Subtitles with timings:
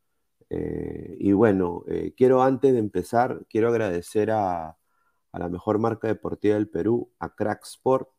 [0.50, 4.76] Eh, y bueno, eh, quiero antes de empezar, quiero agradecer a,
[5.32, 8.10] a la mejor marca deportiva del Perú, a Cracksport,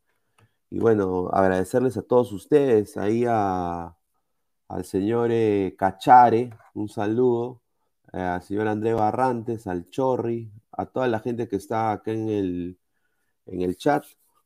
[0.72, 7.62] Y bueno, agradecerles a todos ustedes, ahí al señor eh, Cachare, un saludo,
[8.14, 12.30] eh, al señor André Barrantes, al Chorri, a toda la gente que está acá en
[12.30, 12.80] el,
[13.46, 14.04] en el chat.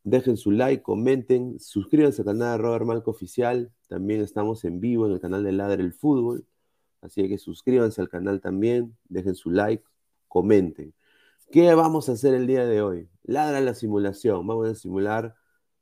[0.10, 3.74] Dejen su like, comenten, suscríbanse al canal de Robert Malco Oficial.
[3.90, 6.48] También estamos en vivo en el canal de Ladre el Fútbol.
[7.02, 9.84] Así que suscríbanse al canal también, dejen su like,
[10.30, 10.94] comenten.
[11.52, 13.10] ¿Qué vamos a hacer el día de hoy?
[13.24, 14.48] Ladra la simulación.
[14.48, 15.36] Vamos a simular,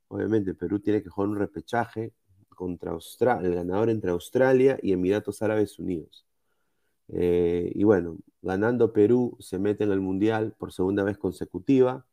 [0.07, 2.11] obviamente, Perú tiene que jugar un repechaje
[2.49, 6.25] contra Australia, el ganador entre Australia y Emiratos Árabes Unidos.
[7.09, 12.07] Eh, y bueno, ganando Perú se mete en el Mundial por segunda vez consecutiva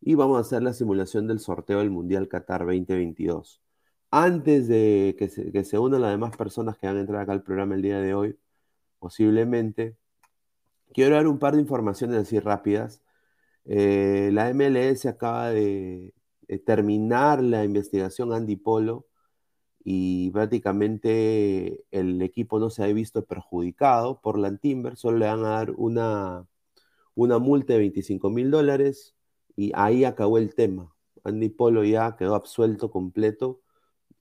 [0.00, 3.62] y vamos a hacer la simulación del sorteo del Mundial Qatar 2022.
[4.10, 5.28] Antes de que
[5.64, 8.14] se, unan las demás personas que van a entrar acá al programa el día de
[8.14, 8.38] hoy,
[8.98, 9.96] posiblemente,
[10.94, 13.02] quiero dar un par de informaciones así rápidas.
[13.64, 16.14] Eh, la MLS acaba de,
[16.66, 19.06] terminar la investigación Andy Polo
[19.84, 25.44] y prácticamente el equipo no se ha visto perjudicado por la Timber, solo le van
[25.44, 26.46] a dar una,
[27.14, 29.17] una multa de 25 mil dólares
[29.58, 30.94] y ahí acabó el tema.
[31.24, 33.60] Andy Polo ya quedó absuelto completo,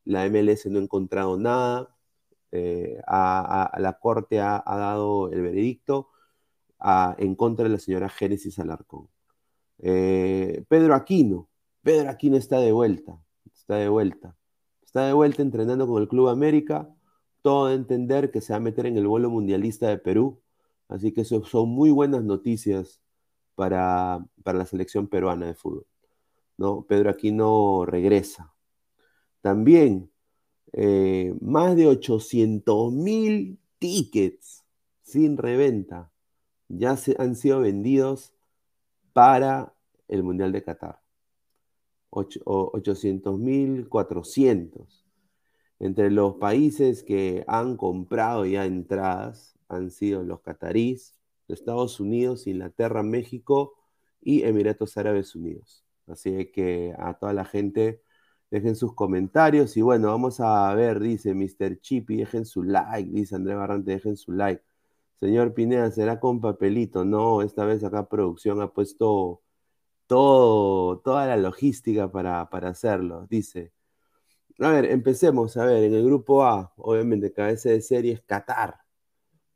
[0.04, 1.95] la MLS no ha encontrado nada,
[2.51, 6.10] eh, a, la corte ha, dado el veredicto
[7.19, 9.10] en contra de la señora Génesis Alarcón.
[9.80, 11.50] Eh, Pedro Aquino,
[11.83, 13.19] Pedro Aquino está de vuelta,
[13.54, 14.36] está de vuelta.
[14.83, 16.90] Está de vuelta entrenando con el Club América,
[17.44, 20.42] todo de entender que se va a meter en el vuelo mundialista de Perú.
[20.88, 23.01] Así que eso son muy buenas noticias
[23.57, 25.88] para, la selección peruana de fútbol.
[26.57, 26.83] ¿no?
[26.83, 28.54] Pedro Aquino regresa.
[29.42, 30.12] También
[30.74, 34.63] eh, más de 800 mil tickets
[35.01, 36.12] sin reventa
[36.68, 38.36] ya se, han sido vendidos
[39.13, 39.74] para
[40.07, 41.01] el Mundial de Qatar.
[42.12, 45.04] 800.400.
[45.80, 51.17] Entre los países que han comprado ya entradas han sido los catarís,
[51.54, 53.76] Estados Unidos, Inglaterra, México
[54.22, 55.86] y Emiratos Árabes Unidos.
[56.08, 58.02] Así que a toda la gente
[58.50, 61.80] dejen sus comentarios y bueno, vamos a ver, dice Mr.
[61.80, 64.64] Chippy, dejen su like, dice André Barrante, dejen su like.
[65.20, 67.04] Señor Pineda, ¿será con papelito?
[67.06, 69.42] No, esta vez acá producción ha puesto
[70.08, 73.28] todo, toda la logística para, hacerlo.
[73.30, 73.74] Dice,
[74.60, 75.58] a ver, empecemos.
[75.58, 78.82] A ver, en el grupo A, obviamente, cabeza de serie es Qatar,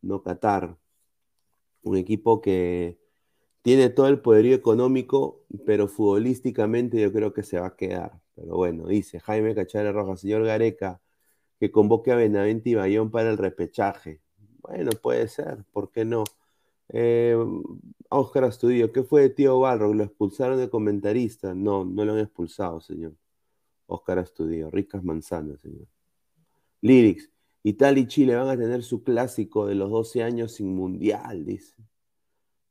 [0.01, 0.77] no Qatar.
[1.83, 2.99] Un equipo que
[3.61, 8.19] tiene todo el poderío económico, pero futbolísticamente yo creo que se va a quedar.
[8.35, 11.01] Pero bueno, dice Jaime Cachara Rojas, señor Gareca,
[11.59, 14.21] que convoque a Benavente y Bayón para el repechaje.
[14.61, 16.23] Bueno, puede ser, ¿por qué no?
[16.89, 17.37] Eh,
[18.09, 19.95] Oscar Astudillo, ¿qué fue de Tío Balrog?
[19.95, 21.53] ¿Lo expulsaron de comentarista?
[21.53, 23.13] No, no lo han expulsado, señor.
[23.87, 25.87] Oscar Astudillo, ricas manzanas, señor.
[26.81, 27.29] Lyrics,
[27.63, 31.75] Italia y Chile van a tener su clásico de los 12 años sin mundial, dice.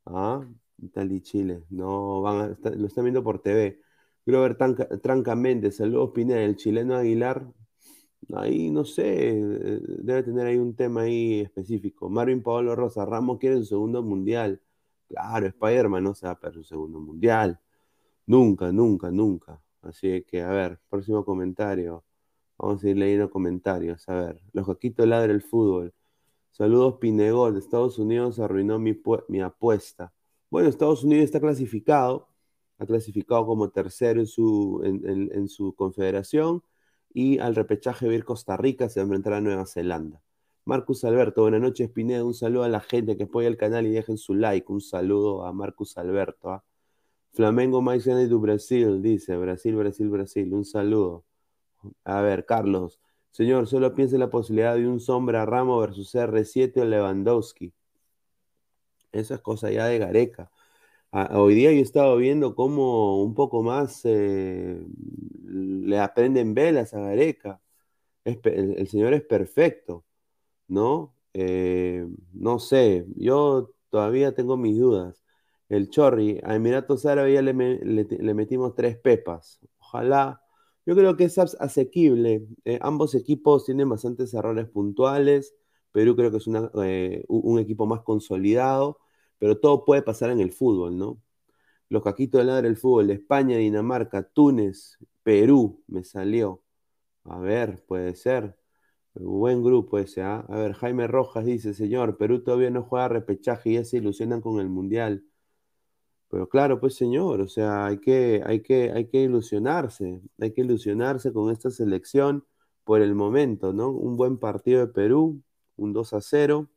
[0.07, 0.47] Ah,
[0.79, 3.81] Italia y Chile, no, van a, lo están viendo por TV.
[4.27, 7.53] Grover Tranca, Tranca Méndez, saludos Pineda, el chileno Aguilar,
[8.35, 12.09] ahí no sé, debe tener ahí un tema ahí específico.
[12.11, 14.61] Marvin Pablo Rosa, Ramos quiere su segundo mundial.
[15.09, 17.61] Claro, Spider-Man no se va a perder su segundo mundial.
[18.27, 19.61] Nunca, nunca, nunca.
[19.83, 22.05] Así que, a ver, próximo comentario.
[22.63, 24.07] Vamos a ir leyendo comentarios.
[24.09, 25.95] A ver, los Joquitos ladra el fútbol.
[26.51, 28.93] Saludos Pinegol, Estados Unidos arruinó mi,
[29.41, 30.13] apuesta.
[30.51, 32.29] Bueno, Estados Unidos está clasificado,
[32.79, 36.63] ha clasificado como tercero en su, confederación
[37.15, 40.21] y al repechaje de ir Costa Rica se va a enfrentar a Nueva Zelanda.
[40.67, 42.25] Marcus Alberto, buenas noches, Pineda.
[42.25, 44.71] Un saludo a la gente que apoya el canal y dejen su like.
[44.71, 46.51] Un saludo a Marcus Alberto.
[46.51, 46.65] ¿ah?
[47.33, 49.37] Flamengo mais grande do Brasil, dice.
[49.37, 50.53] Brasil, Brasil, Brasil.
[50.53, 51.25] Un saludo.
[52.05, 53.01] A ver, Carlos.
[53.31, 57.73] Señor, solo piense en la posibilidad de un Sombra Ramo versus R7 o Lewandowski.
[59.13, 60.51] Esa es cosa ya de Gareca
[61.13, 64.81] hoy día yo he estado viendo cómo un poco más eh,
[65.45, 67.61] le aprenden velas a Gareca.
[68.25, 70.05] el, señor es perfecto,
[70.69, 71.15] ¿no?
[71.35, 75.25] Eh, no sé, yo todavía tengo mis dudas.
[75.69, 77.55] El Chorri, a Emiratos Árabes ya le,
[78.35, 79.61] metimos tres pepas.
[79.79, 80.40] Ojalá.
[80.87, 82.47] Yo creo que es asequible.
[82.65, 85.55] Eh, ambos equipos tienen bastantes errores puntuales.
[85.93, 88.99] Perú creo que es un equipo más consolidado
[89.41, 91.21] pero todo puede pasar en el fútbol, ¿no?
[91.91, 96.63] Los caquitos del lado del fútbol, España, Dinamarca, Túnez, Perú, me salió.
[97.25, 98.57] A ver, puede ser.
[99.15, 100.47] Buen grupo ese, ¿ah?
[100.49, 104.41] A ver, Jaime Rojas dice, señor, Perú todavía no juega repechaje y ya se ilusionan
[104.43, 105.25] con el Mundial.
[106.31, 110.63] Pero claro, pues señor, o sea, hay que, hay que, hay que ilusionarse, hay que
[110.63, 112.45] ilusionarse con esta selección
[112.85, 113.91] por el momento, ¿no?
[113.91, 115.43] Un buen partido de Perú,
[115.77, 116.71] un 2 a 0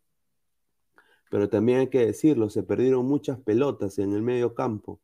[1.33, 5.01] pero también hay que decirlo, se perdieron muchas pelotas en el medio campo.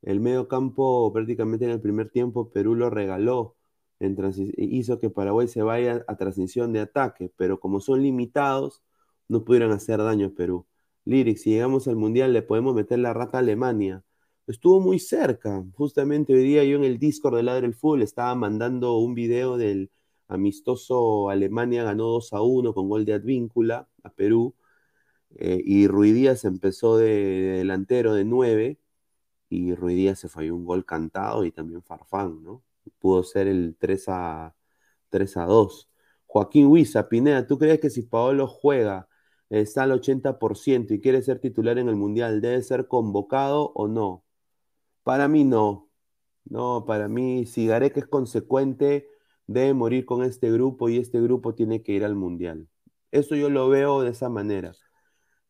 [0.00, 3.56] El medio campo prácticamente en el primer tiempo Perú lo regaló,
[4.56, 8.82] hizo que Paraguay se vaya a transición de ataque, pero como son limitados,
[9.28, 10.64] no pudieron hacer daño a Perú.
[11.06, 14.04] Lyric, si llegamos al Mundial le podemos meter la rata a Alemania.
[14.46, 15.64] Estuvo muy cerca.
[15.74, 19.56] Justamente hoy día yo en el Discord de Ladre del Fútbol estaba mandando un video
[19.56, 19.90] del
[20.28, 24.54] amistoso Alemania ganó 2 a 1 con gol de Advíncula a Perú
[25.36, 28.78] eh, y Ruidías empezó de, delantero de 9
[29.48, 32.64] y Ruidía se falló un gol cantado y también Farfán, ¿no?
[32.98, 34.56] Pudo ser el 3 a,
[35.10, 35.90] 3 a 2.
[36.26, 39.08] Joaquín Huiza, Pineda, ¿tú crees que si Paolo juega,
[39.50, 44.24] está al 80% y quiere ser titular en el Mundial, debe ser convocado o no?
[45.02, 45.90] Para mí no.
[46.44, 49.08] No, para mí, si Gareca es consecuente,
[49.46, 52.68] debe morir con este grupo y este grupo tiene que ir al Mundial.
[53.10, 54.72] Eso yo lo veo de esa manera.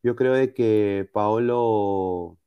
[0.03, 2.39] Yo creo de que Paolo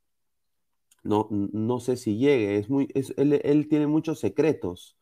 [1.02, 4.97] no, no sé si llegue, es muy, él, tiene muchos secretos,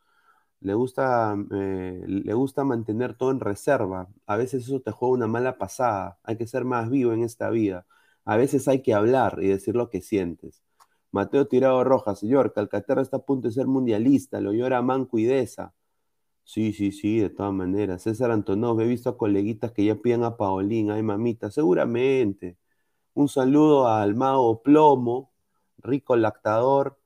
[0.60, 5.26] le gusta, eh, le gusta mantener todo en reserva, a veces eso te juega una
[5.26, 7.86] mala pasada, hay que ser más vivo en esta vida,
[8.24, 10.62] a veces hay que hablar y decir lo que sientes.
[11.12, 15.24] Mateo Tirado Rojas, señor, Calcaterra está a punto de ser mundialista, lo llora Manco y
[15.24, 15.74] Deza.
[16.44, 18.02] Sí, sí, sí, de todas maneras.
[18.02, 22.56] César Antonov, he visto a coleguitas que ya piden a Paolín, ay mamita, seguramente.
[23.14, 25.32] Un saludo al mago Plomo,
[25.78, 26.98] rico lactador.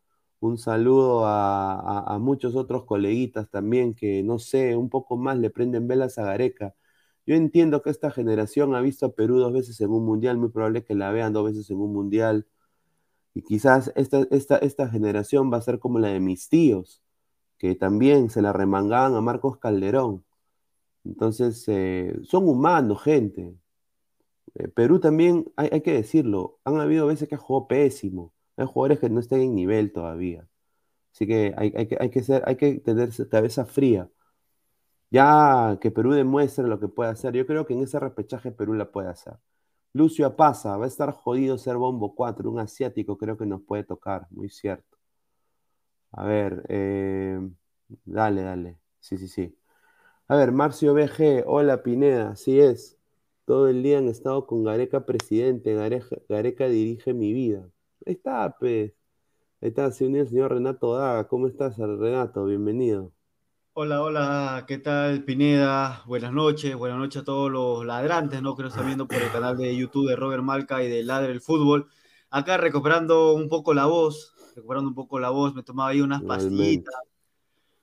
[0.42, 5.86] Un saludo a, muchos otros coleguitas también que, no sé, un poco más le prenden
[5.86, 6.74] velas a Gareca.
[7.26, 10.48] Yo entiendo que esta generación ha visto a Perú dos veces en un mundial, muy
[10.50, 12.48] probable que la vean dos veces en un mundial.
[13.34, 17.02] Y quizás esta, esta, esta generación va a ser como la de mis tíos,
[17.58, 20.24] que también se la remangaban a Marcos Calderón.
[21.04, 23.54] Entonces, eh, son humanos, gente.
[24.54, 28.32] Eh, Perú también, hay, hay, que decirlo, han habido veces que ha jugado pésimo.
[28.56, 30.46] Hay jugadores que no están en nivel todavía.
[31.12, 31.70] Así que hay,
[32.56, 34.10] que, tener cabeza fría.
[35.10, 38.74] Ya que Perú demuestre lo que puede hacer, yo creo que en ese repechaje Perú
[38.74, 39.34] la puede hacer.
[39.92, 43.84] Lucio Apaza, va a estar jodido ser Bombo 4, un asiático creo que nos puede
[43.84, 44.98] tocar, muy cierto.
[46.12, 47.40] A ver, eh,
[48.04, 48.78] dale, dale.
[49.00, 49.56] Sí, sí, sí.
[50.28, 52.98] A ver, Marcio BG, hola Pineda, así es.
[53.46, 55.74] Todo el día han estado con Gareca presidente,
[56.28, 57.68] Gareca dirige mi vida.
[58.04, 58.92] Ahí está, pues.
[59.60, 61.28] Ahí está, se unió el señor Renato Daga.
[61.28, 62.44] ¿Cómo estás, Renato?
[62.44, 63.12] Bienvenido.
[63.74, 66.02] Hola, hola, ¿qué tal, Pineda?
[66.06, 68.56] Buenas noches, buenas noches a todos los ladrantes, ¿no?
[68.56, 71.32] Que nos están viendo por el canal de YouTube de Robert Malca y de Ladre
[71.32, 71.88] el Fútbol.
[72.28, 76.22] Acá recuperando un poco la voz, recuperando un poco la voz, me tomaba ahí unas
[76.22, 76.94] pastillitas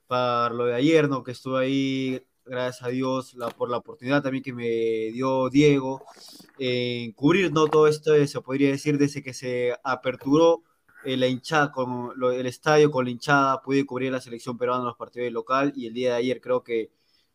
[0.06, 1.24] para lo de ayer, ¿no?
[1.24, 6.04] Que estuve ahí gracias a Dios por la oportunidad también que me dio Diego
[6.58, 7.68] en cubrir ¿no?
[7.68, 10.64] todo esto, se podría decir, desde que se aperturó
[11.06, 14.88] eh, la hinchada, con el estadio con la hinchada, pude cubrir la selección peruana en
[14.88, 16.92] los partidos local y el día de ayer creo que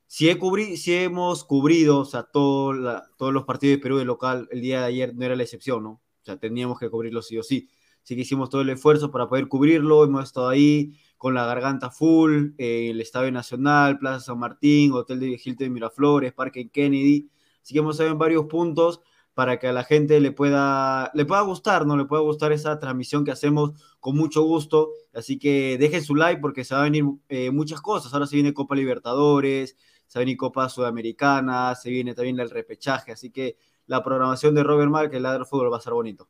[0.06, 2.74] si, he cubrí, si hemos cubrido o sea, todo
[3.16, 5.82] todos los partidos de Perú de local, el día de ayer no era la excepción,
[5.82, 5.90] ¿no?
[5.90, 7.68] O sea, teníamos que cubrirlo sí o sí.
[8.02, 10.92] Así que hicimos todo el esfuerzo para poder cubrirlo, hemos estado ahí,
[11.24, 16.34] con la garganta full, eh, el Estadio Nacional, Plaza San Martín, Hotel de Hilton Miraflores,
[16.34, 17.30] Parque Kennedy.
[17.62, 19.00] Así que hemos en varios puntos
[19.32, 21.96] para que a la gente le pueda, le pueda gustar, ¿no?
[21.96, 24.90] Le pueda gustar esa transmisión que hacemos con mucho gusto.
[25.14, 28.12] Así que dejen su like porque se va a venir eh, muchas cosas.
[28.12, 33.12] Ahora se viene Copa Libertadores, se venir Copa Sudamericana, se viene también el repechaje.
[33.12, 36.28] Así que la programación de Robert Mark, el ladro fútbol, va a ser bonito.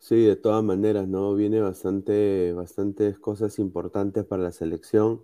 [0.00, 1.34] Sí, de todas maneras, ¿no?
[1.36, 5.22] Viene bastante, bastantes cosas importantes para la selección.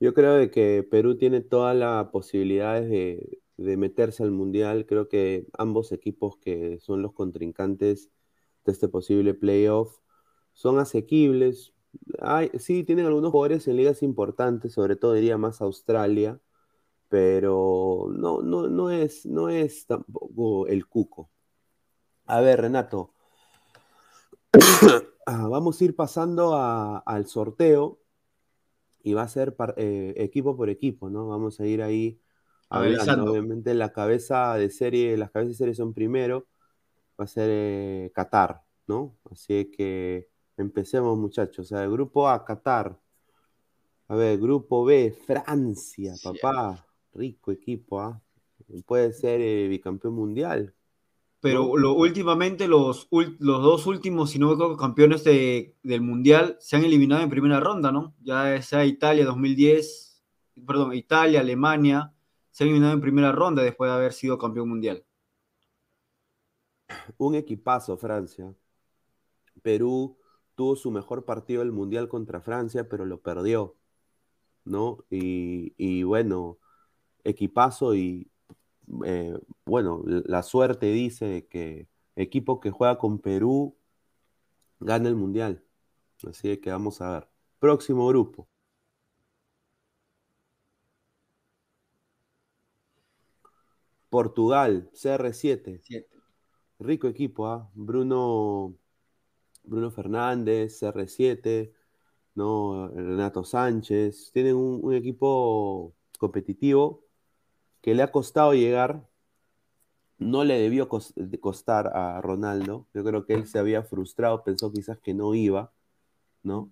[0.00, 4.86] Yo creo de que Perú tiene todas las posibilidades de, de meterse al Mundial.
[4.86, 8.10] Creo que ambos equipos que son los contrincantes
[8.64, 9.98] de este posible playoff
[10.54, 11.74] son asequibles.
[12.58, 16.40] Sí, tienen algunos jugadores en ligas importantes, sobre todo diría más Australia,
[17.08, 21.30] pero no, no, no, es, no es tampoco el cuco.
[22.26, 23.14] A ver, Renato.
[25.26, 28.00] Ah, vamos a ir pasando al sorteo
[29.02, 31.28] y va a ser eh, equipo por equipo, ¿no?
[31.28, 32.20] Vamos a ir ahí
[32.68, 33.30] hablando.
[33.30, 36.48] Obviamente la cabeza de serie, las cabezas de serie son primero,
[37.20, 39.16] va a ser eh, Qatar, ¿no?
[39.30, 41.66] Así que empecemos muchachos.
[41.66, 42.98] O sea, el grupo A, Qatar.
[44.08, 46.86] A ver, grupo B, Francia, papá.
[47.12, 48.20] Rico equipo, ¿ah?
[48.86, 50.74] Puede ser eh, bicampeón mundial.
[51.40, 56.56] Pero lo, últimamente los, los dos últimos, si no me equivoco, campeones de, del Mundial
[56.60, 58.14] se han eliminado en primera ronda, ¿no?
[58.20, 60.22] Ya sea Italia 2010,
[60.66, 62.12] perdón, Italia, Alemania,
[62.50, 65.04] se han eliminado en primera ronda después de haber sido campeón mundial.
[67.18, 68.54] Un equipazo, Francia.
[69.62, 70.18] Perú
[70.54, 73.76] tuvo su mejor partido del Mundial contra Francia, pero lo perdió,
[74.64, 75.04] ¿no?
[75.10, 76.58] Y, y bueno,
[77.24, 78.30] equipazo y
[79.04, 83.76] eh, bueno, la suerte dice que equipo que juega con Perú
[84.80, 85.64] gana el Mundial.
[86.28, 87.28] Así que vamos a ver.
[87.60, 88.48] Próximo grupo.
[94.10, 95.80] Portugal, CR7.
[96.78, 97.70] Rico equipo, ¿ah?
[97.74, 98.74] Bruno,
[99.64, 101.72] Bruno Fernández, CR7,
[102.34, 102.88] ¿no?
[102.88, 104.30] Renato Sánchez.
[104.32, 107.04] Tienen un, equipo competitivo
[107.80, 109.08] que le ha costado llegar.
[110.18, 112.86] No le debió costar a Ronaldo.
[112.92, 115.72] Yo creo que él se había frustrado, pensó quizás que no iba,
[116.42, 116.70] ¿no?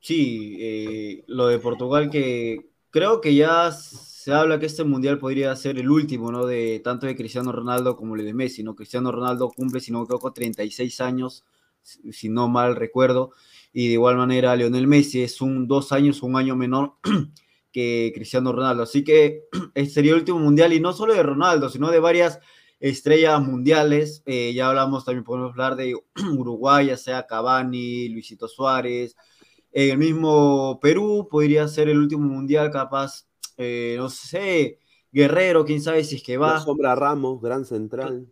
[0.00, 5.54] Sí, eh, lo de Portugal que creo que ya se habla que este mundial podría
[5.56, 6.46] ser el último, ¿no?
[6.46, 8.74] De tanto de Cristiano Ronaldo como el de Messi, ¿no?
[8.74, 11.44] Cristiano Ronaldo cumple, si no me equivoco, 36 años,
[11.82, 13.32] si no mal recuerdo,
[13.72, 16.94] y de igual manera Lionel Messi es un dos años, un año menor
[17.72, 18.82] que Cristiano Ronaldo.
[18.82, 19.44] Así que
[19.74, 22.40] este sería el último mundial, y no solo de Ronaldo, sino de varias
[22.80, 24.22] estrellas mundiales.
[24.26, 25.94] Eh, ya hablamos, también podemos hablar de
[26.36, 29.16] Uruguay, ya sea Cavani, Luisito Suárez.
[29.72, 34.78] En el mismo Perú podría ser el último mundial capaz eh, no sé,
[35.10, 36.54] Guerrero, quién sabe si es que va.
[36.54, 38.28] La sombra Ramos, gran central.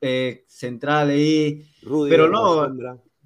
[0.00, 1.64] Eh, central ahí.
[2.08, 2.68] pero no,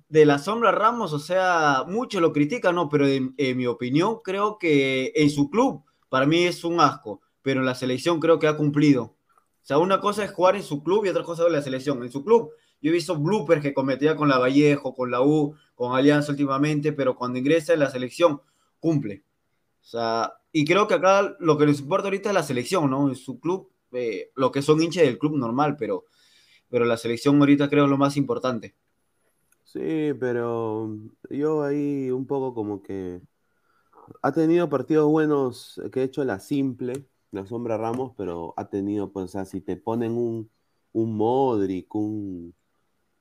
[0.09, 4.59] de la sombra Ramos, o sea, muchos lo critican, no, pero en, mi opinión creo
[4.59, 8.47] que en su club, para mí es un asco, pero en la selección creo que
[8.47, 9.03] ha cumplido.
[9.03, 12.03] O sea, una cosa es jugar en su club y otra cosa es la selección.
[12.05, 15.57] En su club, yo he visto bloopers que cometía con la Vallejo, con la U,
[15.75, 18.41] con Alianza últimamente, pero cuando ingresa en la selección,
[18.79, 19.25] cumple.
[19.83, 23.09] O sea, y creo que acá lo que nos importa ahorita es la selección, ¿no?
[23.09, 26.05] En su club, eh, lo que son hinchas del club normal, pero,
[26.69, 28.77] pero la selección ahorita creo es lo más importante.
[29.77, 30.89] Sí, pero
[31.29, 33.21] yo ahí un poco como que
[34.23, 39.13] ha tenido partidos buenos que ha hecho la simple, la sombra Ramos, pero ha tenido,
[39.13, 40.51] pues, o sea, si te ponen un,
[40.93, 42.55] un Modric, un,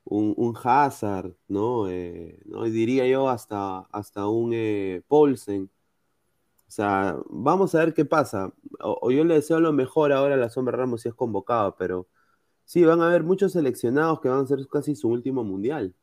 [0.06, 1.90] un, Hazard, ¿no?
[1.90, 2.66] Eh, ¿no?
[2.68, 5.70] Y diría yo hasta, hasta un eh, Paulsen,
[6.68, 8.54] o sea, vamos a ver qué pasa.
[8.82, 12.08] O, yo le deseo lo mejor ahora a la Sombra Ramos si es convocado, pero
[12.66, 15.96] sí, van a haber muchos seleccionados que van a ser casi su último mundial.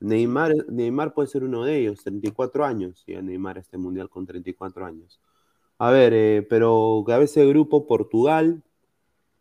[0.00, 4.26] Neymar, Neymar puede ser uno de ellos, 34 años, y a Neymar este mundial con
[4.26, 5.20] 34 años.
[5.78, 8.62] A ver, eh, pero a veces grupo Portugal,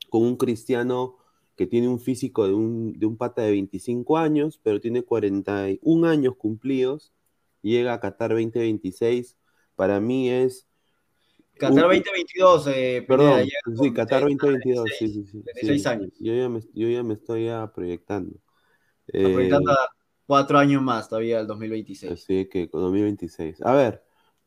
[0.10, 1.18] con un cristiano
[1.56, 6.08] que tiene un físico de un, de un pata de 25 años, pero tiene 41
[6.08, 7.14] años cumplidos,
[7.62, 9.38] llega a Qatar 2026
[9.76, 10.68] para mí es...
[11.58, 13.44] Qatar 2022, eh, perdón,
[13.80, 15.44] sí, Qatar 2022, sí, sí, sí.
[15.62, 16.10] 16 años.
[16.20, 18.36] Yo ya, me, yo ya me estoy proyectando.
[19.06, 19.76] proyectando eh,
[20.26, 22.12] cuatro años más todavía, el 2026.
[22.12, 23.62] Así que 2026.
[23.62, 24.04] A ver,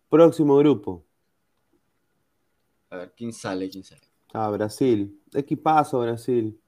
[0.08, 1.04] próximo grupo.
[2.90, 3.68] A ver, ¿quién sale?
[3.68, 4.02] ¿Quién sale?
[4.32, 5.20] Ah, Brasil.
[5.34, 6.58] Equipazo, Brasil.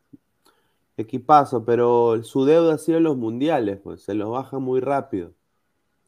[0.97, 5.33] Equipazo, pero su deuda ha sido los mundiales, pues se los baja muy rápido.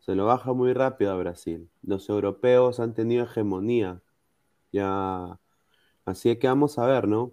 [0.01, 1.71] Se lo baja muy rápido a Brasil.
[1.83, 4.03] Los europeos han tenido hegemonía.
[4.73, 5.41] Ya.
[6.05, 7.33] Así que vamos a ver, ¿no?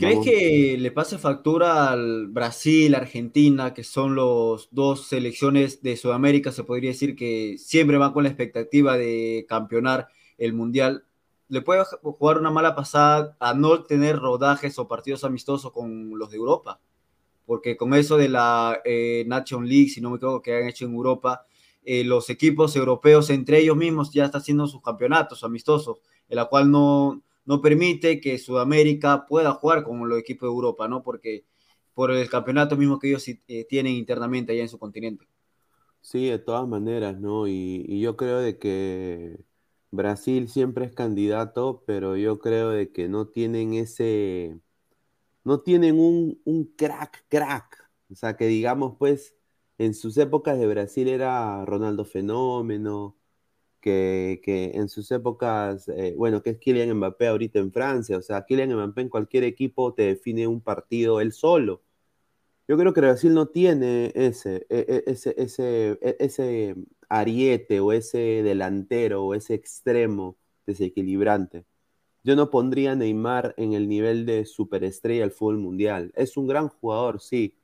[0.00, 6.52] ¿Crees que le pase factura al Brasil, Argentina, que son los dos selecciones de Sudamérica,
[6.52, 10.08] se podría decir que siempre van con la expectativa de campeonar
[10.38, 11.04] el Mundial?
[11.48, 16.30] ¿Le puede jugar una mala pasada a no tener rodajes o partidos amistosos con los
[16.30, 16.80] de Europa?
[17.44, 20.86] Porque con eso de la eh, Nation League, si no me equivoco, que han hecho
[20.86, 21.44] en Europa,
[21.84, 26.46] eh, los equipos europeos entre ellos mismos ya están haciendo sus campeonatos amistosos, en la
[26.46, 31.02] cual no, no permite que Sudamérica pueda jugar como los equipos de Europa, ¿no?
[31.02, 31.44] Porque
[31.94, 35.26] por el campeonato mismo que ellos eh, tienen internamente allá en su continente.
[36.00, 37.46] Sí, de todas maneras, ¿no?
[37.46, 39.38] Y, yo creo de que
[39.90, 44.58] Brasil siempre es candidato, pero yo creo de que no tienen ese,
[45.44, 47.90] no tienen un, un crack, crack.
[48.10, 49.34] O sea, que digamos, pues,
[49.78, 53.16] en sus épocas de Brasil era Ronaldo Fenómeno,
[53.80, 54.40] que,
[54.74, 58.74] en sus épocas, eh, bueno, que es Kylian Mbappé ahorita en Francia, o sea, Kylian
[58.74, 61.82] Mbappé en cualquier equipo te define un partido él solo.
[62.68, 66.76] Yo creo que Brasil no tiene ese, e, e, ese, ese, e, ese
[67.08, 71.64] ariete o ese delantero o ese extremo desequilibrante.
[72.22, 76.12] Yo no pondría Neymar en el nivel de superestrella del fútbol mundial.
[76.14, 77.56] Es un gran jugador, sí,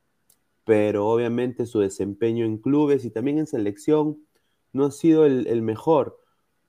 [0.65, 4.26] pero obviamente su desempeño en clubes y también en selección
[4.73, 6.19] no ha sido el, mejor.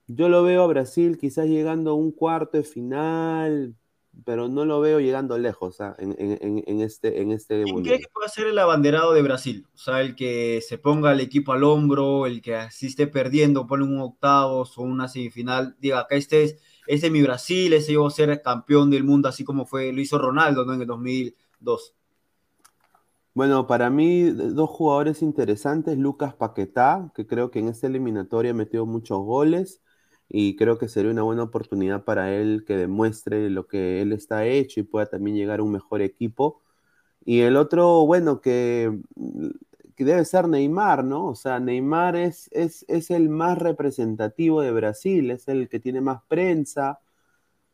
[0.08, 3.76] Yo lo veo a Brasil quizás llegando a un cuarto de final,
[4.26, 5.96] pero no lo veo llegando lejos ¿ah?
[6.00, 9.68] en, este en este ¿Quién cree que puede ser el abanderado de Brasil?
[9.74, 13.84] O sea, el que se ponga el equipo al hombro, el que asiste perdiendo, pone
[13.84, 16.58] un octavo o una semifinal, diga, acá este es,
[16.88, 19.92] este es mi Brasil, ese yo voy a ser campeón del mundo, así como fue,
[19.92, 20.74] lo hizo Ronaldo ¿no?
[20.74, 21.97] en el 2002.
[23.38, 28.88] Bueno, para mí, dos jugadores interesantes, Lucas Paquetá, que creo que en esta eliminatoria metió
[28.88, 29.80] muchos goles
[30.28, 34.48] y creo que sería una buena oportunidad para él que demuestre lo que él está
[34.48, 36.64] hecho y pueda también llegar a un mejor equipo.
[37.26, 39.00] Y el otro, bueno, que,
[39.96, 41.28] que debe ser Neymar, ¿no?
[41.28, 46.02] O sea, Neymar es, es, es el más representativo de Brasil, es el que tiene
[46.02, 47.02] más prensa,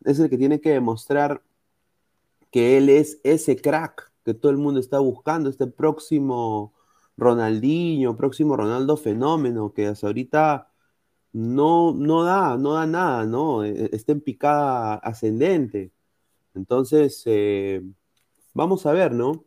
[0.05, 1.41] es el que tiene que demostrar
[2.51, 6.73] que él es ese crack que todo el mundo está buscando, este próximo
[7.17, 10.71] Ronaldinho, próximo Ronaldo fenómeno, que hasta ahorita
[11.33, 13.63] no, no da, no da nada, ¿no?
[13.65, 15.91] E, e, está en picada ascendente.
[16.55, 17.81] Entonces, eh,
[18.53, 19.45] vamos a ver, ¿no?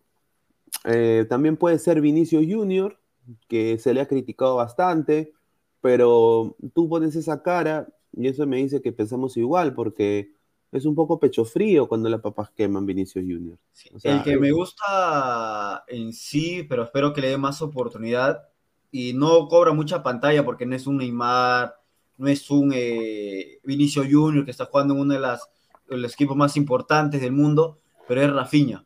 [0.84, 2.98] Eh, también puede ser Vinicio Junior,
[3.48, 5.32] que se le ha criticado bastante,
[5.80, 10.35] pero tú pones esa cara y eso me dice que pensamos igual, porque
[10.76, 13.58] es un poco pecho frío cuando las papas queman Vinicio Junior.
[14.02, 18.48] el que me gusta en sí, pero espero que le dé más oportunidad
[18.90, 21.74] y no cobra mucha pantalla porque no es un Neymar,
[22.18, 25.48] no es un eh, Vinicio Junior que está jugando en uno de, las,
[25.86, 28.82] los equipos más importantes del mundo, pero es Rafinha,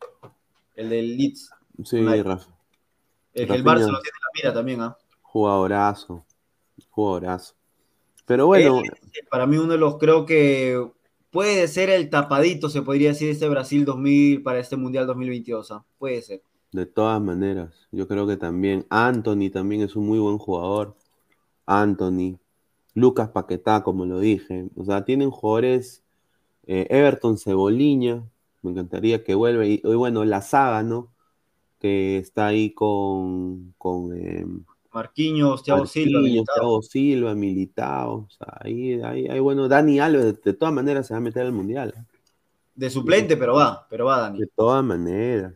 [0.75, 1.51] el del Leeds.
[1.83, 2.49] Sí, Rafa.
[3.33, 4.97] El que el Barça lo tiene la mira también, ¿ah?
[5.21, 6.25] Jugadorazo,
[6.89, 7.55] jugadorazo.
[8.25, 8.81] Pero bueno.
[9.29, 10.91] para mí uno de los, creo que
[11.31, 15.71] puede ser el tapadito, se podría decir, este Brasil 2000 para este Mundial 2022.
[15.71, 15.85] ¿ah?
[15.97, 16.43] Puede ser.
[16.71, 20.95] De todas maneras, yo creo que también Anthony también es un muy buen jugador.
[21.65, 22.39] Anthony,
[22.93, 24.69] Lucas Paquetá, como lo dije.
[24.75, 26.03] O sea, tienen jugadores.
[26.67, 28.23] Eh, Everton Ceboliña,
[28.61, 29.65] me encantaría que vuelva.
[29.65, 31.11] Y, bueno, la saga, ¿no?
[31.79, 33.73] Que está ahí con.
[33.77, 34.45] con eh,
[34.93, 38.27] Marquinhos, Thiago Silva, Thiago Silva, Militao.
[38.27, 41.53] O sea, ahí, ahí, bueno, Dani Alves, de, todas maneras se va a meter al
[41.53, 41.93] mundial.
[42.75, 44.39] De suplente, pero va, pero va, Dani.
[44.39, 45.53] De todas maneras.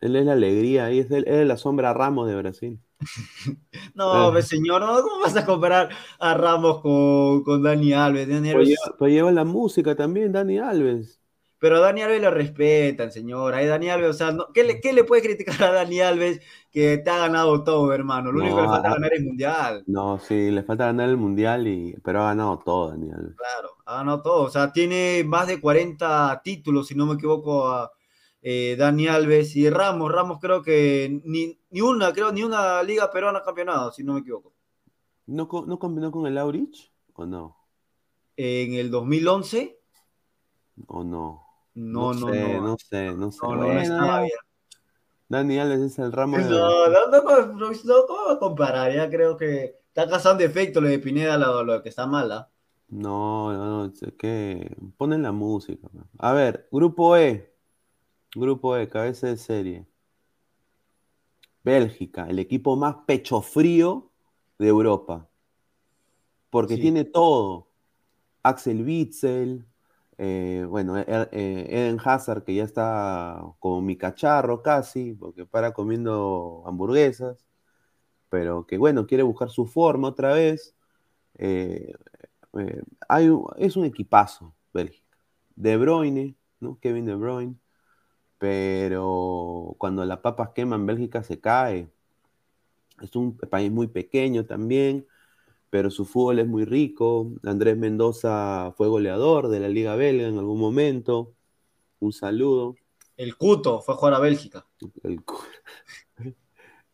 [0.00, 2.78] Él es la alegría, ahí es, él, es la sombra Ramos de Brasil.
[3.94, 8.28] no, señor, ¿cómo vas a comparar a Ramos con, con Dani Alves?
[8.28, 8.78] Dani pues Alves...
[8.98, 11.20] Pues, lleva, la música también, Dani Alves.
[11.58, 13.54] Pero a Dani Alves lo respetan, señor.
[13.54, 16.40] Ahí Dani Alves, o sea, ¿qué, le, ¿qué, le, puede criticar a Dani Alves
[16.70, 18.30] que te ha ganado todo, hermano?
[18.30, 19.84] Lo único que le falta ganar es el mundial.
[19.86, 23.36] No, sí, le falta ganar el mundial, y, pero ha ganado todo, Dani Alves.
[23.36, 24.42] Claro, ha ganado todo.
[24.44, 27.90] O sea, tiene más de 40 títulos, si no me equivoco, a,
[28.42, 30.12] eh, Dani Alves y Ramos.
[30.12, 34.20] Ramos creo que ni, ni, una, creo, ni una liga peruana campeonado, si no me
[34.20, 34.52] equivoco.
[35.26, 37.56] ¿No, no combinó con el Aurich o no?
[38.36, 39.80] En el 2011.
[40.86, 41.45] ¿O no?
[41.76, 42.60] No, no, no.
[42.62, 43.38] No sé, no sé.
[43.42, 44.30] No, no, no bien.
[45.28, 46.40] Dani Alves es el Ramos.
[46.40, 48.94] No, no, no, no, no, ¿cómo comparar?
[48.94, 52.36] Ya creo que está causando efecto lo de Pineda, lo, lo que está mala.
[52.36, 52.50] ¿ah?
[52.88, 55.88] No, no, no, es que ponen la música.
[56.18, 57.52] A ver, grupo E.
[58.34, 59.86] Grupo E, cabeza de serie.
[61.62, 64.10] Bélgica, el equipo más pecho frío
[64.58, 65.28] de Europa.
[66.48, 67.68] Porque tiene todo.
[68.42, 69.66] Axel Witzel,
[70.18, 75.46] eh, bueno, e-, e-, eh, Eden Hazard, que ya está como mi cacharro casi, porque
[75.46, 77.46] para comiendo hamburguesas,
[78.30, 80.76] pero que bueno, quiere buscar su forma otra vez.
[81.38, 81.94] Eh,
[83.08, 85.06] hay, es un equipazo, Bélgica.
[85.56, 86.78] De Bruyne, ¿no?
[86.80, 87.56] Kevin De Bruyne
[88.38, 91.90] pero cuando las papas queman, Bélgica se cae.
[93.02, 95.06] Es un país muy pequeño también,
[95.76, 97.34] pero su fútbol es muy rico.
[97.42, 101.34] Andrés Mendoza fue goleador de la Liga Belga en algún momento.
[101.98, 102.76] Un saludo.
[103.14, 104.66] El Cuto fue a jugar a Bélgica.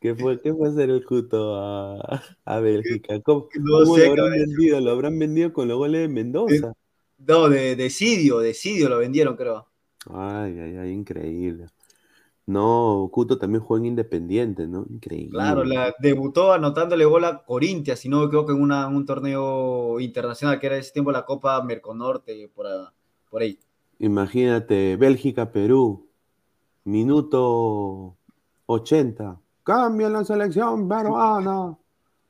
[0.01, 3.21] ¿Qué fue, ¿Qué fue hacer el Cuto a, a Bélgica?
[3.21, 4.81] ¿Cómo, lo, habrán vendido?
[4.81, 6.73] ¿Lo habrán vendido con los goles de Mendoza?
[7.19, 9.69] No, de, de Sidio, de Sidio lo vendieron, creo.
[10.11, 11.69] Ay, ay, ay, increíble.
[12.47, 14.85] No, Cuto también juega en Independiente, ¿no?
[14.91, 15.31] Increíble.
[15.31, 20.01] Claro, la, debutó anotándole gol a Corintia, si no me equivoco, en una, un torneo
[20.01, 22.67] internacional que era ese tiempo la Copa Merconorte, por,
[23.31, 23.59] por ahí.
[24.01, 26.09] Imagínate, Bélgica-Perú,
[26.85, 28.17] minuto
[28.67, 29.41] 80.
[29.63, 31.79] Cambia la selección peruana.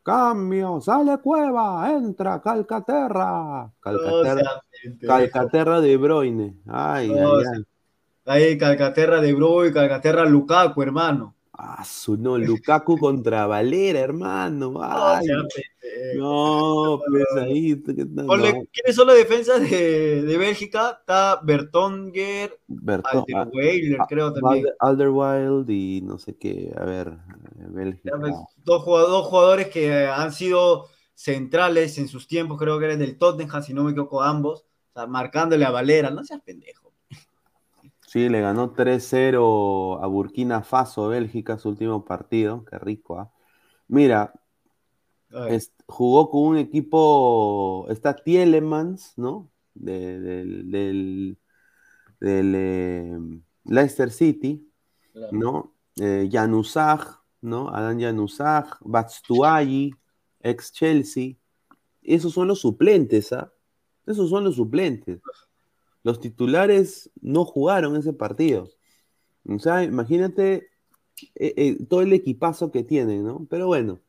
[0.02, 3.72] Cambio, sale Cueva, entra Calcaterra.
[3.80, 4.62] Calcaterra,
[5.00, 6.56] Calcaterra de Bruyne.
[6.66, 7.64] Ay, ay, ay.
[8.24, 11.34] Ahí Calcaterra de Bruyne, Calcaterra Lukaku, hermano.
[11.52, 14.80] Ah, su no, Lukaku contra Valera, hermano.
[14.82, 15.26] Ay,
[16.16, 17.80] no, pues ahí.
[17.82, 20.98] ¿Quiénes son las defensas de, de Bélgica?
[21.00, 24.66] Está Bertonger, Berton, Alderweireld, ah, creo también.
[24.80, 27.18] Alderweireld y no sé qué, a ver,
[27.68, 28.16] Bélgica.
[28.18, 33.18] Pues, dos, jugadores, jugadores que han sido centrales en sus tiempos, creo que eran del
[33.18, 36.81] Tottenham, si no me equivoco, ambos, o sea, marcándole a Valera, no seas pendejo.
[38.12, 43.32] Sí, le ganó 3-0 a Burkina Faso, Bélgica, su último partido, qué rico, ¿ah?
[43.88, 44.34] Mira,
[45.86, 49.50] jugó con un equipo, está Tielemans, ¿no?
[49.72, 51.38] del, del,
[52.20, 53.18] eh,
[53.64, 54.70] Leicester City,
[55.30, 55.74] ¿no?
[55.96, 56.28] Eh,
[57.40, 57.68] ¿no?
[57.70, 59.94] Adán Januzaj, Batstuagi,
[60.40, 61.36] ex Chelsea.
[62.02, 63.50] Esos son los suplentes, ¿ah?
[64.04, 65.22] Esos son los suplentes.
[66.02, 68.68] Los titulares no jugaron ese partido.
[69.48, 70.68] O sea, imagínate
[71.34, 73.46] eh, eh, todo el equipazo que tienen, ¿no?
[73.48, 74.00] Pero bueno,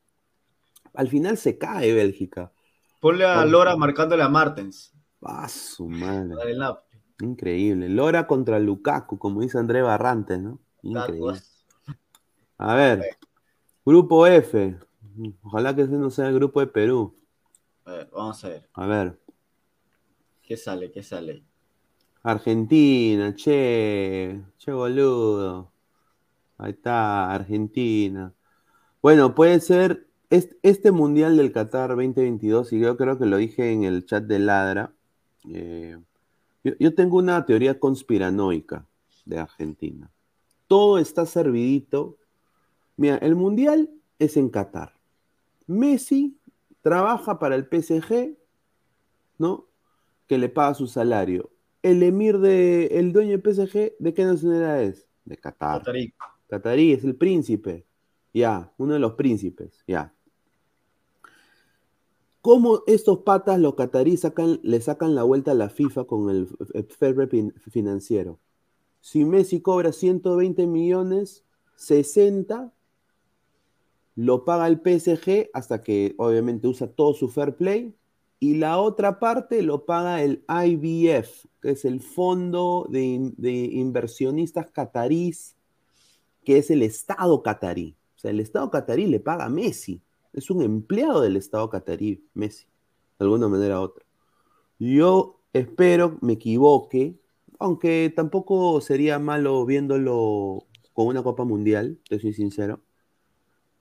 [0.94, 2.52] al final se cae Bélgica.
[3.00, 4.94] Ponle a Lora marcándole a Martens.
[5.22, 6.36] Ah, su madre.
[7.20, 7.90] Increíble.
[7.90, 10.60] Lora contra Lukaku, como dice André Barrantes, ¿no?
[10.82, 11.40] Increíble.
[12.58, 13.18] A ver,
[13.86, 14.78] grupo F.
[15.44, 17.16] Ojalá que ese no sea el grupo de Perú.
[17.86, 18.70] A ver, vamos a ver.
[18.74, 19.20] A ver.
[20.42, 20.92] ¿Qué sale?
[20.92, 21.44] ¿Qué sale?
[22.24, 25.72] Argentina, che, che boludo.
[26.58, 28.34] Ahí está, Argentina.
[29.02, 33.84] Bueno, puede ser este, Mundial del Qatar 2022, y yo creo que lo dije en
[33.84, 34.94] el chat de Ladra,
[35.50, 35.98] eh,
[36.64, 38.88] yo, tengo una teoría conspiranoica
[39.26, 40.10] de Argentina.
[40.68, 42.18] Todo está servidito.
[42.96, 44.94] Mira, el Mundial es en Qatar.
[45.68, 46.38] Messi
[46.82, 48.38] trabaja para el PSG,
[49.38, 49.68] ¿no?
[50.28, 51.53] Que le paga su salario.
[51.84, 55.08] El emir de, el dueño del PSG, ¿de qué nacionalidad es?
[55.26, 55.80] De Qatar.
[55.80, 56.14] Qatarí.
[56.48, 57.86] Qatarí es el príncipe.
[58.34, 59.84] Ya, uno de los príncipes.
[59.88, 60.14] Ya.
[62.42, 66.48] ¿Cómo estos patas, los cataríes, sacan, le sacan la vuelta a la FIFA con el,
[66.90, 67.30] fair
[67.70, 68.40] financiero?
[69.00, 72.74] Si Messi cobra 120 millones, 60
[74.16, 77.96] lo paga el PSG hasta que obviamente usa todo su fair play
[78.44, 83.06] y la otra parte lo paga el IBF, que es el Fondo de,
[83.72, 85.56] Inversionistas Catarís,
[86.44, 87.96] que es el Estado catarí.
[88.18, 90.02] O sea, el Estado catarí le paga a Messi.
[90.34, 92.66] Es un empleado del Estado catarí, Messi,
[93.18, 94.04] de alguna manera u otra.
[94.78, 97.18] Yo espero me equivoque,
[97.60, 102.82] aunque tampoco sería malo viéndolo con una Copa Mundial, te soy sincero.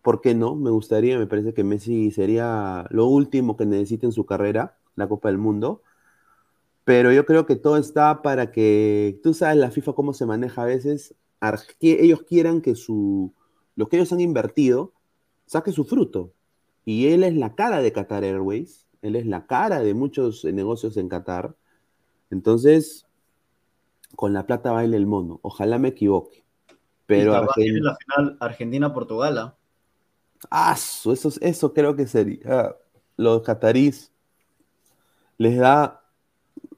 [0.03, 0.57] ¿Por qué no?
[0.57, 5.09] Me gustaría, me parece que Messi sería lo último que necesite en su carrera, la
[5.09, 5.83] Copa del Mundo.
[6.85, 10.63] Pero yo creo que todo está para que, tú sabes la FIFA cómo se maneja
[10.63, 11.15] a veces,
[11.79, 13.33] que ellos quieran que su,
[13.77, 14.93] lo que ellos han invertido
[15.47, 16.33] saque su fruto.
[16.85, 20.97] Y él es la cara de Qatar Airways, él es la cara de muchos negocios
[20.97, 21.55] en Qatar.
[22.31, 23.07] Entonces,
[24.17, 25.39] con la plata baila el mono.
[25.43, 26.45] Ojalá me equivoque.
[27.07, 29.55] Pero en la final Argentina-Portugal.
[30.51, 30.75] ¿Ah?
[30.75, 32.77] eso, eso creo que sería.
[33.17, 34.13] Los catarís
[35.39, 36.03] les da,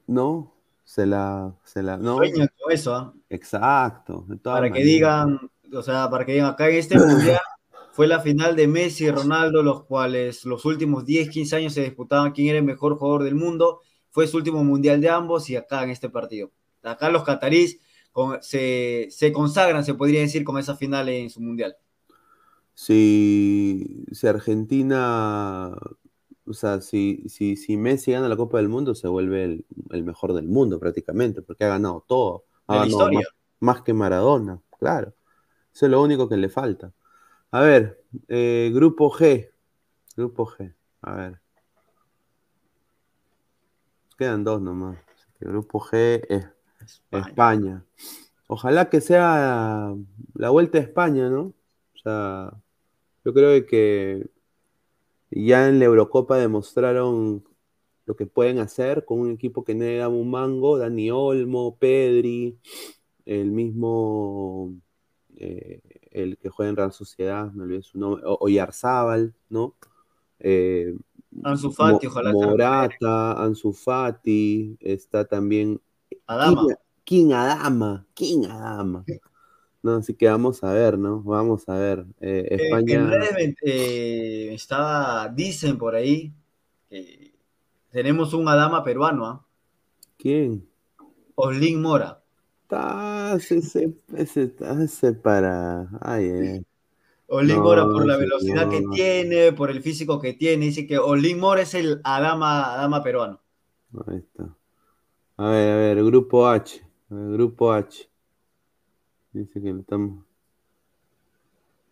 [0.07, 0.53] ¿no?
[0.83, 2.17] Se la, se la, ¿no?
[2.17, 3.13] con eso, ¿ah?
[3.29, 4.25] Exacto.
[4.43, 7.39] Para que digan, o sea, para que digan acá en este mundial
[7.91, 11.81] fue la final de Messi y Ronaldo, los cuales los últimos 10, 15 años se
[11.81, 13.81] disputaban quién era el mejor jugador del mundo.
[14.09, 16.51] Fue su último mundial de ambos y acá en este partido.
[16.83, 17.79] Acá los catarís
[18.41, 21.75] se, consagran, se podría decir, con esa final en su mundial.
[22.75, 25.75] Si, si Argentina,
[26.45, 30.33] o sea, si, si, si, Messi gana la Copa del Mundo, se vuelve el, mejor
[30.33, 32.45] del mundo prácticamente, porque ha ganado todo.
[32.67, 33.25] Ha ganado más,
[33.59, 35.13] más que Maradona, claro.
[35.73, 36.93] Eso es lo único que le falta.
[37.51, 39.49] A ver, eh, grupo G.
[40.15, 40.73] Grupo G.
[41.01, 41.41] A ver.
[44.17, 44.97] Quedan dos nomás.
[45.39, 46.49] El grupo G es
[47.11, 47.83] España.
[48.47, 49.93] Ojalá que sea
[50.33, 51.41] la vuelta a España, ¿no?
[51.41, 52.53] O sea,
[53.25, 54.29] yo creo que
[55.31, 57.43] ya en la Eurocopa demostraron
[58.05, 62.59] lo que pueden hacer con un equipo que no da un mango, Dani Olmo, Pedri,
[63.25, 64.75] el mismo
[65.37, 69.75] eh, el que juega en Real Sociedad, me olvidé su nombre, Oyarzábal, ¿no?
[70.39, 70.95] Eh,
[71.43, 72.31] Ansu Fati, ojalá.
[72.31, 75.81] Morata, Ansu Fati, está también.
[76.27, 76.67] Adama.
[77.03, 79.03] King, Adama, King Adama.
[79.85, 81.21] No, así que vamos a ver, ¿no?
[81.21, 82.07] Vamos a ver.
[82.19, 83.07] Eh, eh, España.
[83.61, 86.33] Eh, estaba, dicen por ahí
[86.89, 87.35] que
[87.91, 89.45] tenemos un Adama peruano, ¿ah?
[90.17, 90.67] ¿Quién?
[91.35, 92.19] Oslin Mora.
[92.63, 95.87] Está, ese, ese, para.
[96.01, 96.65] Ay,
[97.27, 100.65] Olin Mora por la velocidad que tiene, por el físico que tiene.
[100.65, 103.39] Dice que Olin Mora es el Adama, Adama peruano.
[104.07, 104.49] Ahí está.
[105.37, 106.81] A ver, a ver, grupo H.
[107.07, 108.09] grupo H.
[109.35, 110.25] Dice que estamos.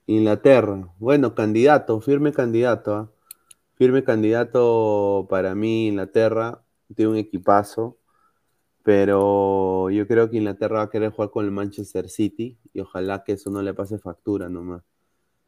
[0.08, 0.94] Inglaterra.
[1.00, 2.96] Bueno, candidato, firme candidato.
[2.96, 3.12] ¿ah?
[3.76, 6.64] Firme candidato para mí, Inglaterra.
[6.96, 7.98] Tiene un equipazo
[8.84, 13.24] pero yo creo que Inglaterra va a querer jugar con el Manchester City y ojalá
[13.24, 14.84] que eso no le pase factura nomás.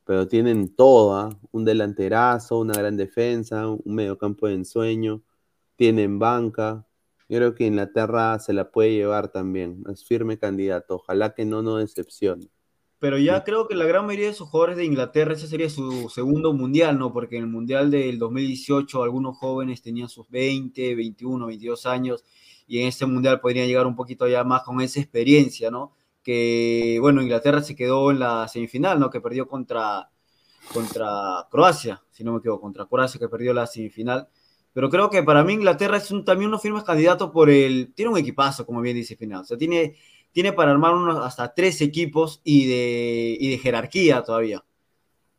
[0.05, 1.29] Pero tienen todo, ¿ah?
[1.51, 5.21] un delanterazo, una gran defensa, un mediocampo de ensueño,
[5.75, 6.85] tienen banca.
[7.27, 11.61] Yo creo que Inglaterra se la puede llevar también, es firme candidato, ojalá que no
[11.61, 12.49] nos decepcione.
[12.99, 16.09] Pero ya creo que la gran mayoría de sus jugadores de Inglaterra, ese sería su
[16.09, 17.11] segundo mundial, ¿no?
[17.11, 22.23] Porque en el mundial del 2018 algunos jóvenes tenían sus 20, 21, 22 años
[22.67, 25.93] y en este mundial podrían llegar un poquito ya más con esa experiencia, ¿no?
[26.23, 29.09] Que, bueno, Inglaterra se quedó en la semifinal, ¿no?
[29.09, 30.09] Que perdió contra,
[30.73, 34.29] contra Croacia, si no me equivoco, contra Croacia que perdió la semifinal.
[34.75, 37.93] Pero creo que para mí Inglaterra es un, también unos firmes candidatos por el...
[37.95, 39.43] Tiene un equipazo, como bien dice Final.
[39.43, 39.95] O sea, tiene,
[40.33, 44.65] tiene para armar unos hasta tres equipos y de, y de jerarquía todavía.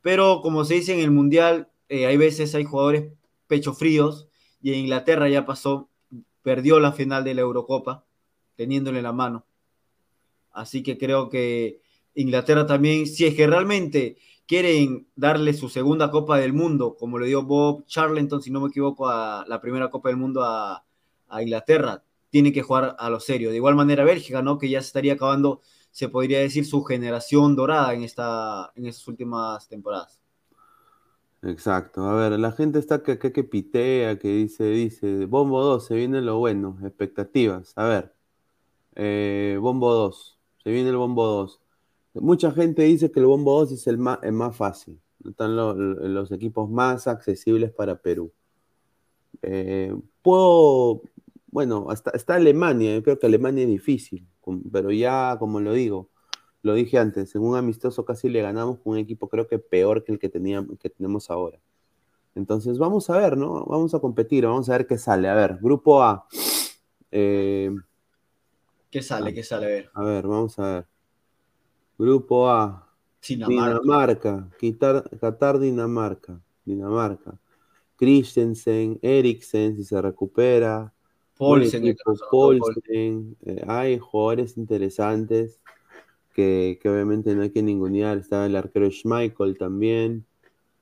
[0.01, 3.13] Pero como se dice en el Mundial, eh, hay veces hay jugadores
[3.47, 4.27] pecho fríos
[4.63, 5.91] y en Inglaterra ya pasó,
[6.41, 8.07] perdió la final de la Eurocopa,
[8.55, 9.45] teniéndole la mano.
[10.51, 11.83] Así que creo que
[12.15, 17.27] Inglaterra también, si es que realmente quieren darle su segunda Copa del Mundo, como le
[17.27, 20.83] dio Bob Charlton, si no me equivoco, a la primera Copa del Mundo a,
[21.41, 23.51] Inglaterra, tiene que jugar a lo serio.
[23.51, 24.59] De igual manera Bélgica, ¿no?
[24.59, 29.07] Que ya se estaría acabando, se podría decir, su generación dorada en, esta, en estas
[29.09, 30.23] últimas temporadas.
[31.43, 32.05] Exacto.
[32.05, 36.39] A ver, la gente está que pitea, que dice, dice, Bombo 2, se viene lo
[36.39, 37.73] bueno, expectativas.
[37.77, 38.15] A ver,
[38.95, 41.61] eh, Bombo 2, se viene el Bombo 2.
[42.21, 45.01] Mucha gente dice que el Bombo 2 es el más, más fácil.
[45.25, 48.33] Están los equipos más accesibles para Perú.
[49.43, 51.03] Eh, puedo,
[51.49, 54.27] bueno, hasta, está Alemania, yo creo que Alemania es difícil,
[54.73, 56.09] pero ya, como lo digo,
[56.63, 60.05] lo dije antes, en un amistoso casi le ganamos con un equipo creo que peor
[60.05, 61.61] que el que, teníamos, que tenemos ahora.
[62.35, 63.65] Entonces vamos a ver, ¿no?
[63.65, 65.29] Vamos a competir, vamos a ver qué sale.
[65.29, 66.27] A ver, grupo A.
[67.11, 67.71] Eh,
[68.91, 69.33] ¿Qué sale?
[69.33, 69.67] ¿Qué sale?
[69.67, 69.91] A ver.
[69.95, 70.87] A ver, vamos a ver.
[71.99, 72.87] Grupo A.
[73.27, 74.49] Dinamarca.
[75.21, 76.41] Qatar, Dinamarca.
[76.65, 77.39] Dinamarca.
[77.97, 80.93] Christensen, Eriksen, si se recupera.
[81.37, 81.95] Polsen,
[83.45, 85.61] eh, hay jugadores interesantes
[86.35, 88.19] que, obviamente no hay que ningunear.
[88.19, 90.25] Está el arquero Schmeichel también.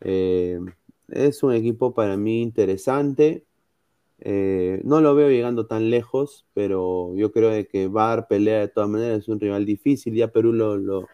[0.00, 0.61] Eh,
[1.09, 3.44] es un equipo para mí interesante.
[4.20, 8.29] Eh, no lo veo llegando tan lejos, pero yo creo de que va a dar
[8.29, 9.20] pelea de todas maneras.
[9.20, 10.14] Es un rival difícil.
[10.14, 11.09] Ya Perú lo, lo,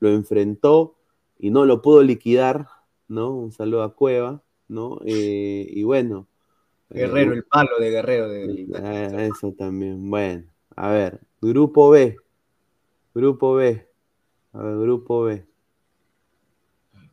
[0.00, 0.96] enfrentó
[1.38, 2.68] y no lo pudo liquidar,
[3.08, 3.34] ¿no?
[3.34, 5.00] Un saludo a Cueva, ¿no?
[5.04, 6.28] Eh, y bueno.
[6.88, 8.28] Guerrero, el palo de Guerrero.
[8.28, 9.26] De...
[9.26, 10.08] eso también.
[10.08, 12.16] Bueno, a ver, grupo B.
[13.14, 13.86] Grupo B.
[14.52, 15.44] A ver, grupo B.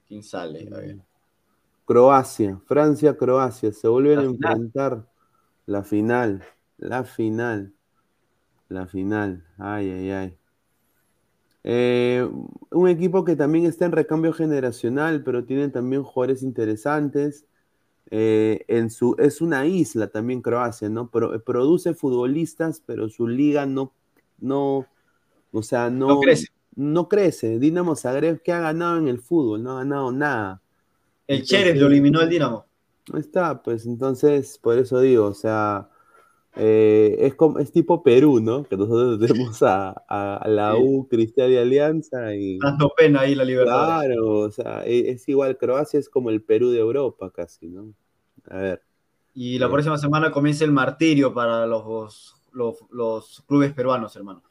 [0.07, 0.69] ¿Quién sale?
[0.71, 0.97] A ver.
[1.85, 3.71] Croacia, Francia, Croacia.
[3.73, 5.05] Se vuelven a enfrentar
[5.65, 6.43] la final,
[6.77, 7.73] la final,
[8.69, 9.45] la final.
[9.57, 10.37] Ay, ay, ay.
[11.63, 12.27] Eh,
[12.71, 17.45] un equipo que también está en recambio generacional, pero tiene también jugadores interesantes.
[18.11, 21.09] Eh, en su, es una isla también Croacia, ¿no?
[21.09, 23.93] Pero, produce futbolistas, pero su liga no,
[24.39, 24.85] no,
[25.51, 26.47] o sea, no, no crece.
[26.75, 27.59] No crece.
[27.59, 29.63] Dinamo Zagreb, ¿qué ha ganado en el fútbol?
[29.63, 30.61] No ha ganado nada.
[31.27, 32.65] El Cherez lo eliminó el Dinamo.
[33.13, 35.89] Está, pues entonces, por eso digo, o sea,
[36.55, 38.63] eh, es, como, es tipo Perú, ¿no?
[38.63, 42.59] Que nosotros tenemos a, la U, Cristiana y Alianza y...
[42.59, 44.01] Dando pena ahí la libertad.
[44.01, 47.93] Claro, o sea, e, es, igual, Croacia es como el Perú de Europa casi, ¿no?
[48.49, 48.83] A ver.
[49.33, 49.69] Y la eh.
[49.69, 54.43] próxima semana comienza el martirio para los, los, clubes peruanos, hermano.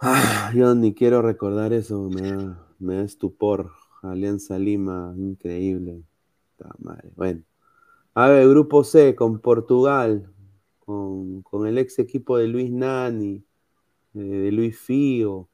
[0.00, 3.72] Ah, yo ni quiero recordar eso, me da, me da estupor.
[4.02, 6.04] Alianza Lima, increíble.
[6.78, 7.10] Madre.
[7.16, 7.42] Bueno,
[8.18, 10.28] a ver, grupo C con Portugal,
[10.84, 13.44] con, el ex equipo de Luis Nani,
[14.14, 15.48] eh, de Luis Fío.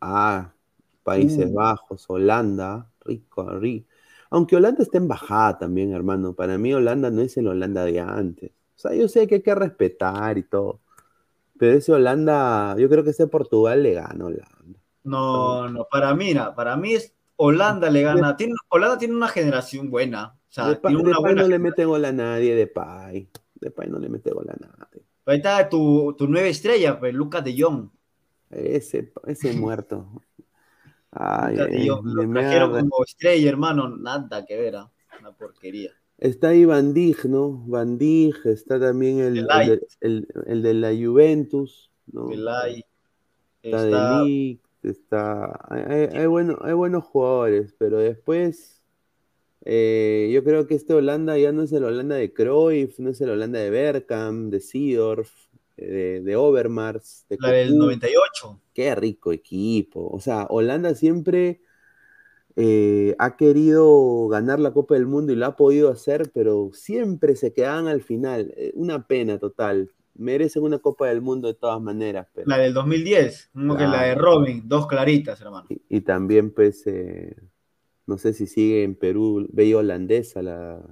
[0.00, 0.52] Ah,
[1.04, 1.54] Países uh.
[1.54, 3.86] Bajos, Holanda, rico, rico.
[4.30, 6.34] Aunque Holanda está en bajada también, hermano.
[6.34, 8.50] Para mí Holanda no es el Holanda de antes.
[8.50, 10.80] O sea, yo sé que hay que respetar y todo.
[11.56, 14.80] Pero ese Holanda, yo creo que ese Portugal le gana Holanda.
[15.04, 18.36] No, no, para mí, para mí es Holanda le gana.
[18.36, 20.36] Tiene, Holanda tiene una generación buena.
[20.54, 20.78] Sea, de,
[21.34, 23.28] no le mete gol a nadie, de Pai.
[23.56, 25.02] De Pai no le mete gol a nadie.
[25.26, 27.88] Ahí está tu, tu nueva estrella, pues, Lucas de Jong.
[28.50, 30.22] Ese, ese muerto.
[31.10, 33.96] Ay, eh, Lo trajeron como estrella, hermano.
[33.96, 34.92] Nada que ver, ¿ah?
[35.18, 35.90] una porquería.
[36.18, 37.64] Está ahí Van Dijk, ¿no?
[37.66, 39.48] Van Dijk, está también el,
[40.00, 42.30] el, el, de la Juventus, ¿no?
[42.30, 42.68] Está,
[43.60, 44.22] está...
[44.22, 45.58] de está...
[45.68, 48.73] Hay, hay, bueno, hay buenos jugadores, pero después
[49.66, 53.20] eh, yo creo que este Holanda ya no es el Holanda de Cruyff, no es
[53.22, 55.32] el Holanda de Bergkamp, de Seedorf,
[55.78, 57.24] eh, de, Overmars.
[57.30, 58.60] De La del 98.
[58.74, 60.06] Qué rico equipo.
[60.12, 61.62] O sea, Holanda siempre
[62.56, 67.34] eh, ha querido ganar la Copa del Mundo y lo ha podido hacer, pero siempre
[67.34, 68.54] se quedaban al final.
[68.74, 69.90] Una pena total.
[70.14, 72.28] merecen una Copa del Mundo de todas maneras.
[72.34, 72.46] Pero...
[72.48, 75.66] La del 2010, como que la de Robin, dos claritas, hermano.
[75.70, 77.34] Y, y también, pues, eh,
[78.06, 80.82] no sé si sigue en Perú, bella holandesa la,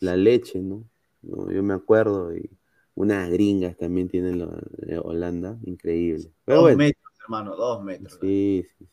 [0.00, 0.84] la leche, ¿no?
[1.22, 1.50] ¿no?
[1.50, 2.50] Yo me acuerdo, y
[2.94, 6.30] unas gringas también tienen la, Holanda, increíble.
[6.44, 8.18] Pero dos bueno, metros, hermano, dos metros.
[8.20, 8.88] sí, sí, sí.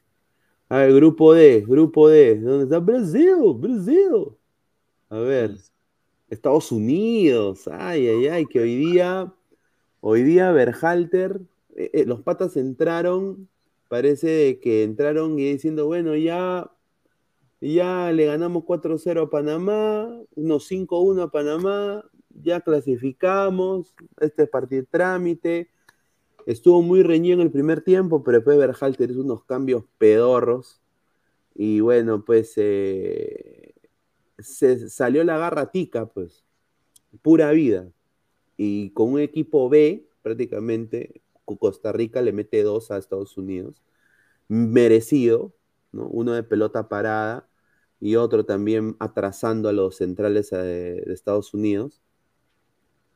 [0.67, 3.35] A ver, grupo D, grupo D, ¿dónde está Brasil?
[3.55, 4.35] Brasil.
[5.09, 5.55] A ver,
[6.27, 9.31] Estados Unidos, ay, ay, ay, que hoy día,
[10.01, 11.39] hoy día Berhalter,
[11.75, 13.47] eh, eh, los patas entraron,
[13.89, 16.71] parece que entraron y diciendo, bueno, ya,
[17.61, 24.85] ya le ganamos 4-0 a Panamá, unos 5-1 a Panamá, ya clasificamos, este es partido
[24.89, 25.69] trámite.
[26.45, 30.81] Estuvo muy reñido en el primer tiempo, pero después Berhalter hizo unos cambios pedorros.
[31.55, 33.73] Y bueno, pues eh,
[34.39, 36.45] se salió la garra tica, pues,
[37.21, 37.89] pura vida.
[38.57, 41.21] Y con un equipo B, prácticamente,
[41.59, 43.81] Costa Rica le mete dos a Estados Unidos.
[44.47, 45.54] Merecido,
[45.95, 46.07] ¿no?
[46.07, 47.47] Uno de pelota parada
[47.99, 52.01] y otro también atrasando a los centrales eh, de Estados Unidos.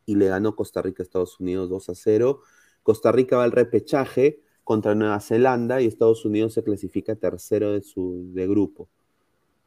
[0.06, 2.42] Y le ganó Costa Rica a Estados Unidos 2 a 0.
[2.82, 7.82] Costa Rica va al repechaje contra Nueva Zelanda y Estados Unidos se clasifica tercero de
[7.82, 8.90] su de grupo.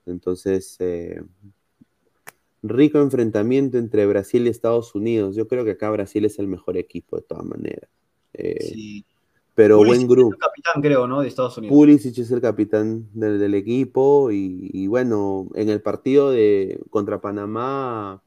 [0.07, 1.23] Entonces, eh,
[2.63, 5.37] rico enfrentamiento entre Brasil y Estados Unidos.
[5.37, 7.91] Yo creo que acá Brasil es el mejor equipo de todas maneras.
[8.33, 9.05] Eh, Sí.
[9.55, 10.29] Pero Pulisic buen grupo.
[10.31, 11.21] es el capitán, creo, ¿no?
[11.21, 11.75] De Estados Unidos.
[11.75, 17.21] Pulisic es el capitán del, del equipo y, y bueno, en el partido de contra
[17.21, 18.23] Panamá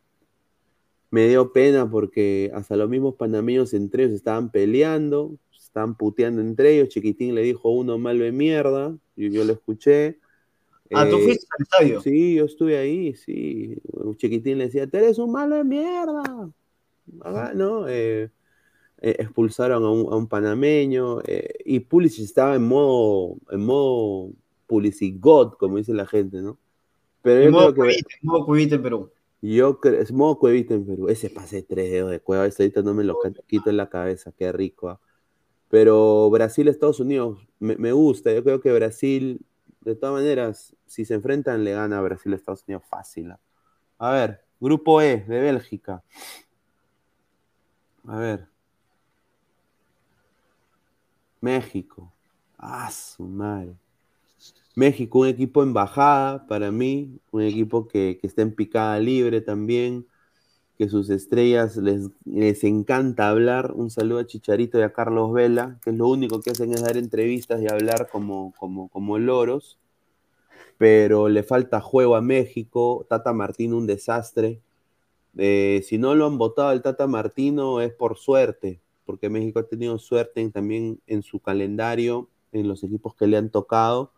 [1.09, 6.76] me dio pena porque hasta los mismos panameños entre ellos estaban peleando, estaban puteando entre
[6.76, 6.89] ellos.
[6.89, 10.19] Chiquitín le dijo uno malo de mierda, y yo lo escuché.
[10.93, 12.01] Ah, ¿tú Eh, fuiste al estadio?
[12.01, 13.78] Sí, yo estuve ahí, sí.
[14.17, 16.49] Chiquitín le decía, tú eres un malo de mierda.
[17.21, 17.88] Ah, ¿no?
[17.88, 18.30] Eh,
[19.01, 24.31] eh, expulsaron a un, a un panameño eh, y Pulisic estaba en modo, en modo
[24.67, 26.57] Pulisic God, como dice la gente, ¿no?
[27.21, 29.11] Pero yo En modo Cuevita, en modo Cuevita en Perú.
[29.41, 31.07] yo creo, es modo cuevita en Perú.
[31.09, 33.17] Ese pase de tres dedos de cueva, ese ahorita no me lo
[33.47, 34.89] quito en la cabeza, qué rico.
[34.89, 34.99] ah.
[35.69, 38.33] Pero Brasil, Estados Unidos, me, me gusta.
[38.33, 39.41] Yo creo que Brasil,
[39.81, 43.31] de todas maneras, si se enfrentan, le gana a Brasil, Estados Unidos fácil.
[43.31, 43.39] ah.
[43.97, 46.03] A ver, grupo E de Bélgica.
[48.07, 48.47] A ver.
[51.45, 52.11] México.
[52.57, 53.75] Ah, su madre.
[54.75, 59.41] México, un equipo en bajada para mí, un equipo que, que está en picada libre
[59.41, 60.07] también,
[60.77, 63.73] que sus estrellas les, les encanta hablar.
[63.75, 66.81] Un saludo a Chicharito y a Carlos Vela, que es lo único que hacen es
[66.81, 69.77] dar entrevistas y hablar como, como, como loros.
[70.79, 73.05] Pero le falta juego a México.
[73.07, 74.61] Tata Martino, un desastre.
[75.37, 79.68] Eh, si no lo han votado el Tata Martino es por suerte, porque México ha
[79.68, 84.12] tenido suerte en- también en su calendario, en los equipos que le han tocado.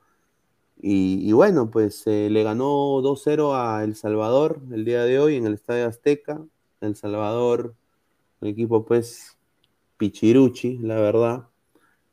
[0.82, 5.36] Y, y bueno, pues eh, le ganó 2-0 a El Salvador el día de hoy
[5.38, 6.46] en el Estadio Azteca.
[6.82, 7.76] El Salvador,
[8.42, 9.38] un equipo pues
[9.98, 11.50] pichiruchi, la verdad.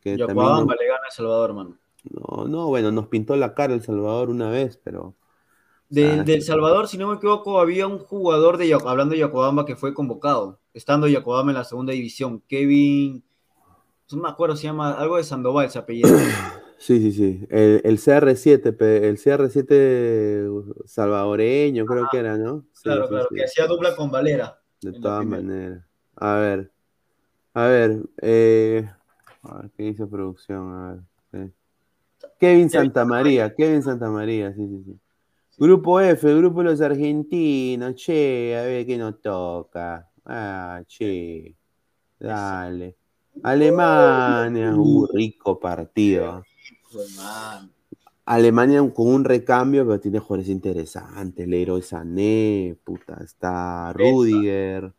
[0.02, 1.78] Que Y también le gana a El Salvador, mano.
[2.04, 5.14] no, no, bueno, nos pintó la cara El Salvador una vez, pero
[5.90, 9.20] De, Ah, de El Salvador, si no me equivoco, había un jugador de hablando de
[9.20, 13.22] Yacobamba que fue convocado, estando Yacobamba en la segunda división, Kevin,
[14.12, 16.08] no me acuerdo, se llama algo de Sandoval, se apellido.
[16.76, 17.46] Sí, sí, sí.
[17.48, 20.46] El, el CR7, pe- el CR7
[20.84, 22.66] salvadoreño, creo que era, ¿no?
[22.74, 23.36] Sí, Claro, sí, claro, sí.
[23.36, 24.60] que hacía dupla con Valera.
[24.82, 25.82] De todas maneras.
[26.16, 26.70] A ver.
[27.54, 28.02] A ver.
[28.20, 28.86] eh,
[29.44, 30.74] a ver, ¿qué dice producción?
[30.74, 31.52] A ver.
[32.38, 35.00] Kevin Santamaría, Kevin Santamaría, sí, sí, sí.
[35.56, 40.10] Grupo F, grupo de los argentinos, che, a ver qué nos toca.
[40.24, 41.54] Ah, che.
[42.18, 42.96] Dale.
[43.42, 46.44] Alemania, uh, rico partido.
[47.16, 47.70] Man,
[48.26, 51.46] Alemania con un recambio, pero tiene jugadores interesantes.
[51.46, 54.92] Leroy Sané, puta, está Rudiger.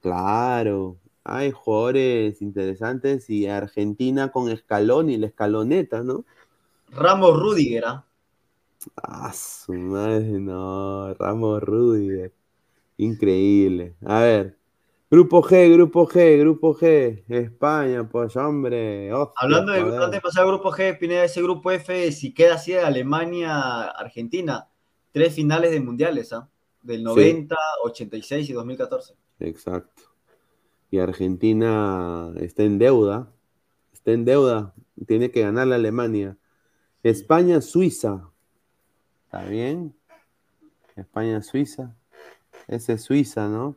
[0.00, 6.24] Claro, hay jugadores interesantes y Argentina con escalón y la escaloneta, ¿no?
[6.90, 8.04] Ramos Rudiger, ¿ah?
[8.96, 12.32] Ah, su madre, no, Ramos Rudiger.
[12.96, 13.94] Increíble.
[14.04, 14.58] A ver,
[15.10, 17.24] grupo G, grupo G, grupo G.
[17.28, 19.12] España, pues hombre.
[19.12, 22.54] hostia, Hablando de, antes de pasar al grupo G, Pineda, ese grupo F, si queda
[22.54, 24.68] así de Alemania, Argentina,
[25.12, 26.48] tres finales de mundiales, ¿ah?
[26.82, 27.54] Del 90,
[27.84, 29.14] 86 y 2014.
[29.40, 30.02] Exacto.
[30.90, 33.30] Y Argentina está en deuda.
[33.92, 34.74] Está en deuda.
[35.06, 36.38] Tiene que ganar la Alemania.
[37.02, 38.30] España, Suiza.
[39.28, 39.94] ¿Está bien?
[40.96, 41.94] España, Suiza.
[42.66, 43.76] Ese es Suiza, ¿no?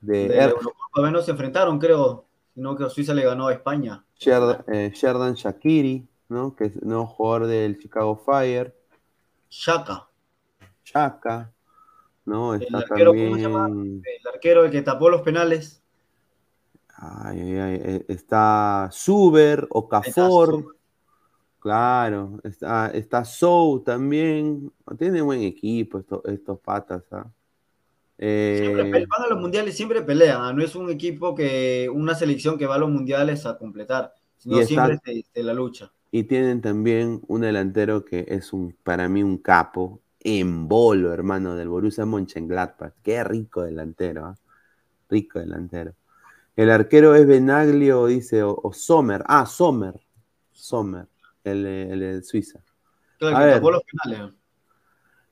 [0.00, 2.24] de, De Eurocopa menos se enfrentaron, creo.
[2.54, 4.04] Sino que Suiza le ganó a España.
[4.16, 6.54] Sher- eh, Sherdan Shakiri, ¿no?
[6.54, 8.76] Que es nuevo jugador del Chicago Fire.
[9.50, 10.08] Shaka,
[10.84, 11.50] Chaka,
[12.24, 12.54] ¿no?
[12.54, 14.02] Está arquero, ¿cómo se también.
[14.04, 15.82] el arquero el que tapó los penales.
[16.94, 20.76] Ay, ay, ay, eh, está Zuber, Okafor.
[21.62, 24.72] Claro, está, está Sou también.
[24.98, 27.30] Tiene buen equipo estos, estos patas, ¿ah?
[28.50, 30.40] Siempre Eh, pe- van a los mundiales, siempre pelean.
[30.42, 30.52] ¿ah?
[30.52, 34.56] No es un equipo que, una selección que va a los mundiales a completar, sino
[34.58, 35.92] está- siempre se, se la lucha.
[36.10, 41.56] y tienen también un delantero que es un, para mí un capo, en bolo, hermano,
[41.56, 42.94] del Borussia Mönchengladbach.
[43.02, 44.38] Qué rico delantero, ¿ah?
[45.10, 45.94] Rico delantero.
[46.56, 49.24] El arquero es Benaglio, dice, o, o Sommer.
[49.26, 50.00] Ah, Sommer.
[50.52, 51.08] Sommer,
[51.44, 52.62] el, el de Suiza.
[53.18, 53.62] Claro, A ver.
[53.62, 54.32] los penales.
[54.32, 54.36] ¿ah?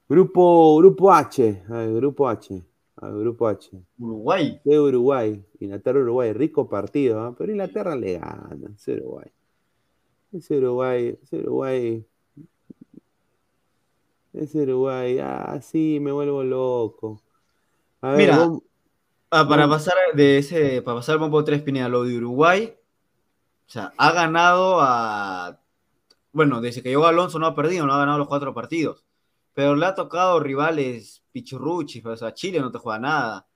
[0.09, 1.63] Grupo, grupo H.
[1.69, 2.63] A ver, grupo H.
[2.97, 3.71] A ver, grupo H.
[3.99, 4.61] Uruguay.
[4.65, 5.45] De Uruguay.
[5.61, 6.33] Inglaterra-Uruguay.
[6.33, 7.35] Rico partido, ¿ah?
[7.37, 8.71] pero Inglaterra le gana.
[8.75, 9.31] Es Uruguay.
[10.33, 11.19] Es Uruguay.
[11.23, 12.07] Es Uruguay.
[14.33, 15.19] Es Uruguay.
[15.21, 17.21] Ah, sí, me vuelvo loco.
[18.01, 18.63] A ver, Mira, vamos-
[19.33, 23.71] Ah, para pasar de ese, para pasar al bombo 3 Pineda, lo de Uruguay, o
[23.71, 25.60] sea, ha ganado a,
[26.33, 29.05] bueno, desde que llegó Alonso no ha perdido, no ha ganado los cuatro partidos,
[29.53, 33.47] pero le ha tocado rivales pichurruchis, o sea, Chile no te juega nada,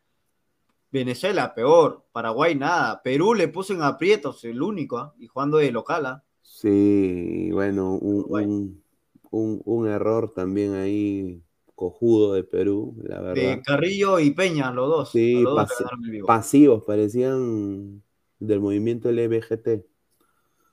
[0.91, 5.15] Venezuela peor, Paraguay nada, Perú le puso en aprietos, el único, ¿ah?
[5.19, 6.25] y jugando de local, ¿ah?
[6.43, 8.85] Sí, bueno, un, un-
[9.31, 11.43] un- un error también ahí
[11.75, 13.35] cojudo de Perú, la verdad.
[13.57, 16.25] de Carrillo y Peña, los dos, Sí, los dos pas-.
[16.27, 18.03] Pasivos, parecían
[18.39, 19.85] del movimiento LBGT.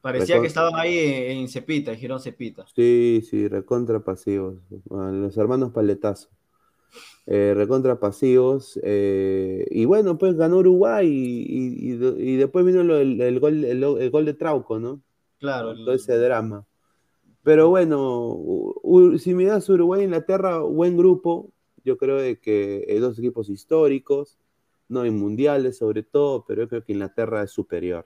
[0.02, 2.66] Parecía que estaban ahí en, en Cepita, en Girón Cepita.
[2.76, 4.56] Sí, sí, recontra pasivos.
[4.90, 6.30] Los hermanos Paletazo.
[7.28, 8.80] Eh, recontra pasivos.
[8.84, 13.22] eh, y bueno, pues ganó Uruguay y, y- y de- y después vino lo- el,
[13.22, 15.02] el gol, el, el gol de Trauco, ¿no?
[15.40, 16.66] Claro, Todo ese drama.
[17.44, 18.38] Pero bueno,
[19.20, 21.52] si me das Uruguay e Inglaterra, buen grupo.
[21.84, 24.38] Yo creo de que eh, dos equipos históricos,
[24.90, 28.06] no en mundiales sobre todo, pero yo creo que Inglaterra es superior.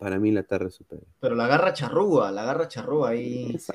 [0.00, 1.06] Para mí Inglaterra es superior.
[1.20, 3.74] Pero la garra charrúa, la garra charrúa ahí se.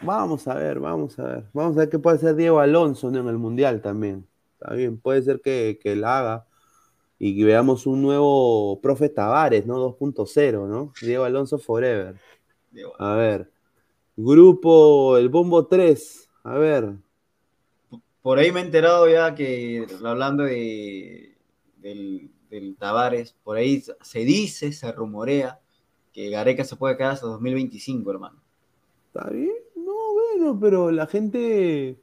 [0.00, 1.44] Vamos a ver, vamos a ver.
[1.52, 4.26] Vamos a ver qué puede hacer Diego Alonso en el mundial también.
[4.54, 6.46] Está bien, puede ser que, que la haga
[7.18, 9.76] y que veamos un nuevo profe Tavares, ¿no?
[9.98, 10.94] 2.0, ¿no?
[11.02, 12.16] Diego Alonso Forever.
[12.98, 13.50] A ver.
[14.16, 16.26] Grupo, el Bombo 3.
[16.44, 16.94] A ver.
[18.22, 21.36] Por ahí me he enterado ya que hablando de
[21.76, 25.60] del, del Tavares, por ahí se dice, se rumorea
[26.12, 28.42] que Gareca se puede quedar hasta 2025, hermano.
[29.06, 29.52] ¿Está bien?
[29.76, 32.00] No, bueno, pero la gente,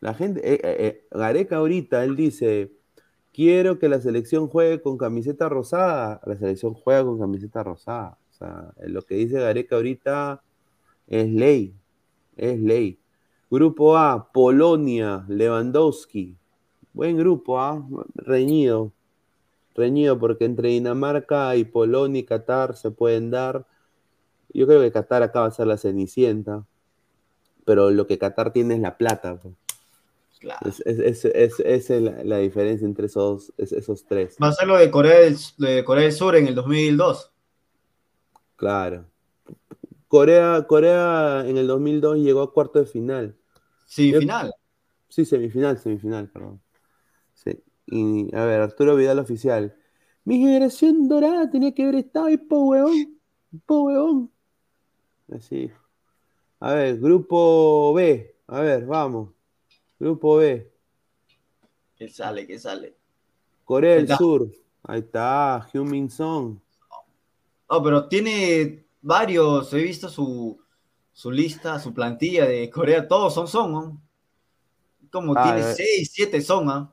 [0.00, 2.72] la gente, eh, eh, eh, Gareca ahorita, él dice,
[3.32, 6.20] quiero que la selección juegue con camiseta rosada.
[6.24, 8.18] La selección juega con camiseta rosada.
[8.30, 10.42] O sea, lo que dice Gareca ahorita
[11.06, 11.74] es ley,
[12.36, 12.98] es ley.
[13.50, 16.36] Grupo A, Polonia, Lewandowski.
[16.92, 17.86] Buen grupo, ¿ah?
[18.14, 18.92] Reñido.
[19.78, 23.64] Reñido porque entre Dinamarca y Polonia y Qatar se pueden dar.
[24.52, 26.66] Yo creo que Qatar acaba de ser la cenicienta.
[27.64, 29.36] Pero lo que Qatar tiene es la plata.
[29.40, 29.54] pues.
[30.40, 30.68] Claro.
[30.68, 34.36] Es, es- es- es- esa es la, la diferencia entre esos, es- esos tres.
[34.42, 37.30] Va a ser lo de Corea del, de Corea del Sur en el 2002.
[38.56, 39.04] Claro.
[40.08, 43.36] Corea, Corea en el 2002 llegó a cuarto de final.
[43.86, 44.52] Sí, Yo- final.
[45.08, 46.60] Sí, semifinal, semifinal, perdón.
[47.90, 49.74] Y a ver, Arturo Vidal oficial.
[50.24, 53.18] Mi generación dorada tenía que haber estado ahí, po huevón.
[53.64, 54.30] Po huevón.
[55.32, 55.70] Así.
[56.60, 58.36] A ver, grupo B.
[58.46, 59.30] A ver, vamos.
[59.98, 60.70] Grupo B.
[61.96, 62.94] Que sale, que sale.
[63.64, 64.08] Corea del.
[64.08, 64.50] Sur.
[64.82, 66.58] Ahí está, Hyun Song.
[67.66, 70.58] Oh, pero tiene varios, he visto su,
[71.12, 74.02] su lista, su plantilla de Corea, todos son son, ¿no?
[75.10, 75.74] Como Ah, tiene eh.
[75.74, 76.92] 6, 7 son, ¿ah?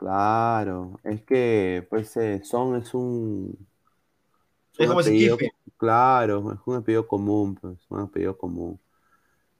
[0.00, 3.54] Claro, es que pues eh, Son es un,
[4.78, 5.52] Es un como ese apellido- kife.
[5.76, 8.80] Claro, es un apellido común, pues, un apellido común.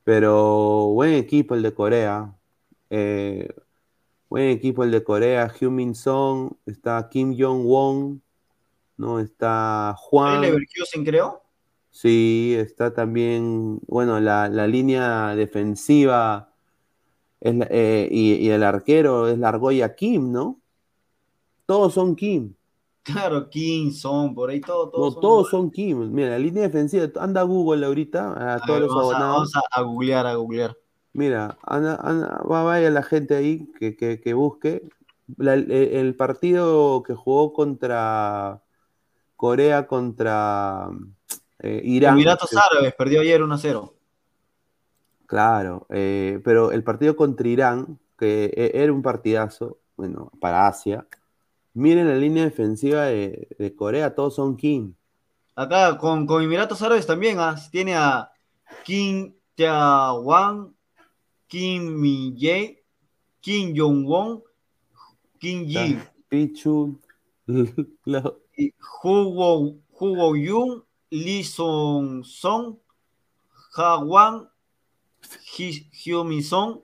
[0.02, 2.34] Pero buen equipo el de Corea.
[2.88, 3.54] eh,
[4.30, 5.48] buen equipo el de Corea.
[5.60, 8.22] Hyun Song, está Kim Jong-won,
[8.96, 9.20] ¿no?
[9.20, 10.40] Está ¿El Juan.
[10.40, 11.42] Leverkusen creo?
[11.90, 16.49] Sí, está también, bueno, la, la línea defensiva
[17.40, 20.60] es eh, y, y el arquero es la argolla Kim, ¿no?
[21.66, 22.54] Todos son Kim.
[23.02, 25.50] Claro, Kim, Son, por ahí todo, No, todos son todos buenos.
[25.50, 26.12] son Kim.
[26.12, 29.16] Mira, la línea defensiva, anda a Google ahorita, a A todos ver, los vamos, a,
[29.16, 29.34] abonados.
[29.36, 30.76] vamos a- a googlear, a googlear.
[31.12, 34.82] Mira, anda, anda- va, vaya la gente ahí que, que, que busque.
[35.38, 38.60] la- el, el partido que jugó contra
[39.36, 40.90] Corea contra
[41.60, 42.14] eh, Irán.
[42.14, 43.94] Emiratos Árabes perdió ayer 1 a 0.
[45.30, 51.06] Claro, eh, pero el partido contra Irán, que e- era un partidazo, bueno, para Asia.
[51.72, 54.92] Miren la línea defensiva de, de Corea, todos son Kim.
[55.54, 58.32] Acá con, con Emiratos Árabes también ah, tiene a
[58.84, 60.74] Kim Tae-wan,
[61.46, 62.82] Kim Mi-jae,
[63.40, 64.42] Kim Jong-won,
[65.38, 65.96] Kim Ji,
[66.28, 66.98] Pichu,
[68.04, 68.74] la- y
[69.04, 72.78] Hu Wo- Hu Wo-yun, Lee Song-song,
[73.76, 74.48] Ha Wan,
[75.56, 76.80] Hi- Hyo Mi-song,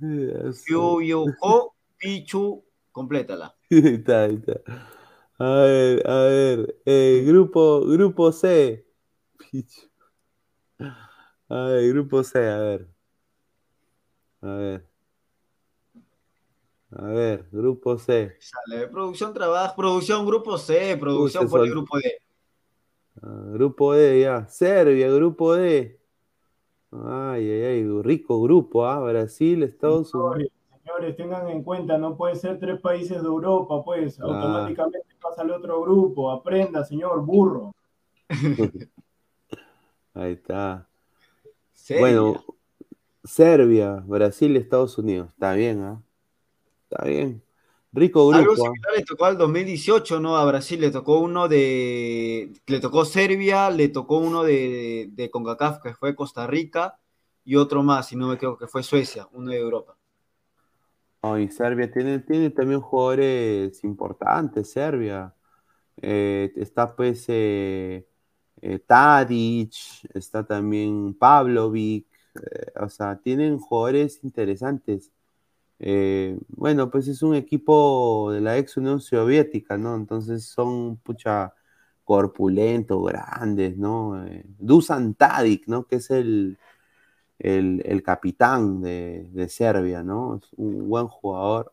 [0.00, 3.54] Hyo Yo-ho, Pichu, complétala.
[3.70, 4.60] Ahí está, ahí está.
[5.38, 6.76] A ver, a ver.
[6.84, 8.86] eh, grupo, grupo C.
[9.38, 9.88] Pichu.
[11.48, 12.88] A ver, grupo C, a ver.
[14.40, 14.86] A ver.
[16.94, 18.36] A ver, grupo C.
[18.40, 22.18] Sale, producción trabaja, producción grupo C, producción por el grupo D.
[23.22, 24.46] Ah, grupo D, ya.
[24.48, 25.98] Serbia, grupo D.
[26.92, 29.00] Ay, ay, ay, rico grupo, ¿ah?
[29.00, 30.34] Brasil, Estados Unidos.
[30.34, 30.52] Señores,
[30.84, 34.24] señores, tengan en cuenta, no puede ser tres países de Europa, pues Ah.
[34.24, 36.30] automáticamente pasa al otro grupo.
[36.30, 37.74] Aprenda, señor burro.
[40.14, 40.86] Ahí está.
[41.72, 42.00] Serbia.
[42.00, 42.44] Bueno,
[43.24, 45.28] Serbia, Brasil, Estados Unidos.
[45.30, 46.02] Está bien, ¿ah?
[46.90, 47.42] Está bien.
[47.92, 48.70] Rico Algo grupo, ¿ah?
[48.72, 50.36] similar le tocó al 2018, ¿no?
[50.36, 52.52] A Brasil le tocó uno de.
[52.66, 56.98] Le tocó Serbia, le tocó uno de, de CONCACAF, que fue Costa Rica,
[57.44, 59.96] y otro más, si no me equivoco, que fue Suecia, uno de Europa.
[61.22, 65.34] No, y Serbia tiene, tiene también jugadores importantes, Serbia.
[66.00, 68.06] Eh, está pues eh,
[68.60, 69.74] eh, Tadic,
[70.14, 75.12] está también Pavlovic, eh, o sea, tienen jugadores interesantes.
[75.82, 79.96] Eh, bueno, pues es un equipo de la ex Unión Soviética, ¿no?
[79.96, 81.54] Entonces son, pucha,
[82.04, 84.24] corpulentos, grandes, ¿no?
[84.26, 85.86] Eh, Dusan Tadic, ¿no?
[85.86, 86.58] Que es el,
[87.38, 90.36] el, el capitán de, de Serbia, ¿no?
[90.36, 91.72] Es un buen jugador.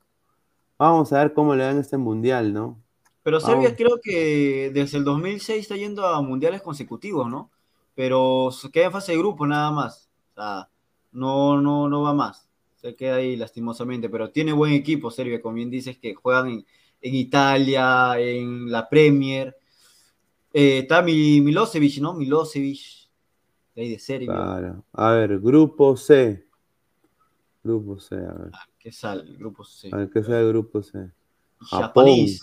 [0.79, 2.81] Vamos a ver cómo le dan este mundial, ¿no?
[3.23, 3.77] Pero Serbia Vamos.
[3.77, 7.51] creo que desde el 2006 está yendo a mundiales consecutivos, ¿no?
[7.95, 10.09] Pero queda en fase de grupo nada más.
[10.31, 10.69] O sea,
[11.11, 12.48] no, no, no va más.
[12.81, 16.65] Se queda ahí lastimosamente, pero tiene buen equipo Serbia, como bien dices, que juegan en,
[17.01, 19.55] en Italia, en la Premier.
[20.53, 22.13] Eh, está Mi- Milosevic, ¿no?
[22.13, 22.79] Milosevic,
[23.75, 24.27] de ahí de Serbia.
[24.33, 24.85] Claro.
[24.93, 26.45] A ver, grupo C.
[27.63, 28.51] Grupo C, a ver.
[28.79, 29.23] ¿Qué sale?
[29.23, 29.89] El grupo C.
[29.91, 31.11] A ver, ¿qué sea el grupo C?
[31.59, 31.79] Japón.
[31.79, 32.41] Japonés.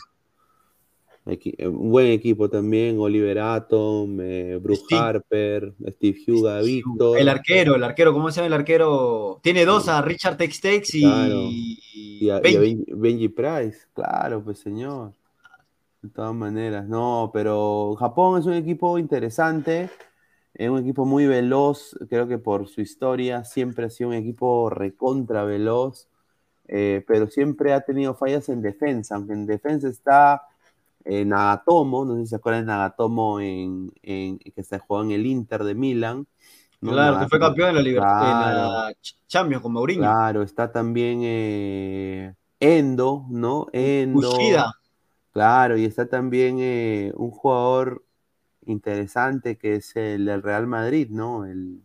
[1.29, 7.19] Eh, un buen equipo también, Oliver Atom, eh, Bruce Steve- Harper, Steve Huga, Víctor.
[7.19, 9.41] El arquero, el arquero, ¿cómo se llama el arquero?
[9.43, 11.35] Tiene dos, a Richard Textex y, Claro.
[11.51, 11.79] y
[12.21, 12.59] a, y a Benji.
[12.59, 15.13] Benji, Benji Price, claro, pues señor.
[16.03, 19.91] De todas maneras, no, pero Japón es un equipo interesante,
[20.55, 24.71] es un equipo muy veloz, creo que por su historia siempre ha sido un equipo
[24.71, 26.07] recontra veloz,
[26.69, 30.43] eh, pero siempre ha tenido fallas en defensa, aunque en defensa está
[31.09, 35.13] eh, Nagatomo, no sé si se acuerdan de Nagatomo en, en- que se jugó en
[35.13, 36.27] el Inter de Milán.
[36.81, 36.93] ¿no?
[36.93, 40.03] Claro, que fue campeón en la, Libertad, en la Ch- Champions con Mourinho.
[40.03, 43.67] Claro, está también eh, Endo, ¿no?
[43.73, 44.31] Endo.
[44.33, 44.73] Kushida.
[45.33, 48.05] Claro, y está también eh, un jugador
[48.67, 51.45] interesante que es el del Real Madrid, ¿no?
[51.45, 51.83] El,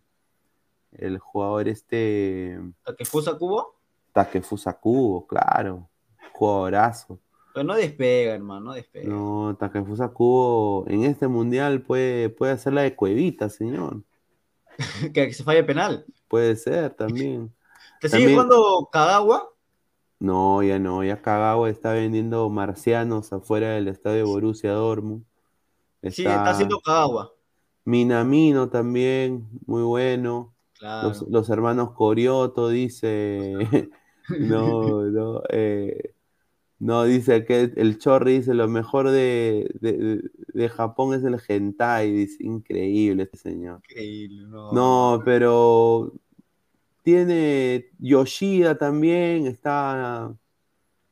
[0.94, 3.76] el jugador este Takefusa Kubo.
[4.14, 5.88] Takefusa Kubo, claro.
[6.34, 7.20] Jugadorazo.
[7.54, 9.10] Pero no despega, hermano, no despega.
[9.10, 14.04] No, Takefusa Kubo en este mundial puede, puede hacer la de Cuevita, señor.
[15.14, 16.06] que, se falle penal.
[16.28, 17.54] Puede ser también.
[18.02, 19.48] ¿Te sigue También- jugando Kagawa?
[20.20, 25.26] No, ya no, ya Kagawa está vendiendo marcianos afuera del estadio Borussia Dortmund.
[26.04, 27.34] Sí, está haciendo Kagawa.
[27.86, 30.54] Minamino también, muy bueno.
[30.78, 31.10] Claro.
[31.10, 33.54] Los, los hermanos Corioto dice,
[34.40, 36.14] no, no, eh,
[36.82, 42.12] no, dice que el Chorri dice lo mejor de, de, de Japón es el hentai,
[42.12, 43.82] dice, increíble este señor.
[43.88, 44.72] Increíble, no.
[44.72, 46.12] No, pero
[47.04, 50.34] tiene Yoshida también, está,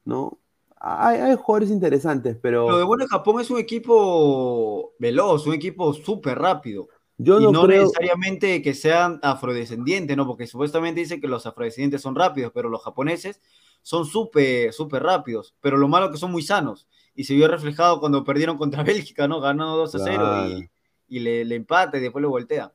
[0.05, 0.39] ¿no?
[0.79, 5.93] Hay, hay jugadores interesantes, pero Lo de bueno Japón es un equipo veloz, un equipo
[5.93, 6.87] súper rápido.
[7.19, 10.25] yo y no, no creo, necesariamente que sean afrodescendientes, ¿no?
[10.25, 13.39] Porque supuestamente dicen que los afrodescendientes son rápidos, pero los japoneses
[13.81, 15.55] son súper, súper rápidos.
[15.61, 16.87] Pero lo malo es que son muy sanos.
[17.15, 19.39] Y se vio reflejado cuando perdieron contra Bélgica, ¿no?
[19.41, 20.35] Ganó 2 a 0 Claro.
[20.35, 20.69] y,
[21.07, 22.73] y le, le empata y después le voltea.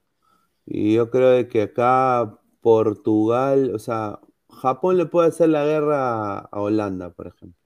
[0.66, 6.60] y yo creo que acá Portugal, o sea, Japón le puede hacer la guerra a
[6.60, 7.58] Holanda, por ejemplo.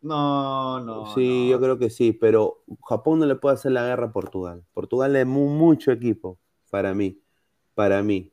[0.00, 0.96] No, no.
[1.04, 1.50] Sí, no.
[1.50, 4.64] yo creo que sí, pero Japón no le puede hacer la guerra a Portugal.
[4.72, 6.38] Portugal es mu- mucho equipo
[6.70, 7.20] para mí,
[7.74, 8.32] para mí.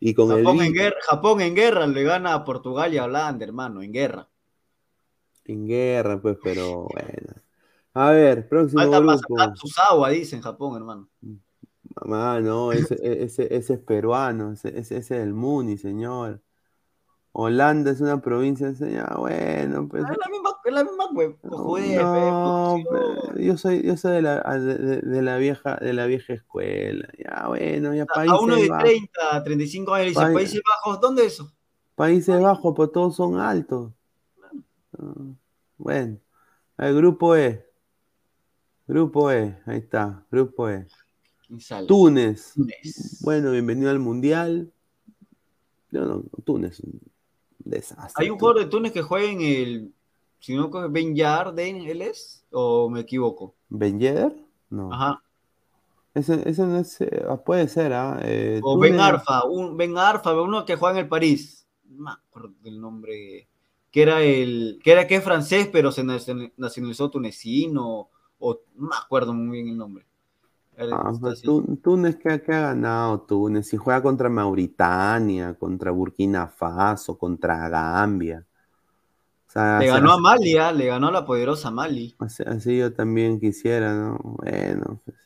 [0.00, 3.04] Y con el Japón en, guerra, Japón en guerra le gana a Portugal y a
[3.04, 4.28] Holanda, hermano, en guerra.
[5.44, 7.34] en guerra, pues, pero bueno.
[7.94, 9.52] A ver, próximo Falta grupo.
[9.54, 11.08] Tsusawa, dice en Japón, hermano.
[12.06, 16.40] Mamá, no, ese, e, ese, ese es peruano, ese, ese, ese es el Muni, señor.
[17.40, 19.16] Holanda es una provincia, señor.
[19.16, 20.02] Bueno, pues.
[20.02, 23.34] Es la misma, es la misma hue- cojudez, No, pe, producción.
[23.36, 27.08] pe, yo soy, yo soy de la, de, de- la vieja, de la vieja escuela.
[27.16, 28.84] Ya, bueno, ya Países A uno de Bajos.
[28.88, 31.52] 30, 35 años dice, País- Países Bajos, ¿dónde es eso?
[31.94, 33.92] Países Bajos, pues todos son altos.
[34.98, 35.04] Ah,
[35.76, 36.18] Bueno,
[36.78, 37.64] el grupo E.
[38.88, 40.86] Grupo E, ahí está, grupo E.
[41.86, 42.54] Túnez.
[42.56, 43.20] Túnez.
[43.22, 44.72] Bueno, bienvenido al Mundial.
[45.92, 46.82] No, no, Túnez,
[47.70, 48.24] desastre.
[48.24, 49.94] Hay un jugador de Túnez que juega en el,
[50.38, 52.44] si no Ben Yarden, ¿él es?
[52.50, 53.54] ¿O me equivoco?
[53.68, 54.34] ¿Ben Yedder?
[54.70, 54.92] No.
[54.92, 55.22] Ajá.
[56.14, 58.18] Ese, ese no es, eh, ah, puede ser, ¿ah?
[58.22, 61.66] Eh, O Ben Arfa, un Ben Arfa, uno que juega en el París.
[61.84, 63.48] No me acuerdo del nombre.
[63.90, 68.88] Que era el, que era que es francés, pero se nacion- nacionalizó tunecino, o no
[68.88, 70.04] me acuerdo muy bien el nombre.
[70.90, 71.42] Ah, pues.
[71.42, 73.66] Tú- Túnez, ¿qué, ha- qué ha ganado Túnez?
[73.68, 78.44] Si juega contra Mauritania, contra Burkina Faso, contra Gambia.
[79.48, 82.14] O sea, Le así- ganó a Mali, ah, le ganó a la poderosa Mali.
[82.18, 84.18] así, así yo también quisiera, ¿no?
[84.22, 85.16] Bueno, pues.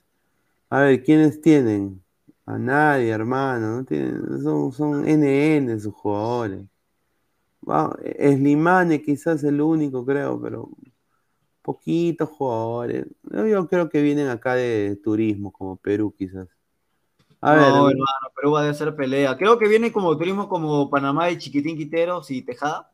[0.70, 2.02] A ver, ¿quiénes tienen?
[2.46, 3.76] A nadie, hermano.
[3.78, 6.62] No tienen, son, son NN sus jugadores.
[7.68, 10.68] Va, Slimane quizás el único, creo, pero
[11.62, 13.06] poquitos jugadores.
[13.24, 16.48] Yo, creo que vienen acá de turismo, como Perú quizás.
[17.42, 19.36] A ver, no, hermano, Perú va a hacer pelea.
[19.36, 22.90] Creo que viene como turismo como Panamá y Chiquitín Quiteros y Tejada.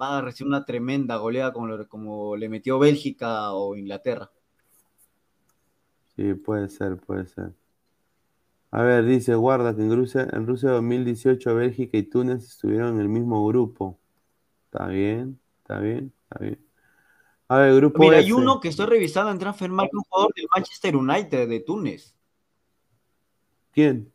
[0.00, 4.30] Va a recibir una tremenda goleada como, lo- como le metió Bélgica o Inglaterra.
[6.16, 7.52] Sí, puede ser, puede ser.
[8.70, 13.00] A ver, dice, guarda que en Rusia, en Rusia 2018 Bélgica y Túnez estuvieron en
[13.00, 13.98] el mismo grupo.
[14.66, 16.65] Está bien, está bien, está bien.
[17.48, 20.96] A ver, grupo Mira, hay uno que estoy revisando en Transfermarkt, un jugador del Manchester
[20.96, 22.14] United de Túnez,
[23.72, 24.12] ¿Quién?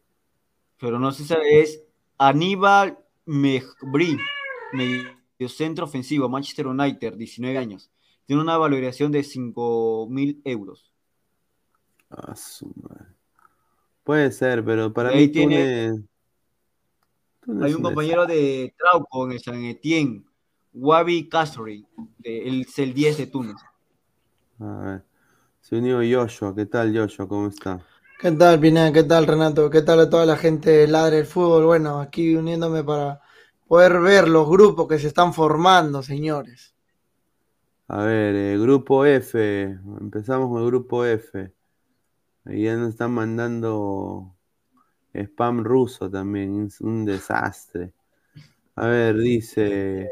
[0.77, 1.83] pero no sé si es
[2.17, 4.17] Aníbal Mejbri,
[4.73, 7.89] mediocentro ofensivo, Manchester United, 19 años.
[8.25, 10.91] Tiene una valoración de 5 mil euros.
[12.09, 13.05] Ah, su madre.
[14.03, 16.01] Puede ser, pero para Ahí mí tiene- Túnez.
[17.41, 20.23] Túnez Hay un compañero de Trauco en el San Etienne,
[20.73, 21.29] Wabi
[22.23, 23.57] él es el 10 de Túnez.
[24.59, 25.03] A ver.
[25.59, 26.55] Se unió Joshua.
[26.55, 27.27] ¿Qué tal, Joshua?
[27.27, 27.79] ¿Cómo está?
[28.19, 28.91] ¿Qué tal, Pineda?
[28.91, 29.69] ¿Qué tal, Renato?
[29.69, 31.65] ¿Qué tal a toda la gente de Ladre el Fútbol?
[31.65, 33.21] Bueno, aquí uniéndome para
[33.67, 36.73] poder ver los grupos que se están formando, señores.
[37.87, 39.63] A ver, eh, grupo F.
[39.99, 41.51] Empezamos con el grupo F.
[42.45, 44.35] Ahí ya nos están mandando
[45.13, 46.67] spam ruso también.
[46.67, 47.93] Es un desastre.
[48.75, 50.09] A ver, dice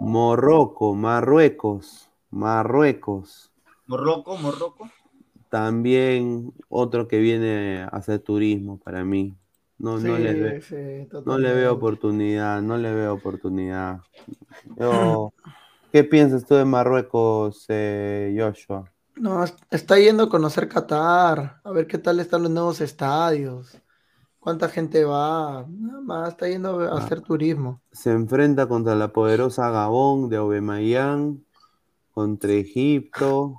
[0.00, 3.52] Morroco, Marruecos, Marruecos.
[3.86, 4.90] Morroco, Morroco.
[5.50, 9.34] También otro que viene a hacer turismo para mí.
[9.78, 10.76] No, no le ve- sí,
[11.24, 14.00] no le veo oportunidad, no le veo oportunidad.
[14.78, 15.32] Yo-
[15.92, 18.84] ¿Qué piensas tú de Marruecos, eh, Joshua?
[19.16, 23.76] No, es- está yendo a conocer Qatar, a ver qué tal están los nuevos estadios,
[24.40, 26.98] cuánta gente va, nada más, está yendo a Ah.
[26.98, 27.80] hacer turismo.
[27.92, 31.44] Se enfrenta contra la poderosa Gabón de Aubameyang,
[32.12, 33.54] contra Egipto,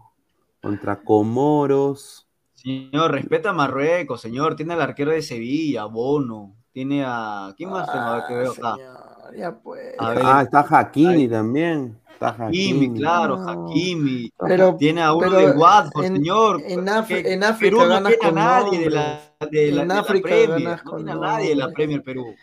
[0.61, 2.27] contra Comoros.
[2.53, 4.55] Señor, respeta a Marruecos, señor.
[4.55, 6.53] Tiene al arquero de Sevilla, Bono.
[6.73, 7.53] Tiene a.
[7.57, 8.27] ¿Quién más tengo?
[8.27, 8.61] Que veo acá.
[8.73, 9.95] Ah, señor, ya pues.
[9.97, 11.97] Ah, está Hakimi también.
[12.21, 12.99] Está Hakimi, Hakimi.
[12.99, 13.35] claro.
[13.49, 14.31] Hakimi.
[14.47, 16.61] Pero, Tiene a uno pero de Watford, en- señor.
[16.67, 19.19] en Af- Que en África Perú no ganas tiene a con nadie de la,
[19.49, 20.49] de la, En de la África Premier.
[20.61, 21.69] ganas No tiene a nadie de la.
[21.69, 22.35] Premier Perú.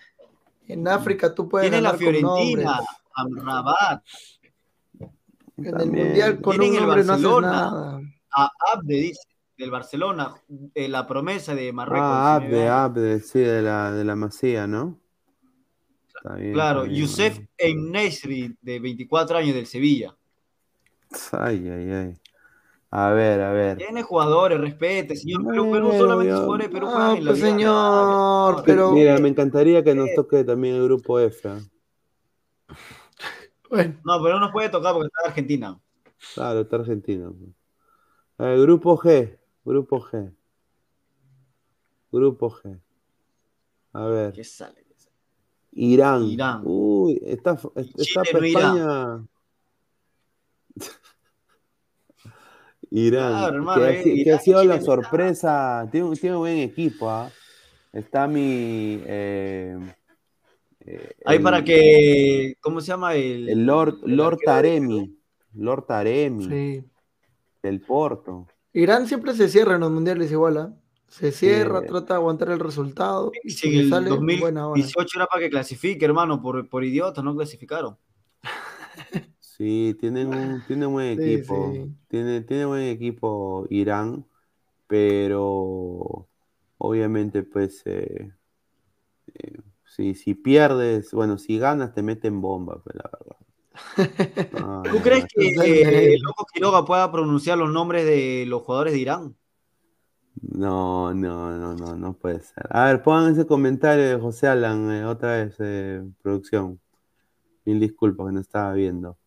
[0.66, 2.80] En África tú puedes Tiene la Fiorentina.
[3.14, 4.02] Amrabat,
[5.56, 6.06] En el También.
[6.06, 7.50] mundial con un el nombre no Barcelona.
[7.50, 8.00] nada.
[8.34, 9.20] a Abde, dice,
[9.56, 10.34] del Barcelona,
[10.74, 12.08] eh, la promesa de Marruecos.
[12.10, 13.00] Ah, 19 Abde.
[13.08, 14.98] Abde, sí, de la, de la Masía, ¿no?
[16.22, 17.48] Está bien, Claro, está bien, Youssef bueno.
[17.58, 20.14] Enesri, de 24 años del Sevilla.
[21.32, 22.14] Ay, ay, ay.
[22.90, 23.76] A ver, a ver.
[23.76, 25.46] Tiene jugadores, respete, señor.
[25.46, 29.18] Perú, Perú solamente los jugadores de Perú No, juegan en la pues, señor, pero- Mira,
[29.18, 31.48] me encantaría que nos toque también el grupo F.
[31.48, 31.60] ¿ah?
[33.68, 35.80] Bueno, No, pero no nos puede tocar porque está en Argentina.
[36.34, 37.30] Claro, está Argentina.
[38.38, 39.38] ver, grupo G.
[39.64, 40.32] Grupo G.
[42.10, 42.80] Grupo G.
[43.92, 44.32] A ver.
[44.32, 44.87] ¿Qué sale?
[45.80, 46.24] Irán.
[46.24, 46.62] Irán.
[46.64, 48.60] Uy, está, está Chile para no irá.
[48.60, 49.26] España.
[52.90, 55.88] Irán, Claro, hermano, que, ha eh, si- que Irán ha sido y la sorpresa.
[55.90, 57.30] Tiene, un- tiene un buen equipo, ¿ah?
[57.92, 59.00] Está mi.
[59.04, 59.76] eh,
[60.86, 63.14] eh, Ahí el- para que, ¿cómo se llama?
[63.14, 65.16] El, El Lord, el Lord Taremi.
[65.54, 66.44] Lord Taremi.
[66.44, 66.84] Sí.
[67.62, 68.46] Del Porto.
[68.72, 70.72] Irán siempre se cierra en los mundiales igual, ¿ah?
[71.08, 71.86] Se cierra, Sí.
[71.88, 73.32] trata de aguantar el resultado.
[73.42, 74.80] Y Si el sale, buena hora.
[74.80, 77.96] 2018 era para que clasifique, hermano, por, por idiotas, no clasificaron.
[79.40, 81.72] Sí, tienen un, tienen buen Sí, equipo.
[81.74, 81.92] sí.
[82.06, 84.24] Tiene, tiene buen equipo Irán,
[84.86, 86.28] pero
[86.78, 88.30] obviamente, pues, eh,
[89.34, 93.36] eh, si, si pierdes, bueno, si ganas, te meten bomba, pues, la verdad.
[94.60, 99.36] Ah, ¿Tú crees que loco Quiroga pueda pronunciar los nombres de los jugadores de Irán?
[100.42, 102.66] No, no, no, no, no puede ser.
[102.70, 106.80] A ver, pongan ese comentario de José Alan, eh, otra vez, eh, producción.
[107.64, 109.18] Mil disculpas que no estaba viendo.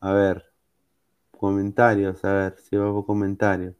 [0.00, 0.44] A ver,
[1.30, 3.74] comentarios, a ver, si va por comentarios.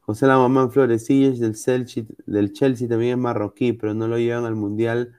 [0.00, 4.18] José La Mamán Flores, Silles del Chelsea, del Chelsea también es marroquí, pero no lo
[4.18, 5.16] llevan al Mundial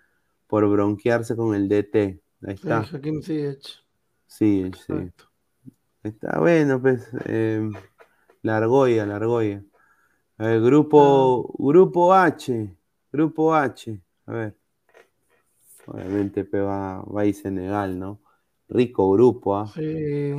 [0.48, 2.22] por bronquearse con el DT.
[2.44, 2.84] Ahí Sí, está.
[3.24, 3.86] Ziyech.
[4.28, 5.12] Sí, sí.
[6.04, 7.08] Está bueno, pues.
[7.26, 7.70] Eh,
[8.42, 9.64] la argolla, la argolla.
[10.42, 12.76] A ver, grupo, grupo H.
[13.12, 14.00] Grupo H.
[14.26, 14.58] A ver.
[15.86, 18.20] Obviamente pues, va, va a ir Senegal, ¿no?
[18.68, 19.68] Rico grupo, ¿ah?
[19.68, 20.34] Sí.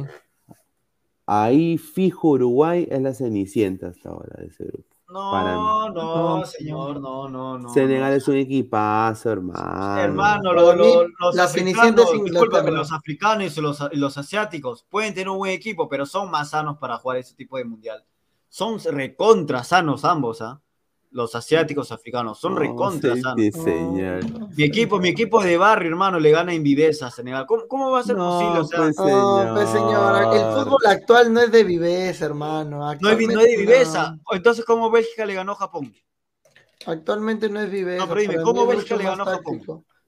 [1.26, 4.88] Ahí fijo Uruguay es la cenicienta hasta ahora de ese grupo.
[5.08, 6.46] No, no, No.
[6.46, 7.68] señor, no, no, no.
[7.68, 8.16] Senegal no.
[8.16, 10.00] es un equipazo, hermano.
[10.00, 12.70] Hermano, lo- lo- los la africanos, Inglaterra.
[12.72, 16.50] los africanos y los, y los asiáticos pueden tener un buen equipo, pero son más
[16.50, 18.04] sanos para jugar ese tipo de mundial.
[18.52, 20.60] Son recontra sanos ambos, ¿ah?
[21.10, 23.40] Los asiáticos africanos, son No, recontra sí, sanos.
[23.40, 24.30] sí, señor.
[24.30, 27.46] No, Mi equipo, mi equipo de barrio, hermano, le gana en viveza a Senegal.
[27.46, 28.58] ¿Cómo, cómo va a ser No, posible?
[28.58, 30.64] O sea, pues, No, pues señora, el señor.
[30.64, 32.80] fútbol actual no es de viveza, hermano.
[33.00, 34.16] no es, no es de viveza.
[34.16, 34.36] no.
[34.36, 35.94] Entonces, ¿cómo Bélgica le ganó a Japón?
[36.86, 38.04] Actualmente no es viveza.
[38.04, 39.62] No, pero dime, ¿cómo Bélgica le ganó a Japón?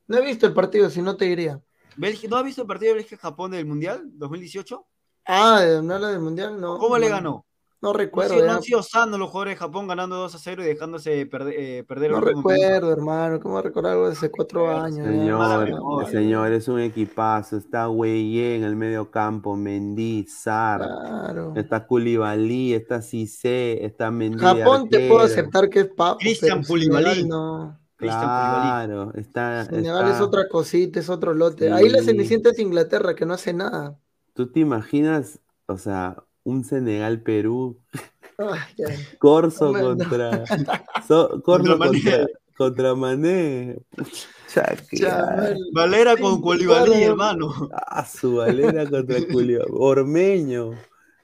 [0.07, 1.63] No he visto el partido, si no te diría.
[1.97, 4.87] Bélgica- ¿No has visto el partido de Bélgica-Japón del Mundial 2018?
[5.25, 6.77] Ah, de no habla del mundial, no.
[6.79, 7.47] ¿Cómo le no, ganó?
[7.85, 8.45] No No, recuerdo.
[8.47, 11.55] no han sido sanos los jugadores de Japón ganando 2 a 0 y dejándose perder,
[11.59, 13.39] eh, perder No recuerdo, hermano.
[13.41, 15.07] ¿Cómo recordar algo de hace cuatro años?
[15.07, 17.59] Señor, señor, es un equipazo.
[17.59, 21.53] Está Gueye en el medio campo, Mendy, Sar, Claro.
[21.57, 24.39] está Koulibaly, está Cissé, está Mendy.
[24.39, 26.19] Japón te puedo aceptar que es papo.
[26.21, 26.65] Cristian.
[26.65, 27.79] Senegal no.
[27.97, 31.71] Claro, está, Senegal está- es otra cosita, es otro lote.
[31.73, 32.07] Ahí la Sí.
[32.07, 33.99] cenicienta es Inglaterra, que no hace nada.
[34.33, 37.79] ¿Tú te imaginas, o sea, un Senegal-Perú.
[39.19, 40.45] Corso No contra,
[41.09, 42.03] so- Corso Contra Mané.
[42.03, 42.27] contra,
[42.57, 43.77] contra Mané?
[43.97, 45.55] Pucha, qué Ya.
[45.73, 46.93] Valera con claro.
[46.95, 47.71] hermano.
[47.73, 49.65] Ah, su valera contra Julio.
[49.71, 50.73] Ormeño.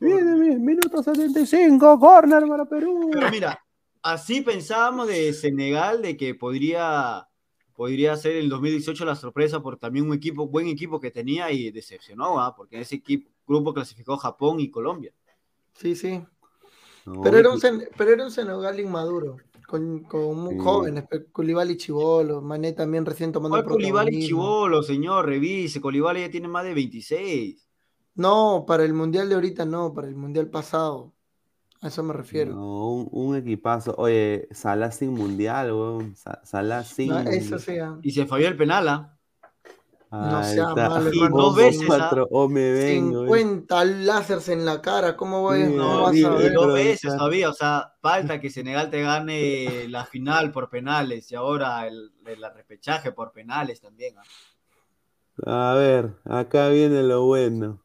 [0.01, 3.11] Viene, viene, minuto 75, corner para Perú.
[3.13, 3.61] Pero mira,
[4.03, 7.27] así pensábamos de Senegal, de que podría,
[7.75, 11.71] podría ser el 2018 la sorpresa por también un equipo, buen equipo que tenía y
[11.71, 12.55] decepcionó, ¿ah?
[12.57, 15.13] porque ese equipo, grupo clasificó Japón y Colombia.
[15.75, 16.25] Sí, sí.
[17.07, 19.37] No, Pero era un, Sen- pero era un Senegal inmaduro,
[19.67, 20.59] con, con muy Sí.
[20.59, 24.19] jóvenes, pe- Koulibaly Chivolo, Mané también recién tomando ¿Cuál Koulibaly protagonismo.
[24.19, 25.27] Chivolo, señor?
[25.27, 27.69] Revise, Koulibaly ya tiene más de 26.
[28.15, 31.13] No, para el mundial de ahorita no, para el mundial pasado.
[31.83, 32.53] A eso me refiero.
[32.53, 33.95] No, un, un equipazo.
[33.99, 36.15] Oye, Salah sin mundial, weón.
[36.17, 37.13] Sa- Salah sin.
[37.13, 37.79] Ah, eso sí.
[37.79, 37.99] ah.
[38.03, 39.19] Y se falló el penal, ¿ah?
[40.11, 40.89] No sea está.
[40.89, 41.37] malo, hermano.
[41.37, 41.87] dos veces.
[41.87, 43.27] Cuatro, o me vengo.
[43.27, 46.53] 50 láseres en la cara, ¿cómo voy, No, vas a ver?
[46.53, 51.37] dos veces todavía, o sea, falta que Senegal te gane la final por penales y
[51.37, 54.17] ahora el, el repechaje por penales también.
[54.19, 55.71] ¿ah?
[55.73, 57.81] A ver, acá viene lo bueno.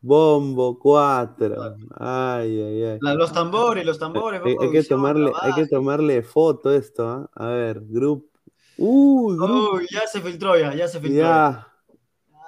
[0.00, 1.76] Bombo 4.
[1.98, 2.98] Ay, ay, ay.
[3.00, 4.40] Los tambores, los tambores.
[4.44, 7.30] Hay, va hay que tomarle, hay que tomarle foto a esto, ¿ah?
[7.34, 8.31] A ver, grupo.
[8.78, 9.76] Uy, grupo.
[9.76, 11.22] Uy, ya se filtró ya, ya se filtró.
[11.22, 11.68] Ya.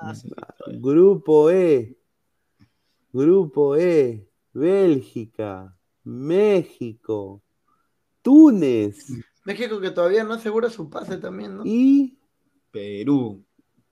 [0.02, 0.78] Ya se filtró ya.
[0.80, 1.98] Grupo E.
[3.12, 4.28] Grupo E.
[4.52, 5.76] Bélgica.
[6.02, 7.42] México.
[8.22, 9.10] Túnez.
[9.44, 11.62] México que todavía no asegura su pase también, ¿no?
[11.64, 12.18] Y
[12.70, 13.44] Perú.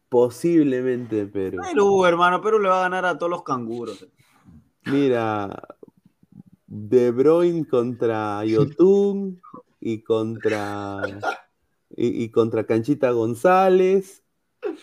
[0.08, 1.62] posiblemente Perú.
[1.62, 4.06] Perú, hermano, Perú le va a ganar a todos los canguros.
[4.84, 5.62] Mira.
[6.66, 9.40] De Bruyne contra Yotun
[9.78, 11.02] y contra
[11.96, 14.22] y, y contra Canchita González.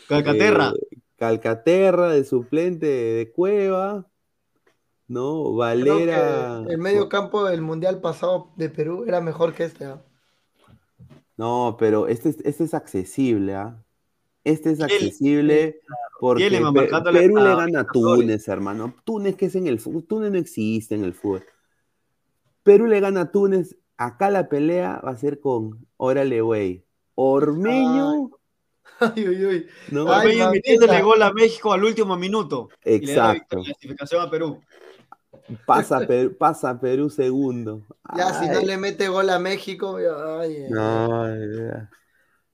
[0.07, 0.74] Calcaterra.
[0.91, 4.07] Eh, Calcaterra de suplente de Cueva.
[5.07, 5.53] ¿No?
[5.53, 6.64] Valera.
[6.70, 9.86] el medio campo del mundial pasado de Perú era mejor que este.
[9.86, 10.01] ¿ah?
[11.36, 13.84] No, pero este, es- este es accesible, ¿ah?
[14.43, 15.82] Este es accesible
[16.20, 17.88] Porque marcándole Perú le gana a.
[17.88, 18.93] Túnez, hermano.
[19.03, 20.03] Túnez que es en el fútbol.
[20.05, 21.43] Túnez no existe en el fútbol.
[22.64, 23.78] Perú le gana a Túnez.
[23.97, 26.86] Acá la pelea va a ser con Órale, güey.
[27.22, 28.30] Ormeño,
[29.01, 29.67] Ay, uy, uy.
[29.91, 30.11] ¿no?
[30.11, 32.70] Ay, Ormeño metiéndole gol a México al último minuto.
[32.86, 33.61] Y le da la Exacto.
[33.63, 34.61] clasificación a Perú.
[35.65, 37.84] Pasa Perú, pasa Perú segundo.
[38.15, 41.89] Ya, si no Ay, le mete gol a México, ya, ay, ay, no.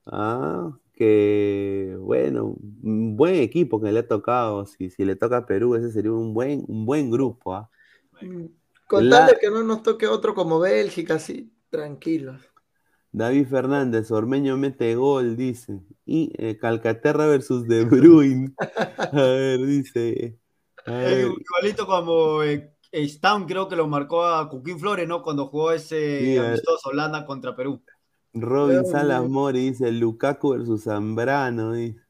[0.08, 4.66] Ah, que bueno, un buen equipo que le ha tocado.
[4.66, 7.70] Si, si le toca a Perú, ese sería un buen, un buen grupo.
[8.22, 8.52] ay.
[8.88, 12.42] Con La- tal de que no nos toque otro como Bélgica, así, tranquilos.
[13.18, 15.80] David Fernández, Ormeño mete gol, dice.
[16.06, 18.54] Y eh, Calcaterra versus De Bruyne.
[18.98, 20.38] A ver, dice.
[20.86, 22.76] A Es ver, igualito como eh,
[23.08, 25.22] Stam creo que lo marcó a Cuquín Flores, ¿no?
[25.24, 26.40] Cuando jugó ese Sí, eh.
[26.40, 27.82] amistoso Holanda contra Perú.
[28.34, 29.30] Robin Dios Salas mío.
[29.30, 31.72] Mori dice Lukaku versus Zambrano.
[31.72, 32.02] dice.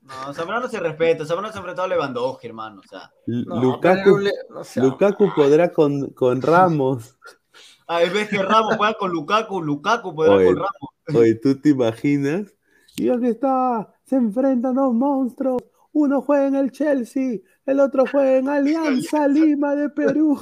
[0.00, 2.80] No, Zambrano se respeta, Zambrano se ha enfrentado a Lewandowski, hermano.
[2.82, 7.18] O sea, Lu- No, Lukaku, pero le- no sea- Lukaku podrá con, con Ramos.
[7.90, 10.46] A vez que Ramos juega con Lukaku, Lukaku Oye.
[10.46, 10.90] con Ramos.
[11.12, 12.54] Oye, ¿tú te imaginas?
[12.96, 15.62] Y aquí está, se enfrentan dos monstruos.
[15.92, 20.38] Uno juega en el Chelsea, el otro juega en Alianza Lima de Perú.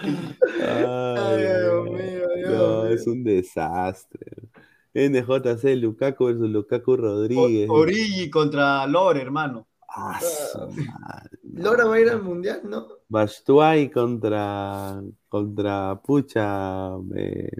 [0.00, 4.48] Ay, Dios mío, Dios no, es un desastre.
[4.94, 7.68] NJC, Lukaku versus Lukaku Rodríguez.
[7.68, 9.67] Origi contra Lore, hermano.
[9.88, 11.38] Ah, madre.
[11.54, 12.86] Lora va a ir al mundial, ¿no?
[13.08, 16.90] Bastuay contra, contra Pucha.
[17.16, 17.50] eh,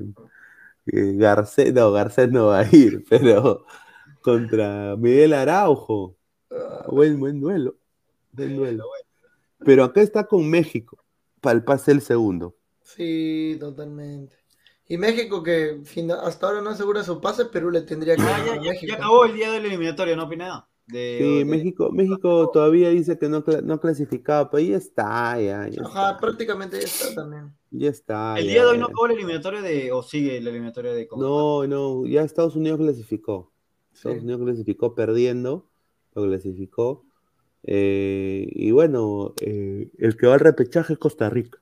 [0.87, 3.64] eh, Garcés, no, Garcés no va a ir, pero
[4.22, 6.16] contra Miguel Araujo.
[6.51, 7.76] Ah, Buen, buen duelo.
[8.33, 8.85] Buen duelo.
[9.59, 10.99] Pero acá está con México
[11.41, 12.55] para el pase el segundo.
[12.83, 14.37] Sí, totalmente.
[14.87, 18.59] Y México, que fin- hasta ahora no asegura su pase, Perú le tendría que Ah,
[18.62, 20.68] ya, acabó el día del eliminatorio, ¿no, Pineda?
[20.89, 25.68] De, Sí, de- México, México todavía dice que no, no clasificaba, pero ya está, ya,
[25.68, 26.18] ya Ajá, está.
[26.18, 27.55] prácticamente ya está también.
[27.70, 28.39] Ya está.
[28.39, 28.93] El ya, día de hoy no ya.
[28.93, 29.93] acabó el eliminatorio de.
[29.93, 31.07] o sigue el eliminatorio de.
[31.07, 31.68] Conmebol?
[31.68, 33.53] No, no, ya Estados Unidos clasificó.
[33.93, 34.24] Estados Sí.
[34.24, 35.68] Unidos clasificó perdiendo,
[36.14, 37.05] lo clasificó.
[37.64, 41.61] Eh, y bueno, eh, el que va al repechaje es Costa Rica.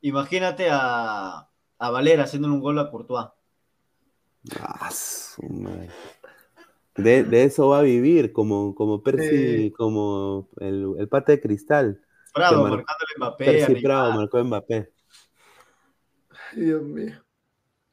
[0.00, 1.48] Imagínate a,
[1.78, 3.26] a Valera haciéndole un gol a Courtois.
[4.60, 5.90] Ah, su madre.
[6.96, 9.28] De, de eso va a vivir, como, como Percy,
[9.64, 9.70] Sí.
[9.72, 12.00] como el, el pata de cristal.
[12.32, 13.44] Prado mar- marcándole Mbappé.
[13.44, 13.82] Percy.
[13.82, 14.92] Prado marcó Mbappé.
[16.54, 17.22] Dios mío.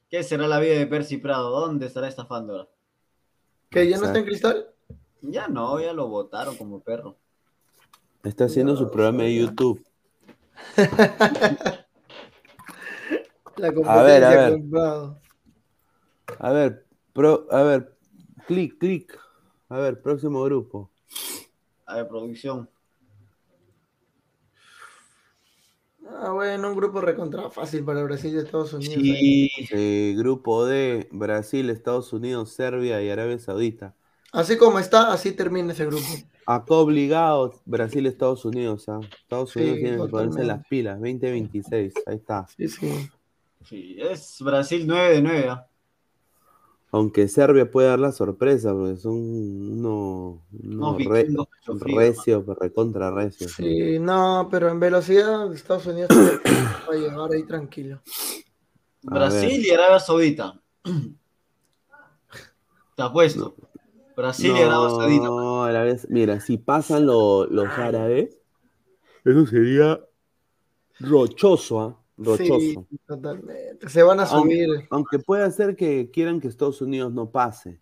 [0.10, 1.49] ¿Qué será la vida de Percy Prado?
[1.49, 2.70] ¿Dónde estará estafando ahora?
[3.70, 4.70] ¿Que ya no está en cristal?
[5.22, 7.18] Ya no, ya lo votaron como perro.
[8.24, 9.36] Está haciendo su programa de.
[9.36, 9.84] YouTube.
[13.58, 14.51] La A ver, competencia a ver.
[14.54, 15.22] comprado.
[16.39, 17.92] A ver, pro, a ver,
[18.47, 19.19] clic, clic.
[19.69, 20.89] A ver, próximo grupo.
[21.85, 22.69] A ver, producción.
[26.05, 28.97] Ah, bueno, un grupo recontra fácil para Brasil y Estados Unidos.
[28.97, 29.49] ahí.
[29.49, 29.67] Sí.
[29.71, 33.95] Eh, grupo D, Brasil, Estados Unidos, Serbia y Arabia Saudita.
[34.31, 36.05] Así como está, así termina ese grupo.
[36.45, 38.89] Acá obligados, Brasil, Estados Unidos.
[38.89, 38.99] ¿ah?
[39.21, 42.47] Estados Sí, Unidos tiene que ponerse las pilas, 2026, ahí está.
[42.57, 43.09] Sí, sí.
[43.63, 45.49] Sí, es Brasil 9 de 9.
[45.49, 45.67] ¿ah?
[46.93, 51.97] Aunque Serbia puede dar la sorpresa, porque son uno, uno No, re- vikingos, pecho frío,
[51.97, 53.49] recio, recontra recio.
[53.49, 57.99] Sí, no, pero en velocidad Estados Unidos va a llegar ahí tranquilo.
[59.07, 59.65] A Brasil ver.
[59.65, 60.61] y Arabia Saudita.
[62.95, 63.55] Te apuesto.
[64.15, 65.25] Brasil y Arabia Saudita.
[65.25, 68.39] No, Arabia- mira, si pasan lo- los árabes,
[69.25, 69.99] eso sería
[70.99, 71.99] rochoso, ¿ah?
[72.18, 72.59] Rochoso.
[72.89, 73.89] Sí, totalmente.
[73.89, 74.88] Se van a Aunque, subir.
[74.91, 77.80] aunque puede ser que quieran que Estados Unidos no pase.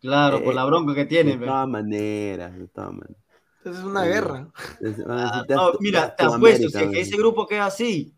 [0.00, 1.40] Claro, por Eh, la bronca que De tienen.
[1.40, 1.46] ve.
[1.46, 3.16] todas maneras, de todas maneras.
[3.58, 4.08] Entonces es una Sí.
[4.08, 4.48] guerra.
[4.80, 8.14] Es- van a Ah, no, mira, te apuesto, si es que ese grupo queda así,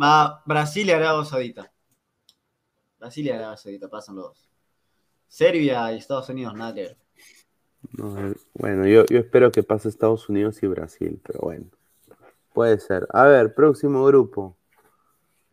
[0.00, 1.72] va Brasil y Arabia Saudita.
[2.98, 4.48] Brasil y Arabia Saudita pasan los dos.
[5.28, 6.96] Serbia y Estados Unidos, nada que ver.
[7.98, 11.66] No, eh, bueno, yo, yo espero que pase Estados Unidos y Brasil, pero bueno.
[12.52, 13.08] Puede ser.
[13.12, 14.56] A ver, próximo grupo.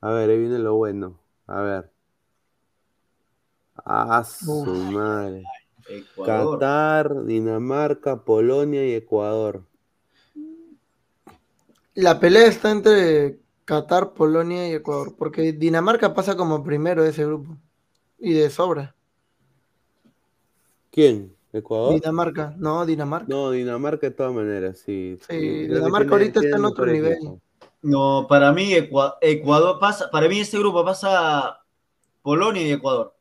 [0.02, 1.20] A ver, ahí viene lo bueno.
[1.48, 1.92] A ver.
[3.86, 4.68] Ah, su Uf.
[4.68, 5.44] madre.
[5.88, 6.60] Ecuador.
[6.60, 9.64] Qatar, Dinamarca, Polonia y Ecuador.
[11.96, 17.26] La pelea está entre Qatar, Polonia y Ecuador, porque Dinamarca pasa como primero de ese
[17.26, 17.58] grupo.
[18.18, 18.96] Y de sobra.
[20.92, 21.36] ¿Quién?
[21.52, 21.96] ¿Ecuador?
[21.96, 23.26] Dinamarca, no, Dinamarca.
[23.28, 25.18] No, Dinamarca de todas maneras, sí.
[25.28, 25.36] Sí,
[25.68, 27.14] Dinamarca tiene- ahorita tiene está en otro nivel.
[27.14, 27.42] equipo.
[27.82, 31.62] No, para mí Ecua- Ecuador pasa, para mí este grupo pasa
[32.22, 33.16] Polonia y Ecuador.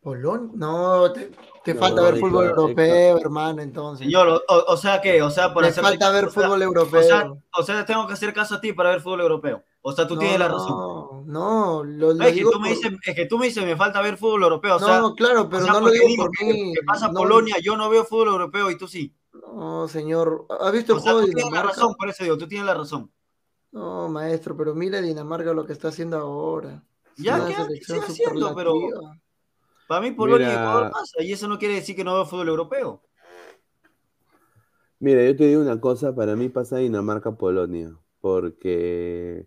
[0.00, 1.32] Polón, no, te,
[1.64, 4.06] te No, falta ver fútbol europeo, hermano, entonces.
[4.06, 7.00] Señor, o, o- o sea que, o sea, por Te hacer falta ver fútbol europeo.
[7.00, 9.64] O sea, o sea, tengo que hacer caso a ti para ver fútbol europeo.
[9.82, 10.68] O sea, tú no, tienes la razón.
[10.70, 13.46] No, no, lo, lo es, que digo tú me por- dices, es que tú me
[13.46, 14.76] dices, me falta ver fútbol europeo.
[14.76, 16.72] O No, sea, claro, pero o sea, no lo digo digo por que, mí.
[16.74, 19.12] que pasa no, Polonia, yo no veo fútbol europeo y tú sí.
[19.52, 20.46] No, señor.
[20.60, 22.46] ¿Has visto O el sea, juego tú de tienes la razón, por eso digo, tú
[22.46, 23.10] tienes la razón.
[23.70, 26.82] No, maestro, pero mira Dinamarca lo que está haciendo ahora.
[27.16, 28.74] Ya, Una ¿qué Sigue haciendo, pero-.
[29.86, 30.62] Para mí Polonia y Mira.
[30.62, 33.02] Ecuador pasa, y eso no quiere decir que no veo fútbol europeo.
[35.00, 39.46] Mira, yo te digo una cosa, para mí pasa Dinamarca-Polonia, porque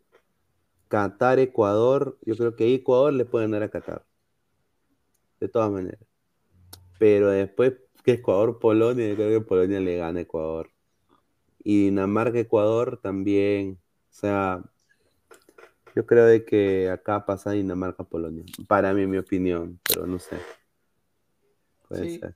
[0.88, 4.06] Qatar-Ecuador, yo creo que Ecuador le puede ganar a Qatar,
[5.40, 6.00] de todas maneras.
[6.98, 10.72] Pero después que Ecuador-Polonia, yo creo que Polonia le gana a Ecuador.
[11.64, 13.81] Y Dinamarca-Ecuador también,
[14.12, 14.62] o sea,
[15.96, 20.38] yo creo de que acá pasa Dinamarca-Polonia, para mí, mi opinión, pero no sé.
[21.88, 22.20] Puede Sí.
[22.20, 22.36] ser.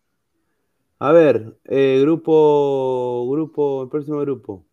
[1.00, 4.66] A ver, eh, grupo, grupo, el próximo grupo.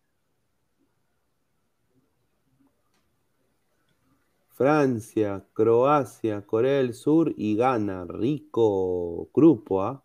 [4.50, 8.04] Francia, Croacia, Corea del Sur y Ghana.
[8.08, 10.04] Rico grupo, ¿ah?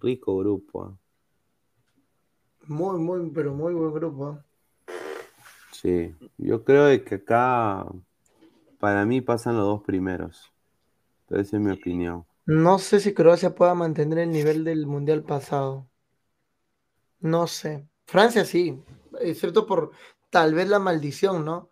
[0.00, 0.98] Rico grupo, ¿ah?
[2.66, 4.38] Muy, muy, pero muy buen grupo.
[5.80, 7.86] Sí, yo creo de que acá
[8.80, 10.52] para mí pasan los dos primeros.
[11.30, 12.26] Esa es mi opinión.
[12.46, 15.88] No sé si Croacia pueda mantener el nivel del mundial pasado.
[17.20, 17.86] No sé.
[18.06, 18.82] Francia sí,
[19.20, 19.92] excepto por
[20.30, 21.70] tal vez la maldición, ¿no?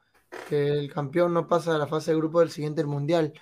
[0.48, 3.32] Que el campeón no pasa a la fase de grupo del siguiente mundial.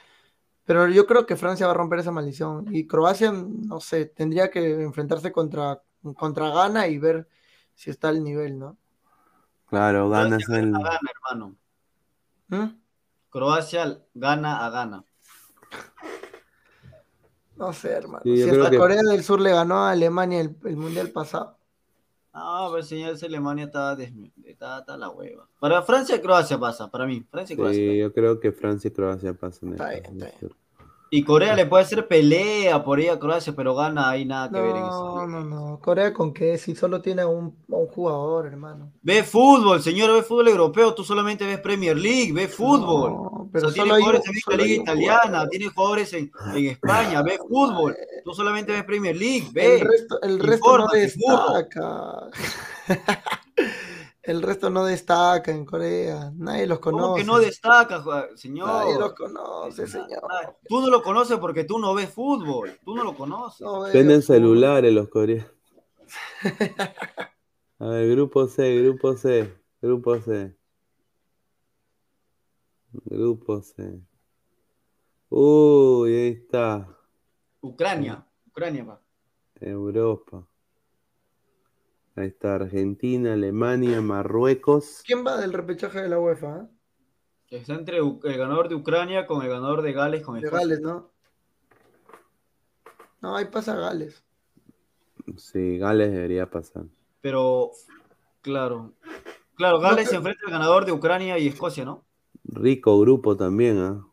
[0.64, 2.74] Pero yo creo que Francia va a romper esa maldición.
[2.74, 5.82] Y Croacia, no sé, tendría que enfrentarse contra,
[6.16, 7.28] contra Ghana y ver
[7.74, 8.78] si está al nivel, ¿no?
[9.78, 10.72] Claro, Ghana es Croacia el...
[10.72, 11.56] gana a gana, hermano.
[12.48, 12.80] ¿Mm?
[13.30, 15.04] Croacia gana a gana.
[17.56, 18.22] No sé, hermano.
[18.24, 21.56] Sí, si hasta que- Corea del Sur le ganó a Alemania el, el mundial pasado.
[22.32, 25.48] No, pero señor, esa Alemania está, desmi- está, está la hueva.
[25.60, 27.24] Para Francia y Croacia pasa, para mí.
[27.30, 27.76] Francia y Croacia.
[27.92, 29.70] Sí, yo creo que Francia y Croacia pasan.
[29.72, 30.52] Está bien, está bien.
[31.16, 34.58] Y Corea le puede hacer pelea por ahí a Croacia, pero gana ahí nada que
[34.60, 35.14] ver en eso.
[35.14, 35.78] No, no, no.
[35.80, 38.90] Corea con qué, si solo tiene un, jugador, hermano.
[39.00, 40.92] Ve fútbol, señor, ve fútbol europeo.
[40.92, 43.12] Tú solamente ves Premier League, ve fútbol.
[43.12, 45.48] No, O pero sea, tiene solo jugadores en la liga italiana, jugador.
[45.50, 47.96] tiene jugadores en, en España, ve fútbol.
[48.24, 49.84] Tú solamente ves Premier League, El ve.
[49.88, 52.28] resto, el resto no destaca.
[54.26, 56.32] el resto no destaca en Corea.
[56.34, 57.02] Nadie los conoce.
[57.02, 58.02] ¿Cómo que no destaca,
[58.34, 58.68] señor?
[58.68, 60.22] Nadie los conoce, señor.
[60.66, 62.78] Tú no lo conoces porque tú no ves fútbol.
[62.84, 63.60] Tú no lo conoces.
[63.60, 65.50] No Venden celulares los coreanos.
[67.78, 69.52] A ver, grupo C, grupo C,
[69.82, 70.56] grupo C.
[72.92, 74.00] Grupo C.
[75.28, 76.88] Uy, ahí está.
[77.60, 78.24] Ucrania.
[78.46, 79.00] Ucrania, pa.
[79.60, 80.46] Europa.
[82.16, 85.02] Ahí está Argentina, Alemania, Marruecos.
[85.04, 86.60] ¿Quién va del repechaje de la UEFA?
[86.62, 86.68] eh?
[87.48, 90.66] Que está entre el ganador de Ucrania con el ganador de Gales con De Escocia.
[90.66, 91.10] Gales, ¿no?
[93.20, 94.22] No, ahí pasa Gales.
[95.36, 96.84] Sí, Gales debería pasar.
[97.20, 97.70] Pero,
[98.42, 98.92] claro.
[99.56, 102.04] Claro, Gales No, se enfrenta al ganador de Ucrania y Escocia, ¿no?
[102.44, 104.06] Rico grupo también, ¿ah?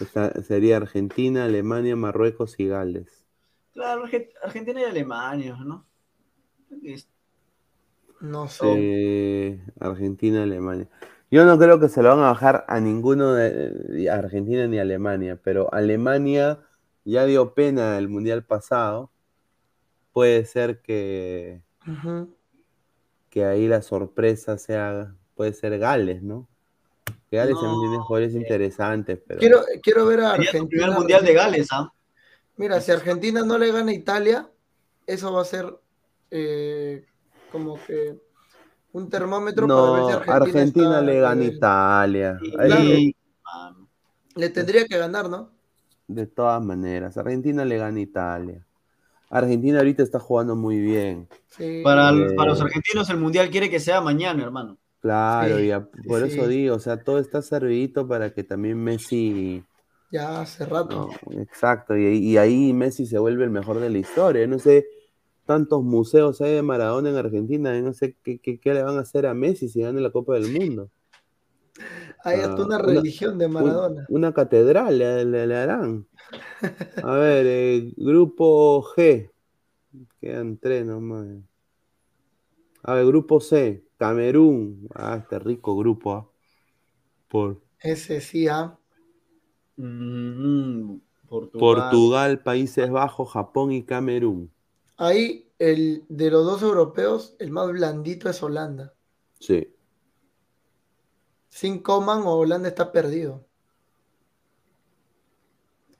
[0.00, 3.17] Está- sería Argentina, Alemania, Marruecos y Gales.
[3.78, 5.86] Claro, Arge- Argentina y Alemania, ¿no?
[8.20, 8.64] No sé.
[8.66, 10.88] Eh, Argentina, Alemania.
[11.30, 14.80] Yo no creo que se lo van a bajar a ninguno de, de Argentina ni
[14.80, 16.58] Alemania, pero Alemania
[17.04, 19.12] ya dio pena el mundial pasado.
[20.12, 21.62] Puede ser que,
[23.30, 26.48] que ahí la sorpresa sea, puede ser Gales, ¿no?
[27.30, 28.38] Que Gales también No, tiene jugadores eh.
[28.38, 30.66] interesantes, pero Quiero, quiero ver a Argentina.
[30.68, 31.92] primer mundial de Gales, ¿ah?
[32.58, 34.50] Mira, si Argentina no le gana a Italia,
[35.06, 35.74] eso va a ser
[36.30, 37.04] eh,
[37.50, 38.16] como que
[38.92, 41.44] un termómetro no, para ver si Argentina, Argentina está le gana a.
[41.46, 42.38] Italia.
[42.42, 43.88] Y- Ahí- mano.
[44.34, 45.50] Le tendría que ganar, ¿no?
[46.06, 48.66] De todas maneras, Argentina le gana a Italia.
[49.30, 51.28] Argentina ahorita está jugando muy bien.
[51.48, 51.82] Sí.
[51.84, 52.32] Para, Eh.
[52.34, 54.78] para los argentinos el mundial quiere que sea mañana, hermano.
[55.00, 56.32] Claro, Sí, y a- por sí.
[56.38, 59.62] eso digo, o sea, todo está servidito para que también Messi,
[60.10, 60.90] Ya hace rato.
[60.90, 64.46] no, exacto, y, y ahí Messi se vuelve el mejor de la historia.
[64.46, 64.86] No sé,
[65.46, 69.00] tantos museos hay de Maradona en Argentina, no sé qué, qué- qué le van a
[69.00, 70.90] hacer a Messi si gana la Copa del Mundo.
[72.24, 74.06] Hay hasta ah, una una- religión de Un- Maradona.
[74.10, 76.06] una catedral le, le- le harán.
[77.02, 79.30] A ver, eh, grupo G,
[80.20, 81.26] quedan tres nomás.
[82.82, 86.28] A ver, grupo C, Camerún, ah, este rico grupo, ah.
[87.28, 88.77] Por, Ese sí, ¿ah?
[89.78, 90.98] Mm,
[91.28, 91.60] Portugal.
[91.60, 94.52] Portugal, Países Bajos, Japón y Camerún.
[94.96, 98.92] Ahí, el, de los dos europeos, el más blandito es Holanda.
[99.38, 99.72] Sí.
[101.48, 103.46] Sin Coman o Holanda está perdido.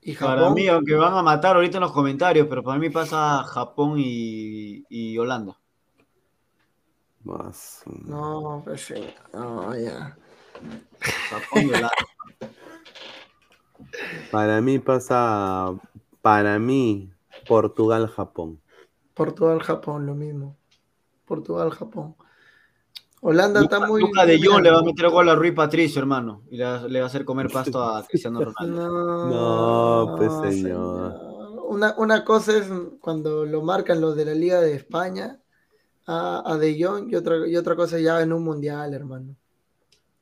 [0.01, 2.89] Y Para Japón, mí, aunque van a matar ahorita en los comentarios, pero para mí
[2.89, 5.57] pasa Japón y, y Holanda.
[7.23, 7.83] Más.
[7.85, 10.17] no, pues sí, no, ya.
[11.29, 11.91] Japón y Holanda.
[14.31, 15.73] Para mí pasa.
[16.21, 17.09] Para mí,
[17.47, 18.59] Portugal, Japón.
[19.13, 20.55] Portugal, Japón, lo mismo.
[21.25, 22.15] Portugal, Japón.
[23.21, 24.01] Holanda Luca, está muy.
[24.01, 26.43] Luca de Jong le va a meter gol a Rui Patricio, hermano.
[26.49, 29.27] Y le, va- le va a hacer comer pasto a Cristiano Ronaldo.
[29.29, 30.31] No, No, pues,
[30.61, 31.13] señor.
[31.69, 32.67] Una, una cosa es
[32.99, 35.39] cuando lo marcan los de la Liga de España
[36.07, 39.35] a, a De Jong y otra, y otra cosa ya en un mundial, hermano.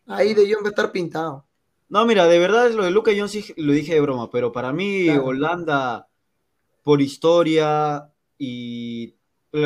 [0.08, 1.47] Ahí De Jong va a estar pintado.
[1.90, 4.74] No, mira, de verdad lo de Luca Jones sí lo dije de broma, pero para
[4.74, 5.26] mí Claro.
[5.26, 6.08] Holanda,
[6.84, 9.16] por historia y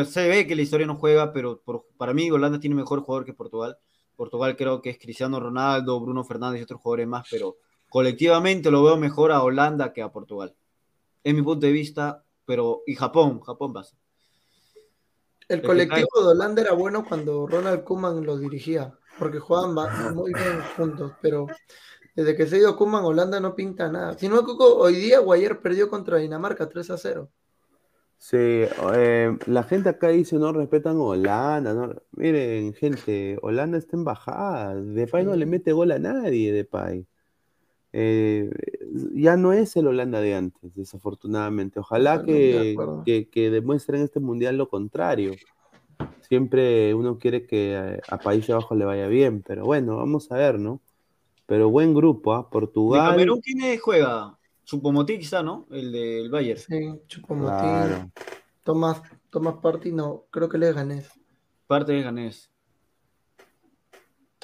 [0.06, 3.26] se ve que la historia no juega, pero por- para mí Holanda tiene mejor jugador
[3.26, 3.78] que Portugal.
[4.16, 7.58] Portugal creo que es Cristiano Ronaldo, Bruno Fernández y otros jugadores más, pero
[7.90, 10.54] colectivamente lo veo mejor a Holanda que a Portugal.
[11.24, 13.96] Es mi punto de vista, pero y Japón, Japón pasa.
[15.48, 20.34] El colectivo de Holanda era bueno cuando Ronald Koeman lo dirigía, porque jugaban ba- muy
[20.34, 21.48] bien juntos, pero
[22.16, 24.18] desde que se ha ido Koeman, Holanda no pinta nada.
[24.18, 27.30] Si no me hoy día Guayer perdió contra Dinamarca 3 a 0.
[28.18, 31.74] Sí, eh, la gente acá dice no respetan a Holanda.
[31.74, 34.76] no- Miren, gente, Holanda está en bajada.
[34.76, 37.08] Depay no le mete gol a nadie, Depay.
[37.94, 38.50] Eh,
[39.14, 41.80] ya no es el Holanda de antes, desafortunadamente.
[41.80, 42.76] Ojalá que,
[43.06, 45.32] que, que demuestren en este mundial lo contrario.
[46.30, 50.32] Siempre uno quiere que a, a País de Abajo le vaya bien, pero bueno, vamos
[50.32, 50.80] a ver, ¿no?
[51.52, 52.44] Pero buen grupo, ¿ah?
[52.44, 53.10] ¿De Portugal.
[53.12, 54.38] Camerún quién es- juega?
[54.64, 55.68] Chupomotí quizá, ¿no?
[55.70, 56.58] El del Bayern.
[56.58, 58.10] Sí, Chupomotín, Claro.
[58.64, 61.04] Tomás, Tomás Party, no, creo que le gané.
[61.68, 62.50] Parte de Ganés.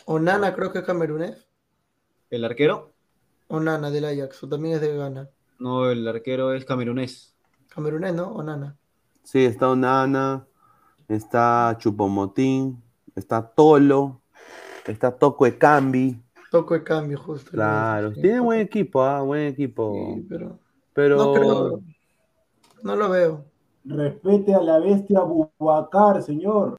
[0.04, 1.48] Onana creo que es camerunés.
[2.30, 2.92] ¿El arquero?
[3.48, 5.30] Onana del Ajax, o también es de Ghana.
[5.60, 7.38] No, el arquero es camerunés.
[7.70, 8.34] Camerunés, ¿no?
[8.34, 8.76] Onana.
[9.24, 10.46] Sí, está Onana,
[11.08, 12.84] está Chupomotín,
[13.16, 14.20] está Tolo,
[14.86, 16.22] está Toco Ekambi.
[16.52, 17.52] Toco de cambio, justo.
[17.52, 19.94] Claro, tiene buen equipo, ah, buen equipo.
[20.16, 20.60] sí, pero
[20.94, 21.82] Pero no creo.
[22.84, 23.46] No lo veo.
[23.86, 26.78] Respete a la bestia Bubacar, señor.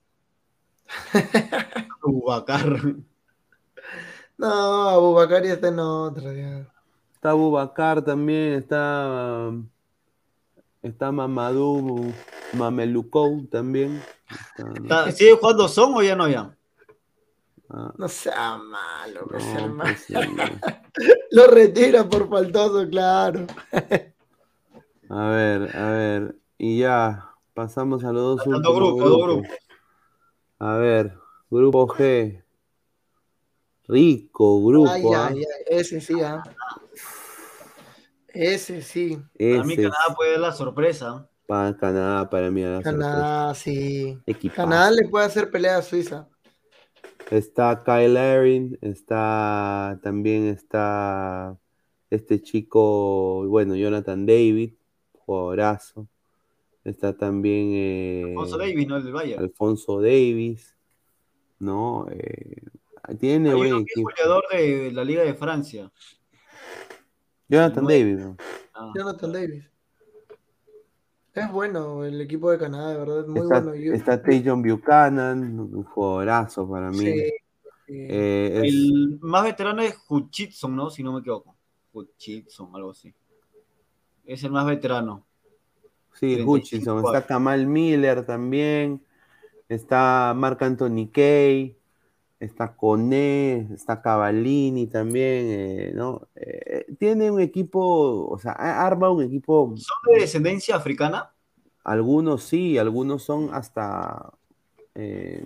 [2.02, 2.80] Ubacar.
[4.38, 6.32] No, Abubakar ya está en otra.
[6.32, 6.64] ya.
[7.12, 9.50] está Bubacar también, está,
[10.80, 12.12] está Mamadou
[12.52, 14.00] Mamelukou también.
[14.56, 16.56] Está- ¿Sigue jugando Son o ya no ya?
[17.70, 19.82] Ah, No sea malo, no, hermano.
[19.84, 20.44] pues, sí, no.
[21.32, 23.46] Lo retira por faltoso, claro.
[25.10, 29.48] A ver, a ver, y ya, pasamos a los dos últimos grupos, grupos.
[30.58, 31.16] A ver,
[31.50, 32.42] grupo G.
[33.86, 35.26] Rico grupo, Ay, ¿ah?
[35.30, 35.44] ay, ay,
[35.78, 36.42] ese sí, ¿ah?
[38.28, 39.16] Ese sí.
[39.38, 41.28] Para mí Canadá puede dar la sorpresa.
[41.46, 42.62] para Canadá, para mí.
[42.62, 44.18] la Canadá, sí.
[44.26, 44.62] Equipazo.
[44.62, 46.28] Canadá le puede hacer pelea a Suiza.
[47.30, 51.58] Está Kyle Erin, está también está
[52.10, 54.72] este chico, bueno, Jonathan David,
[55.12, 56.08] jugadorazo.
[56.84, 58.96] Está también eh, Alfonso Davis, ¿no?
[58.96, 59.42] El del Bayern.
[59.42, 60.74] Alfonso Davis,
[61.58, 62.06] ¿no?
[62.10, 62.62] Eh,
[63.18, 65.92] tiene Hay buen uno que es goleador de la Liga de Francia.
[67.48, 68.36] Jonathan no- David, ¿no?
[68.74, 69.70] Ah, Jonathan Davis.
[71.34, 73.74] Es bueno el equipo de Canadá, de verdad, es muy está, bueno.
[73.74, 76.98] Yo- está Tajon Buchanan, un jugadorazo para mí.
[76.98, 77.14] Sí,
[77.86, 77.94] sí.
[78.08, 80.90] Eh, es- El más veterano es Hutchinson, ¿no?
[80.90, 81.54] Si no me equivoco.
[81.92, 83.14] Hutchinson, algo así.
[84.24, 85.24] Es el más veterano.
[86.14, 87.26] Sí, 35 Hutchinson, está.
[87.26, 89.00] Kamal Miller también,
[89.68, 91.77] está Marc Anthony Kay,
[92.40, 96.28] está Coné, está Cavallini también, eh, ¿no?
[96.36, 101.32] Eh, tiene un equipo, o sea, arma un equipo, ¿Son de descendencia africana?
[101.84, 104.32] algunos sí, algunos son hasta
[104.94, 105.44] eh,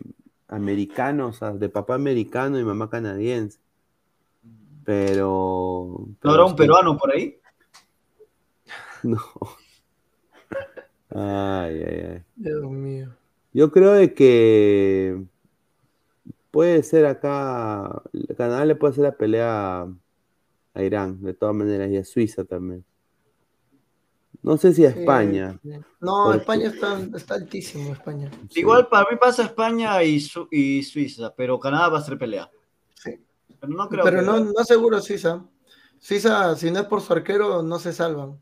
[0.49, 3.61] americanos, ah, de papá americano y mamá canadiense,
[4.85, 6.09] pero...
[6.23, 7.39] ¿No habrá un peruano por ahí?
[9.05, 9.19] No.
[11.11, 12.23] Ay, ay, ay.
[12.37, 13.13] Dios mío.
[13.53, 15.25] Yo creo de que
[16.53, 18.03] puede ser acá,
[18.37, 19.89] Canadá le puede hacer la pelea
[20.75, 22.85] a, Irán, de todas maneras, y a Suiza también.
[24.43, 25.59] No sé si a España.
[26.01, 28.31] No, Porque- España está, está altísimo, España.
[28.51, 28.61] sí.
[28.61, 32.51] Igual para mí pasa España y, Su- y Suiza, pero Canadá va a ser pelea.
[32.95, 33.21] Sí.
[33.61, 35.45] Pero no creo Pero que- no, no seguro Suiza.
[35.99, 38.41] Suiza, si no es por su arquero, no se salvan.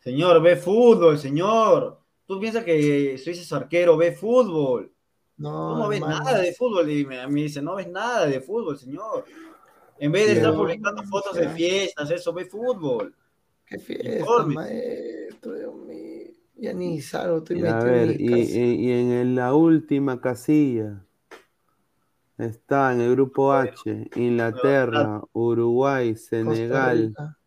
[0.00, 2.00] Señor, ve fútbol, señor.
[2.26, 4.91] Tú piensas que Suiza es arquero, ve fútbol.
[5.42, 6.24] No, ¿Cómo ves hermano.
[6.24, 6.90] nada de fútbol?
[6.90, 9.24] Y me, me dice, no ves nada de fútbol, señor.
[9.98, 13.14] En vez de estar publicando fotos de fiestas, eso, ve fútbol.
[13.66, 14.54] Qué fiesta, Informe.
[14.54, 16.28] maestro, Dios mío.
[16.56, 21.04] Ya ni salgo, estoy Y a ver, en y, y- y en la última casilla
[22.38, 27.08] está en el grupo H, Inglaterra, Uruguay, Senegal.
[27.08, 27.38] Rica.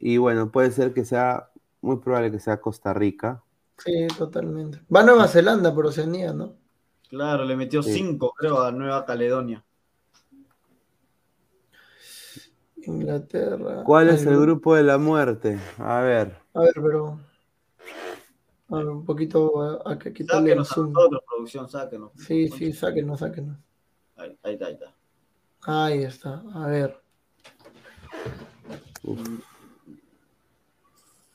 [0.00, 1.50] Y bueno, puede ser que sea,
[1.80, 3.42] muy probable que sea Costa Rica.
[3.78, 4.82] Sí, totalmente.
[4.94, 6.59] Va a Nueva Zelanda por Oceanía, ¿no?
[7.10, 7.92] Claro, le metió Sí.
[7.92, 9.62] cinco, creo, a Nueva Caledonia.
[12.82, 13.82] Inglaterra.
[13.84, 15.58] ¿Cuál es el grupo de la muerte?
[15.78, 17.20] A ver, A ver, pero.
[18.70, 20.92] A ver, un poquito a, a que quitarle el Sáquenos a zoom.
[20.92, 22.12] nosotros, producción, sáquenos.
[22.16, 23.58] Sí, sí, sáquenos, sáquenos.
[24.16, 24.94] Ahí, ahí está, ahí está.
[25.62, 26.42] Ahí está.
[26.54, 27.00] A ver.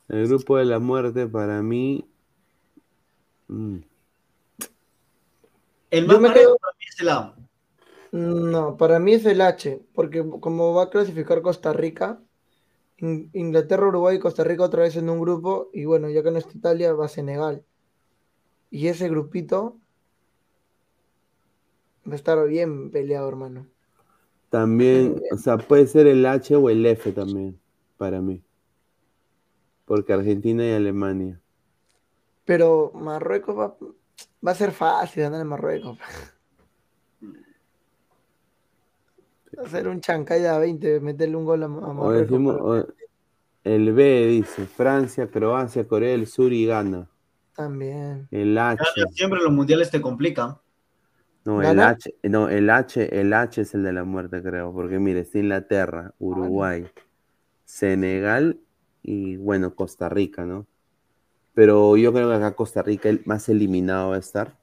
[0.07, 2.07] el grupo de la muerte para mí.
[3.47, 3.77] mm,
[5.91, 7.35] El Yo más parejo quedo- para mí es el A.
[8.11, 12.21] No, para mí es el H, porque como va a clasificar Costa Rica,
[12.97, 16.31] In- Inglaterra, Uruguay y Costa Rica otra vez en un grupo, y bueno, ya que
[16.31, 17.63] no está Italia, va Senegal.
[18.71, 19.77] Y ese grupito
[22.07, 23.67] va a estar bien peleado, hermano.
[24.49, 27.59] También, o sea, puede ser el H o el F también,
[27.97, 28.41] para mí.
[29.85, 31.41] Porque Argentina y Alemania.
[32.45, 33.75] Pero Marruecos va,
[34.45, 35.97] va a ser fácil ganar en Marruecos.
[39.57, 42.21] Va a ser un chancay de a 20, meterle un gol a, O Marruecos.
[42.29, 42.87] decimos, pero o-
[43.63, 47.07] el B dice Francia, Croacia, Corea del Sur y Ghana.
[47.55, 48.27] También.
[48.31, 50.57] El H, Siempre los mundiales te complican.
[51.45, 51.79] no, el.
[51.79, 55.39] H, no, el H, el H es el de la muerte, creo, porque mire, está
[55.39, 56.85] Inglaterra, Uruguay,
[57.63, 58.59] Senegal
[59.03, 60.67] y bueno, Costa Rica, ¿no?
[61.55, 64.57] Pero yo creo que acá Costa Rica el más eliminado va a estar.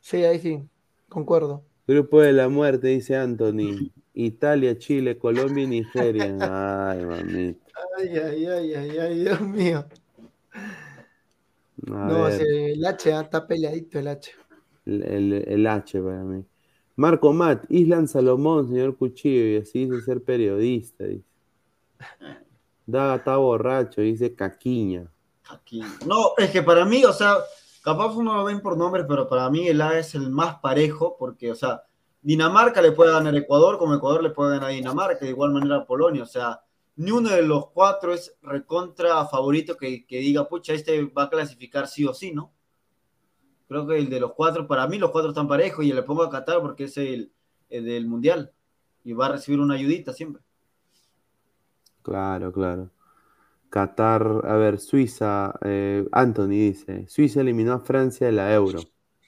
[0.00, 0.62] Sí, ahí sí,
[1.08, 1.62] concuerdo.
[1.86, 3.90] Grupo de la muerte, dice Anthony.
[4.14, 6.90] Italia, Chile, Colombia y Nigeria.
[6.90, 7.66] Ay, mamita.
[7.98, 9.84] Ay, ay, ay, ay, ay, Dios mío.
[11.90, 14.30] A No, el H ah, está peleadito el H.
[14.86, 16.44] el, el- el H para mí.
[16.96, 21.04] Marco Matt, Islan Salomón, señor Cuchillo, y así dice ser periodista.
[21.04, 21.24] Dice.
[22.86, 25.10] Daga está borracho, dice Caquiña.
[25.50, 25.82] Aquí.
[26.06, 27.36] No, es que para mí, o sea,
[27.82, 31.16] capaz uno lo ven por nombres, pero para mí el A es el más parejo,
[31.18, 31.84] porque, o sea,
[32.22, 35.52] Dinamarca le puede ganar a Ecuador, como Ecuador le puede ganar a Dinamarca, de igual
[35.52, 36.62] manera a Polonia, o sea,
[36.96, 41.30] ni uno de los cuatro es recontra favorito que, que diga, pucha, este va a
[41.30, 42.52] clasificar sí o sí, ¿no?
[43.68, 46.22] Creo que el de los cuatro, para mí los cuatro están parejos y le pongo
[46.22, 47.32] a Qatar porque es el,
[47.68, 48.52] el del Mundial
[49.02, 50.42] y va a recibir una ayudita siempre.
[52.02, 52.90] Claro, claro.
[53.74, 58.78] Qatar, a ver, Suiza, eh, Anthony dice, Suiza eliminó a Francia de la Euro.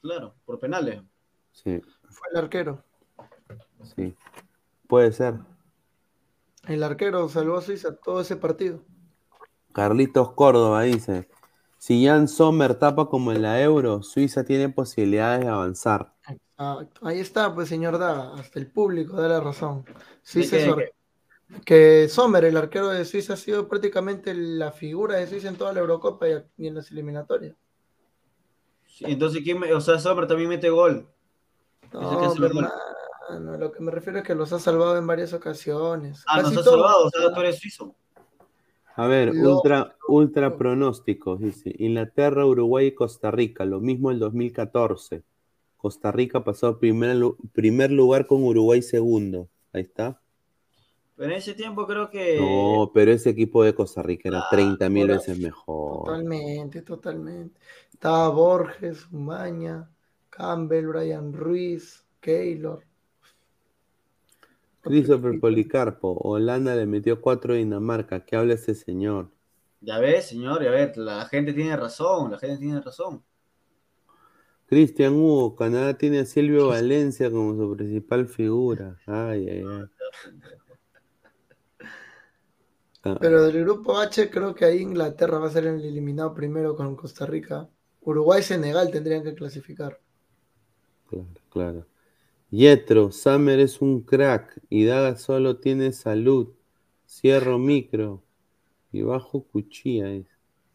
[0.01, 1.03] Claro, por penales.
[1.51, 2.85] Sí, Fue el arquero.
[3.97, 4.15] sí.
[4.87, 5.35] Puede ser.
[6.69, 8.85] El arquero salvó a Suiza todo ese partido.
[9.73, 11.29] Carlitos Córdoba dice,
[11.79, 16.15] si Jan Sommer tapa como en la Euro, Suiza tiene posibilidades de avanzar.
[16.29, 17.05] Exacto.
[17.05, 18.33] Ahí está, pues, señor Daga.
[18.35, 19.85] Hasta el público da la razón.
[19.87, 19.93] ¿De
[20.23, 20.93] Suiza or-
[21.65, 25.73] que Sommer, el arquero de Suiza, ha sido prácticamente la figura de Suiza en toda
[25.73, 27.57] la Eurocopa y, en las eliminatorias.
[28.87, 31.09] Sí, entonces, ¿quién me- o sea, Sommer también mete gol.
[31.93, 32.71] No, hermano,
[33.59, 36.25] lo que me refiero es que los ha salvado en varias ocasiones.
[36.27, 37.95] Ah, Casi nos ha salvado, o sea, tú eres suizo.
[38.97, 41.75] A ver, Lo- ultra, ultra pronósticos, dice.
[41.79, 45.23] Inglaterra, Uruguay y Costa Rica, lo mismo el 2014.
[45.77, 47.17] Costa Rica pasó primer,
[47.53, 49.49] primer lugar con Uruguay segundo.
[49.73, 50.21] Ahí está.
[51.17, 52.39] Pero en ese tiempo creo que.
[52.39, 56.05] No, pero ese equipo de Costa Rica era Ah, 30 mil veces mejor.
[56.07, 57.59] Totalmente, totalmente.
[57.93, 59.91] Estaba Borges, Umaña,
[60.29, 62.85] Campbell, Brian Ruiz, Keylor.
[64.83, 68.25] Christopher Policarpo, Holanda le metió 4 a Dinamarca.
[68.25, 69.31] ¿Qué habla ese señor?
[69.81, 73.23] Ya ves, señor, ya ves, la gente tiene razón, la gente tiene razón.
[74.67, 78.99] Cristian Hugo, Canadá tiene a Silvio Valencia como su principal figura.
[79.07, 79.85] Ay, ay, ay.
[83.07, 86.75] Ah, Pero del grupo H creo que ahí Inglaterra va a ser el eliminado primero
[86.75, 87.69] con Costa Rica.
[88.01, 90.01] Uruguay y Senegal tendrían que clasificar.
[91.09, 91.87] Claro, claro.
[92.51, 96.55] Yetro, Summer es un crack y Daga solo tiene salud.
[97.09, 98.25] Cierro micro
[98.93, 100.11] y bajo cuchilla.
[100.13, 100.27] es.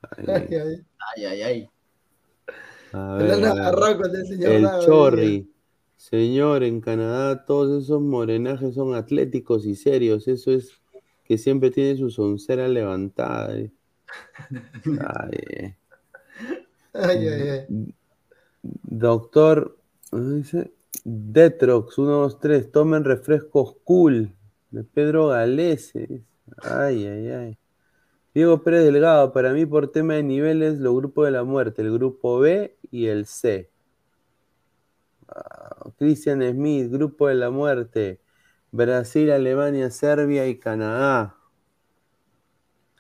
[0.02, 0.86] Ay, Ay, ay.
[1.16, 1.72] Ay, ay, ay.
[2.92, 3.52] a Se ver, la a han ver.
[3.58, 5.54] agarrado con el Chorri.
[5.96, 10.28] Señor, en Canadá todos esos morenajes son atléticos y serios.
[10.28, 10.81] Eso es
[11.24, 13.56] que siempre tiene su soncera levantada.
[13.58, 13.72] eh.
[14.86, 15.76] Ay, eh.
[16.94, 17.94] Ay, ay, ay.
[18.62, 19.78] Doctor,
[20.10, 20.72] ¿cómo dice?
[21.04, 24.34] Detrox 123, tomen refrescos cool
[24.72, 26.00] de Pedro Galese.
[26.08, 26.24] dice.
[26.64, 27.58] Ay, ay, ay.
[28.34, 31.92] Diego Pérez Delgado, para mí por tema de niveles, los grupos de la muerte, el
[31.92, 33.70] grupo B y el C.
[35.98, 38.20] Christian Smith, grupo de la muerte,
[38.72, 41.36] Brasil, Alemania, Serbia y Canadá.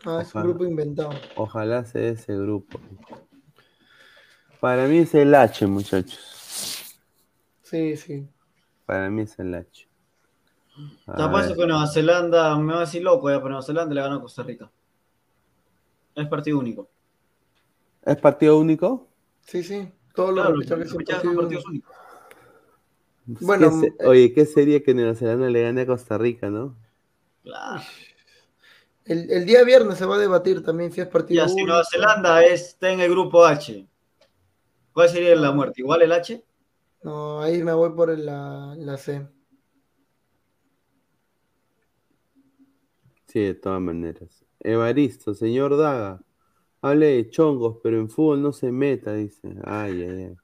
[0.05, 1.11] Ah, es un grupo inventado.
[1.35, 2.79] Ojalá sea ese grupo.
[4.59, 6.97] Para mí es el H, muchachos.
[7.61, 8.27] Sí, sí.
[8.85, 9.87] Para mí es el H.
[11.07, 11.55] Ver.
[11.55, 14.21] que Nueva Zelanda, me va a decir loco, ya, pero Nueva Zelanda le gana a
[14.21, 14.69] Costa Rica.
[16.15, 16.89] Es partido único.
[18.03, 19.07] ¿Es partido único?
[19.41, 19.91] Sí, sí.
[20.13, 22.00] Todos los Claro, los repechajes son partidos partidos únicos.
[23.39, 26.75] Bueno, ¿Qué se- oye, ¿qué sería que Nueva Zelanda le gane a Costa Rica, no?
[27.43, 27.81] Claro.
[29.05, 31.63] El, el día viernes se va a debatir también si es partido Ya, si.
[31.63, 33.87] Nueva Zelanda está en el grupo H,
[34.93, 35.81] ¿cuál sería la muerte?
[35.81, 36.43] ¿Igual el H?
[37.03, 39.27] No, ahí me voy por el- la, la C.
[43.27, 44.45] Sí, de todas maneras.
[44.59, 46.21] Evaristo, señor Daga,
[46.81, 49.55] hable de chongos, pero en fútbol no se meta, dice.
[49.63, 50.35] Ay, ay, ay.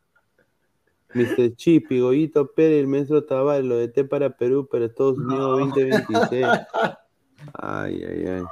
[1.14, 1.56] Mr.
[1.56, 5.60] Chip y Goyito Pérez, el maestro Tavares, lo de T para Perú, para Estados Unidos
[5.60, 6.46] 2026.
[7.54, 8.44] Ay, ay, ay.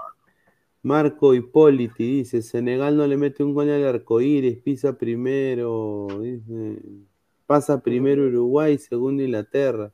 [0.84, 6.80] Marco Hipóliti dice, Senegal no le mete un gol al arcoíris, pisa primero, dice,
[7.48, 9.92] pasa primero Uruguay, segundo Inglaterra.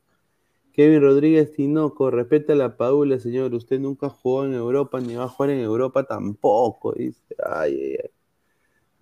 [0.73, 5.29] Kevin Rodríguez Tinoco, respeta la Paula, señor, usted nunca jugó en Europa, ni va a
[5.29, 8.09] jugar en Europa tampoco, dice, ay, ay, ay.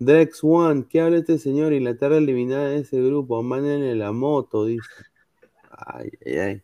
[0.00, 1.74] Drex One, ¿qué habla este señor?
[1.74, 4.88] Inglaterra eliminada de ese grupo, mándenle la moto, dice.
[5.70, 6.62] Ay, ay, ay.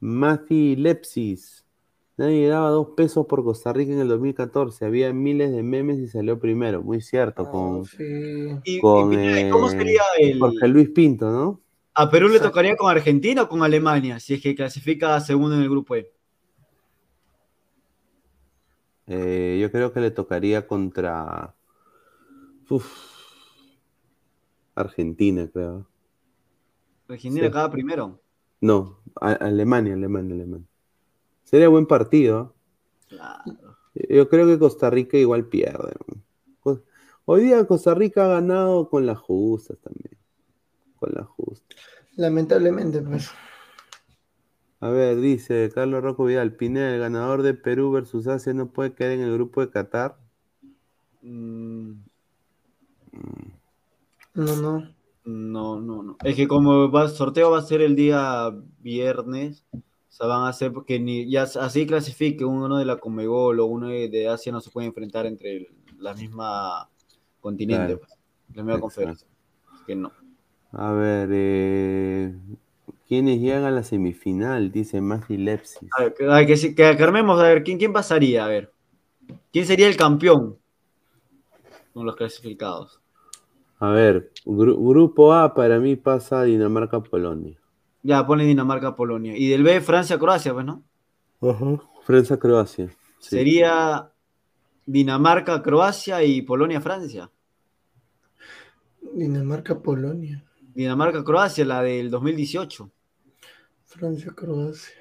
[0.00, 1.64] Mati Lepsis.
[2.16, 4.84] Nadie daba dos pesos por Costa Rica en el 2014.
[4.84, 6.82] Había miles de memes y salió primero.
[6.82, 7.44] Muy cierto.
[7.46, 8.58] Ah, Con, sí.
[8.64, 10.40] ¿Y, con ¿y cómo eh, sería el...
[10.40, 11.60] Jorge Luis Pinto, ¿no?
[11.94, 15.62] ¿A Perú le tocaría con Argentina o con Alemania si es que clasifica segundo en
[15.62, 16.10] el grupo E?
[19.06, 21.54] Eh, yo creo que le tocaría contra
[22.72, 23.12] uf,
[24.74, 25.86] Argentina, creo.
[27.08, 27.48] Argentina Sí.
[27.48, 28.20] acaba primero.
[28.60, 30.66] No, a- Alemania, Alemania, Alemania.
[31.44, 32.54] Sería buen partido.
[33.08, 33.76] Claro.
[34.08, 35.92] Yo creo que Costa Rica igual pierde.
[37.24, 40.18] Hoy día Costa Rica ha ganado con las justas también.
[40.98, 41.78] Con las justas.
[42.16, 43.30] Lamentablemente, pues.
[44.80, 48.94] A ver, dice Carlos Rocco Vidal, Pineda, el ganador de Perú versus Asia no puede
[48.94, 50.18] quedar en el grupo de Qatar.
[51.20, 51.92] Mm,
[54.34, 54.94] No, no.
[55.24, 56.16] No, no, no.
[56.24, 60.48] Es que como va, sorteo va a ser el día viernes, o sea, van a
[60.48, 64.60] hacer porque ni ya así clasifique uno de la Comebol o uno de, Asia no
[64.60, 65.68] se puede enfrentar entre el-
[65.98, 66.88] la misma
[67.40, 67.98] continente, Claro.
[68.00, 68.10] pues,
[68.56, 68.80] la misma Exacto.
[68.80, 69.28] conferencia.
[69.72, 70.10] Así que no.
[70.72, 72.34] A ver, eh,
[73.06, 74.72] ¿quiénes llegan a la semifinal?
[74.72, 75.88] Dice Magi Lepsis.
[75.96, 78.44] A ver, que, a ver, que, sí- que, que armemos, a ver, ¿quién, ¿quién pasaría?
[78.44, 78.72] A ver,
[79.52, 80.58] ¿quién sería el campeón
[81.94, 82.98] con los clasificados?
[83.82, 87.58] A ver, gru- grupo A para mí pasa Dinamarca-Polonia.
[88.04, 89.36] Ya, pone Dinamarca-Polonia.
[89.36, 90.84] Y del B, Francia-Croacia, pues, ¿no?
[92.04, 92.88] Francia-Croacia.
[93.18, 93.36] sí.
[93.38, 94.08] Sería
[94.86, 97.28] Dinamarca-Croacia y Polonia-Francia.
[99.14, 100.44] Dinamarca, Polonia.
[100.74, 102.88] Dinamarca-Croacia, la del 2018.
[103.84, 104.94] Francia, Croacia.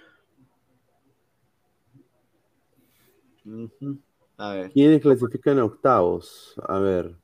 [3.46, 4.00] Ujú.
[4.38, 4.72] A ver.
[4.72, 6.56] ¿Quiénes clasifican a octavos?
[6.68, 7.16] A ver,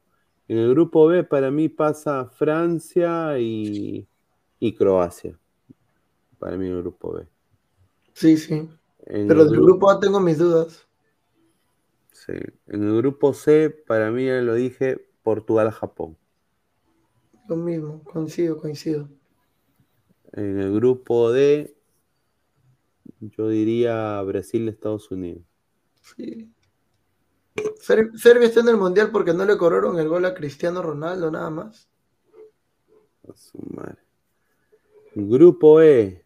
[0.48, 4.08] en el grupo B para mí pasa Francia y,
[4.60, 5.38] y Croacia.
[6.40, 7.28] Para mí en el grupo B.
[8.14, 8.68] Sí, sí.
[9.08, 10.88] En Pero el del gru- grupo A tengo mis dudas.
[12.12, 12.34] sí.
[12.68, 16.18] En el grupo C, para mí ya lo dije, Portugal-Japón.
[17.48, 19.10] Lo mismo, coincido, coincido.
[20.32, 21.76] En el grupo D,
[23.20, 25.44] yo diría Brasil-Estados Unidos.
[26.02, 26.50] Sí.
[27.80, 31.32] Ser- Serbia está en el mundial porque no le cobraron el gol a Cristiano Ronaldo,
[31.32, 31.90] nada más.
[33.30, 33.98] A su madre.
[35.16, 36.24] Grupo E.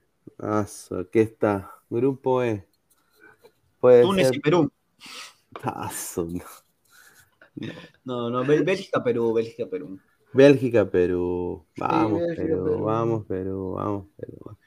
[0.67, 1.71] Su- aquí está.
[1.89, 2.67] Grupo E.
[3.79, 4.35] Puede Túnez ser.
[4.35, 4.71] y Perú.
[5.63, 6.43] No.
[8.05, 9.99] No, no, Bel- Bélgica-Perú, Bélgica-Perú.
[10.33, 11.65] Bélgica, Perú.
[11.77, 12.83] Vamos, Bélgica, Perú, Perú.
[12.83, 13.71] Vamos, Perú.
[13.73, 14.57] Vamos, Perú.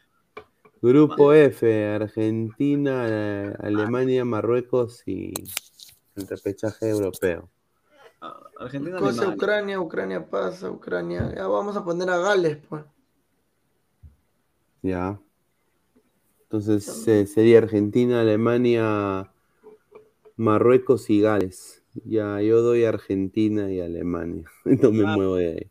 [0.83, 1.87] Grupo F.
[1.87, 5.33] Argentina, Alemania, Marruecos y
[6.17, 7.49] el repechaje europeo.
[8.21, 9.37] Ah, Argentina, Cosa Alemania.
[9.37, 11.33] Ucrania, Ucrania pasa, Ucrania.
[11.35, 12.85] Ya vamos a poner a Gales, pues.
[14.83, 15.19] Ya.
[16.43, 16.85] Entonces
[17.31, 19.31] sería Argentina, Alemania,
[20.37, 21.83] Marruecos y Gales.
[22.05, 24.45] Ya, yo doy Argentina y Alemania.
[24.65, 25.71] No me muevo de ahí.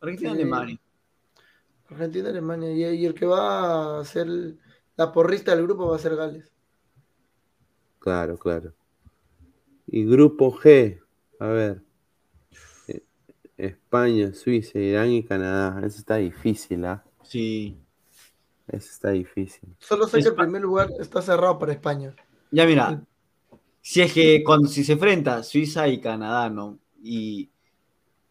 [0.00, 0.80] Argentina, Alemania.
[1.88, 2.72] Argentina, Alemania.
[2.72, 4.28] Y, y el que va a ser
[4.96, 6.52] la porrista del grupo va a ser Gales.
[7.98, 8.72] Claro, claro.
[9.92, 11.00] Y grupo G,
[11.40, 11.82] a ver.
[12.86, 13.02] Eh,
[13.56, 15.84] España, Suiza, Irán y Canadá.
[15.84, 17.04] Eso está difícil, ¿ah?
[17.24, 17.76] Sí.
[18.68, 19.74] Eso está difícil.
[19.80, 22.14] Solo sé que el primer lugar está cerrado para España.
[22.52, 23.02] Ya mira,
[23.80, 26.78] si es que cuando si se enfrenta Suiza y Canadá, ¿no?
[27.02, 27.50] Y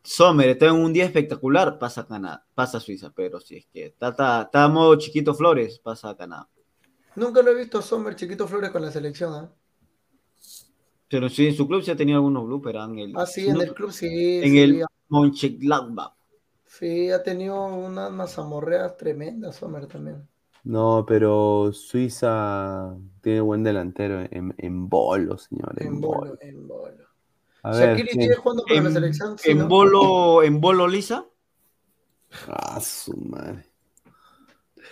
[0.02, 4.10] Sommer está en un día espectacular, pasa Canadá, pasa Suiza, pero si es que está,
[4.10, 6.48] está, está a modo chiquito Flores, pasa a Canadá.
[7.16, 9.52] Nunca lo he visto a Sommer Chiquito Flores con la selección, ¿ah?
[11.10, 12.80] Pero sí, en su club sí ha tenido algunos bloopers.
[12.80, 14.08] En el, Ah, sí, en no, el club sí.
[14.08, 16.14] En sí, el Mönchengladbach.
[16.66, 20.28] Sí, ha tenido unas mazamorreas tremendas, Sommer también.
[20.64, 25.74] No, pero Suiza tiene buen delantero en, en bolo, señor.
[25.80, 26.20] En, En bolo.
[26.20, 27.06] bolo, en bolo.
[27.64, 28.08] A ¿quién?
[28.08, 29.38] sigue jugando para la selección.
[29.38, 29.68] sí, en ¿no?
[29.68, 31.26] bolo, en bolo lisa.
[32.48, 33.66] Ah, su madre.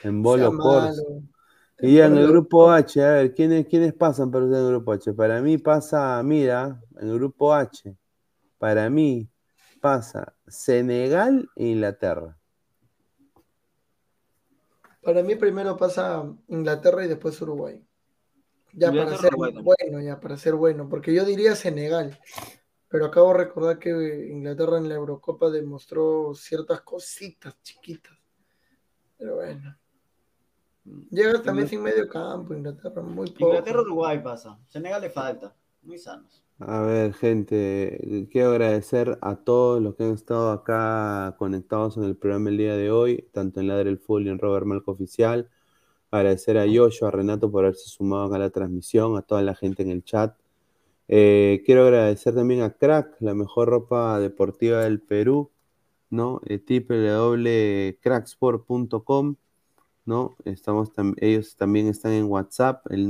[0.03, 1.21] En bolo corso.
[1.79, 4.71] Y ya en el grupo H, a ver, ¿quiénes, quiénes pasan para usted en el
[4.71, 5.13] grupo H?
[5.13, 7.95] Para mí pasa, mira, en el grupo H,
[8.57, 9.29] para mí
[9.79, 12.35] pasa Senegal e Inglaterra.
[15.03, 17.81] Para mí primero pasa Inglaterra y después Uruguay.
[18.73, 22.19] Ya para ser bueno, ya para ser bueno, porque yo diría Senegal,
[22.89, 23.89] pero acabo de recordar que
[24.29, 28.17] Inglaterra en la Eurocopa demostró ciertas cositas chiquitas.
[29.17, 29.77] Pero bueno.
[31.09, 33.49] Llega también sin medio campo, Inglaterra, muy poco.
[33.49, 34.57] Inglaterra, Uruguay pasa.
[34.67, 35.53] Senegal le falta.
[35.83, 36.43] Muy sanos.
[36.59, 42.15] A ver, gente, quiero agradecer a todos los que han estado acá conectados en el
[42.17, 45.51] programa el día de hoy, tanto en Ladre el Full y en Robert Malco Oficial.
[46.09, 49.53] Agradecer a Yoyo, a Renato por haberse sumado acá a la transmisión, a toda la
[49.53, 50.35] gente en el chat.
[51.07, 55.51] Eh, quiero agradecer también a Crack, la mejor ropa deportiva del Perú,
[56.09, 56.41] ¿no?
[56.45, 59.35] Eh, www.cracksport.com,
[60.07, 60.35] ¿no?
[60.45, 63.07] Estamos tam- ellos también están en WhatsApp, el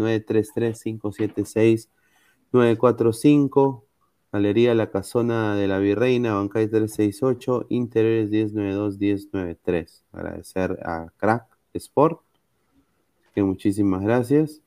[2.51, 3.83] 933-576-945,
[4.31, 10.03] Galería La Casona de la Virreina, Bancay 368, Interiores 1092-1093.
[10.11, 12.21] Agradecer a Crack Sport,
[13.33, 14.61] que muchísimas gracias.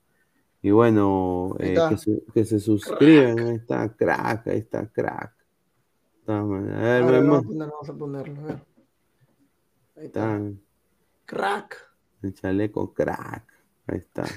[0.63, 5.33] Y bueno, eh, que, se, que se suscriban, ahí está Crack, ahí está Crack.
[6.27, 8.41] A ver, Ahora vamos a poner, vamos a ponerlo.
[8.41, 8.59] a ver.
[9.97, 10.37] Ahí está.
[10.37, 10.51] está
[11.27, 11.90] Crack.
[12.23, 13.45] El chaleco Crack,
[13.87, 14.23] ahí está.
[14.25, 14.31] De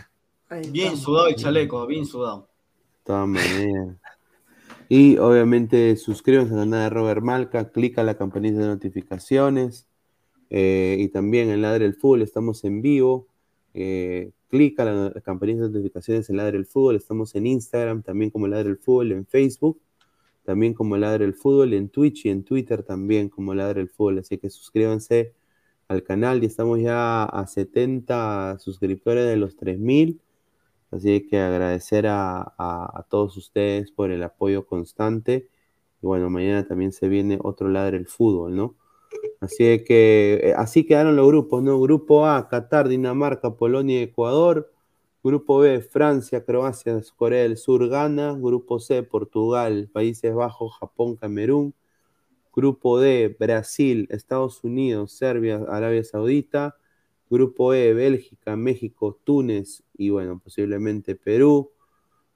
[0.49, 1.05] Ahí Bien está.
[1.05, 2.47] sudado el chaleco, bien sudado.
[3.03, 3.97] todas maneras.
[4.89, 9.87] Y obviamente suscríbanse al canal de Robert Malca, clica la campanita de notificaciones
[10.49, 13.27] eh, y también en Ladre el Fútbol estamos en vivo.
[13.73, 18.29] Eh, clica la, la campanita de notificaciones en Ladre el Fútbol, estamos en Instagram también
[18.29, 19.79] como Ladre el Fútbol, en Facebook
[20.43, 24.19] también como Ladre el Fútbol, en Twitch y en Twitter también como Ladre el Fútbol.
[24.19, 25.33] Así que suscríbanse
[25.93, 30.21] al canal y estamos ya a 70 suscriptores de los 3000.
[30.91, 35.49] Así que agradecer a, todos ustedes por el apoyo constante.
[36.01, 38.75] Y bueno, mañana también se viene otro Ladre el Fútbol, ¿no?
[39.39, 41.79] Así que eh, así quedaron los grupos, ¿no?
[41.79, 44.71] Grupo A, Qatar, Dinamarca, Polonia y Ecuador.
[45.23, 48.37] Grupo B, Francia, Croacia, Corea del Sur, Ghana.
[48.39, 51.73] Grupo C, Portugal, Países Bajos, Japón, Camerún.
[52.55, 56.77] Grupo D, Brasil, Estados Unidos, Serbia, Arabia Saudita.
[57.29, 61.71] Grupo E, Bélgica, México, Túnez y bueno, posiblemente Perú.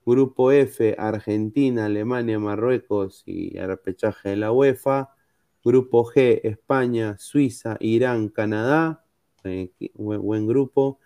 [0.08, 5.14] Grupo F, Argentina, Alemania, Marruecos y repechaje de la UEFA.
[5.64, 9.04] Grupo G, España, Suiza, Irán, Canadá.
[9.44, 11.00] Eh, buen, buen grupo.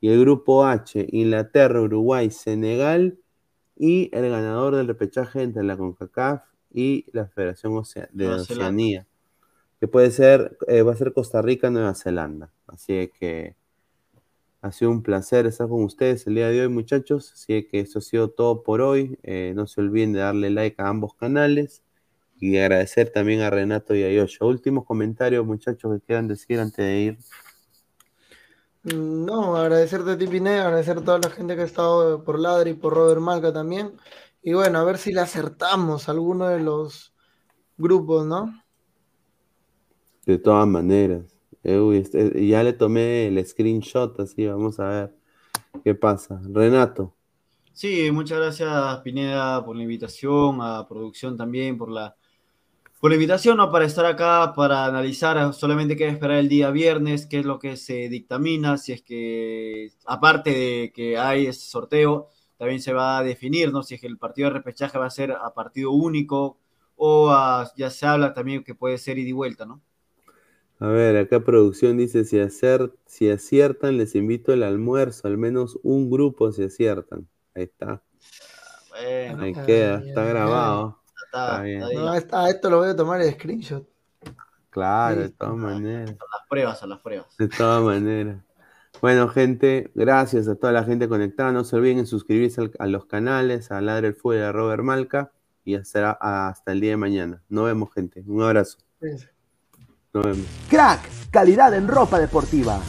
[0.00, 3.18] Y el grupo H, Inglaterra, Uruguay, Senegal.
[3.76, 8.64] Y el ganador del repechaje entre la CONCACAF y la Federación Ocea- de Nueva Zelanda.
[8.66, 9.06] Oceanía.
[9.80, 12.52] Que puede ser, eh, va a ser Costa Rica, Nueva Zelanda.
[12.66, 13.56] Así que
[14.60, 17.32] ha sido un placer estar con ustedes el día de hoy, muchachos.
[17.32, 19.18] Así que eso ha sido todo por hoy.
[19.22, 21.82] Eh, no se olviden de darle like a ambos canales
[22.38, 24.38] y agradecer también a Renato y a Yoshi.
[24.42, 27.18] Últimos comentarios, muchachos, que quieran decir antes de ir.
[28.84, 32.38] Mm, No, agradecerte a ti, Pineda, agradecer a toda la gente que ha estado por
[32.38, 33.92] Ladri y por Robert Malca también.
[34.46, 37.12] Y bueno, a ver si le acertamos a alguno de los
[37.76, 38.62] grupos, ¿no?
[40.24, 41.36] De todas maneras.
[41.64, 45.16] Eh, uy, este- ya le tomé el screenshot, así vamos a ver
[45.82, 46.40] qué pasa.
[46.48, 47.12] Renato,
[47.72, 52.14] Sí, muchas gracias Pineda por la invitación, a producción también por la,
[53.00, 53.72] por la invitación, ¿no?
[53.72, 57.76] Para estar acá, para analizar, solamente queda esperar el día viernes, qué es lo que
[57.76, 63.22] se dictamina, si es que, aparte de que hay ese sorteo, también se va a
[63.22, 63.82] definir, ¿no?
[63.82, 66.58] Si es que el partido de repechaje va a ser a partido único
[66.96, 67.30] o
[67.76, 69.82] ya se habla también que puede ser ida y vuelta, ¿no?
[70.78, 75.78] A ver, acá producción dice, si, hacer, si aciertan, les invito al almuerzo, al menos
[75.82, 77.26] un grupo si aciertan.
[77.54, 78.02] Ahí está.
[78.90, 81.00] Bueno, Ahí queda, está grabado.
[81.24, 81.80] Está, bien.
[81.80, 83.88] No, esto lo voy a tomar el screenshot.
[84.68, 86.10] Claro, de todas maneras.
[86.10, 87.36] A las pruebas, a las pruebas.
[87.38, 88.45] De todas maneras.
[89.02, 91.52] Bueno, gente, gracias a toda la gente conectada.
[91.52, 95.32] No se olviden suscribirse a los canales, a Ladre el Fuego de Robert Malca
[95.64, 97.42] y hasta, hasta el día de mañana.
[97.48, 98.24] Nos vemos, gente.
[98.26, 98.78] Un abrazo.
[100.14, 100.46] Nos vemos.
[100.70, 101.00] Crack,
[101.30, 102.80] calidad en ropa deportiva.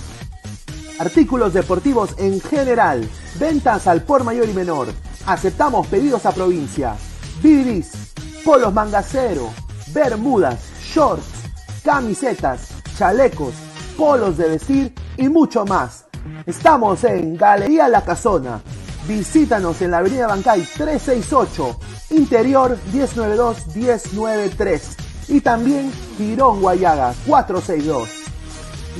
[0.99, 3.07] Artículos deportivos en general.
[3.39, 4.87] Ventas al por mayor y menor.
[5.25, 6.95] Aceptamos pedidos a provincia.
[7.43, 8.13] Bidris,
[8.45, 9.49] polos mangacero,
[9.93, 11.43] bermudas, shorts,
[11.83, 13.53] camisetas, chalecos,
[13.97, 16.05] polos de vestir y mucho más.
[16.45, 18.61] Estamos en Galería La Casona.
[19.07, 21.79] Visítanos en la Avenida Bancay 368,
[22.11, 24.81] Interior 192-193
[25.29, 28.09] y también Girón Guayaga 462.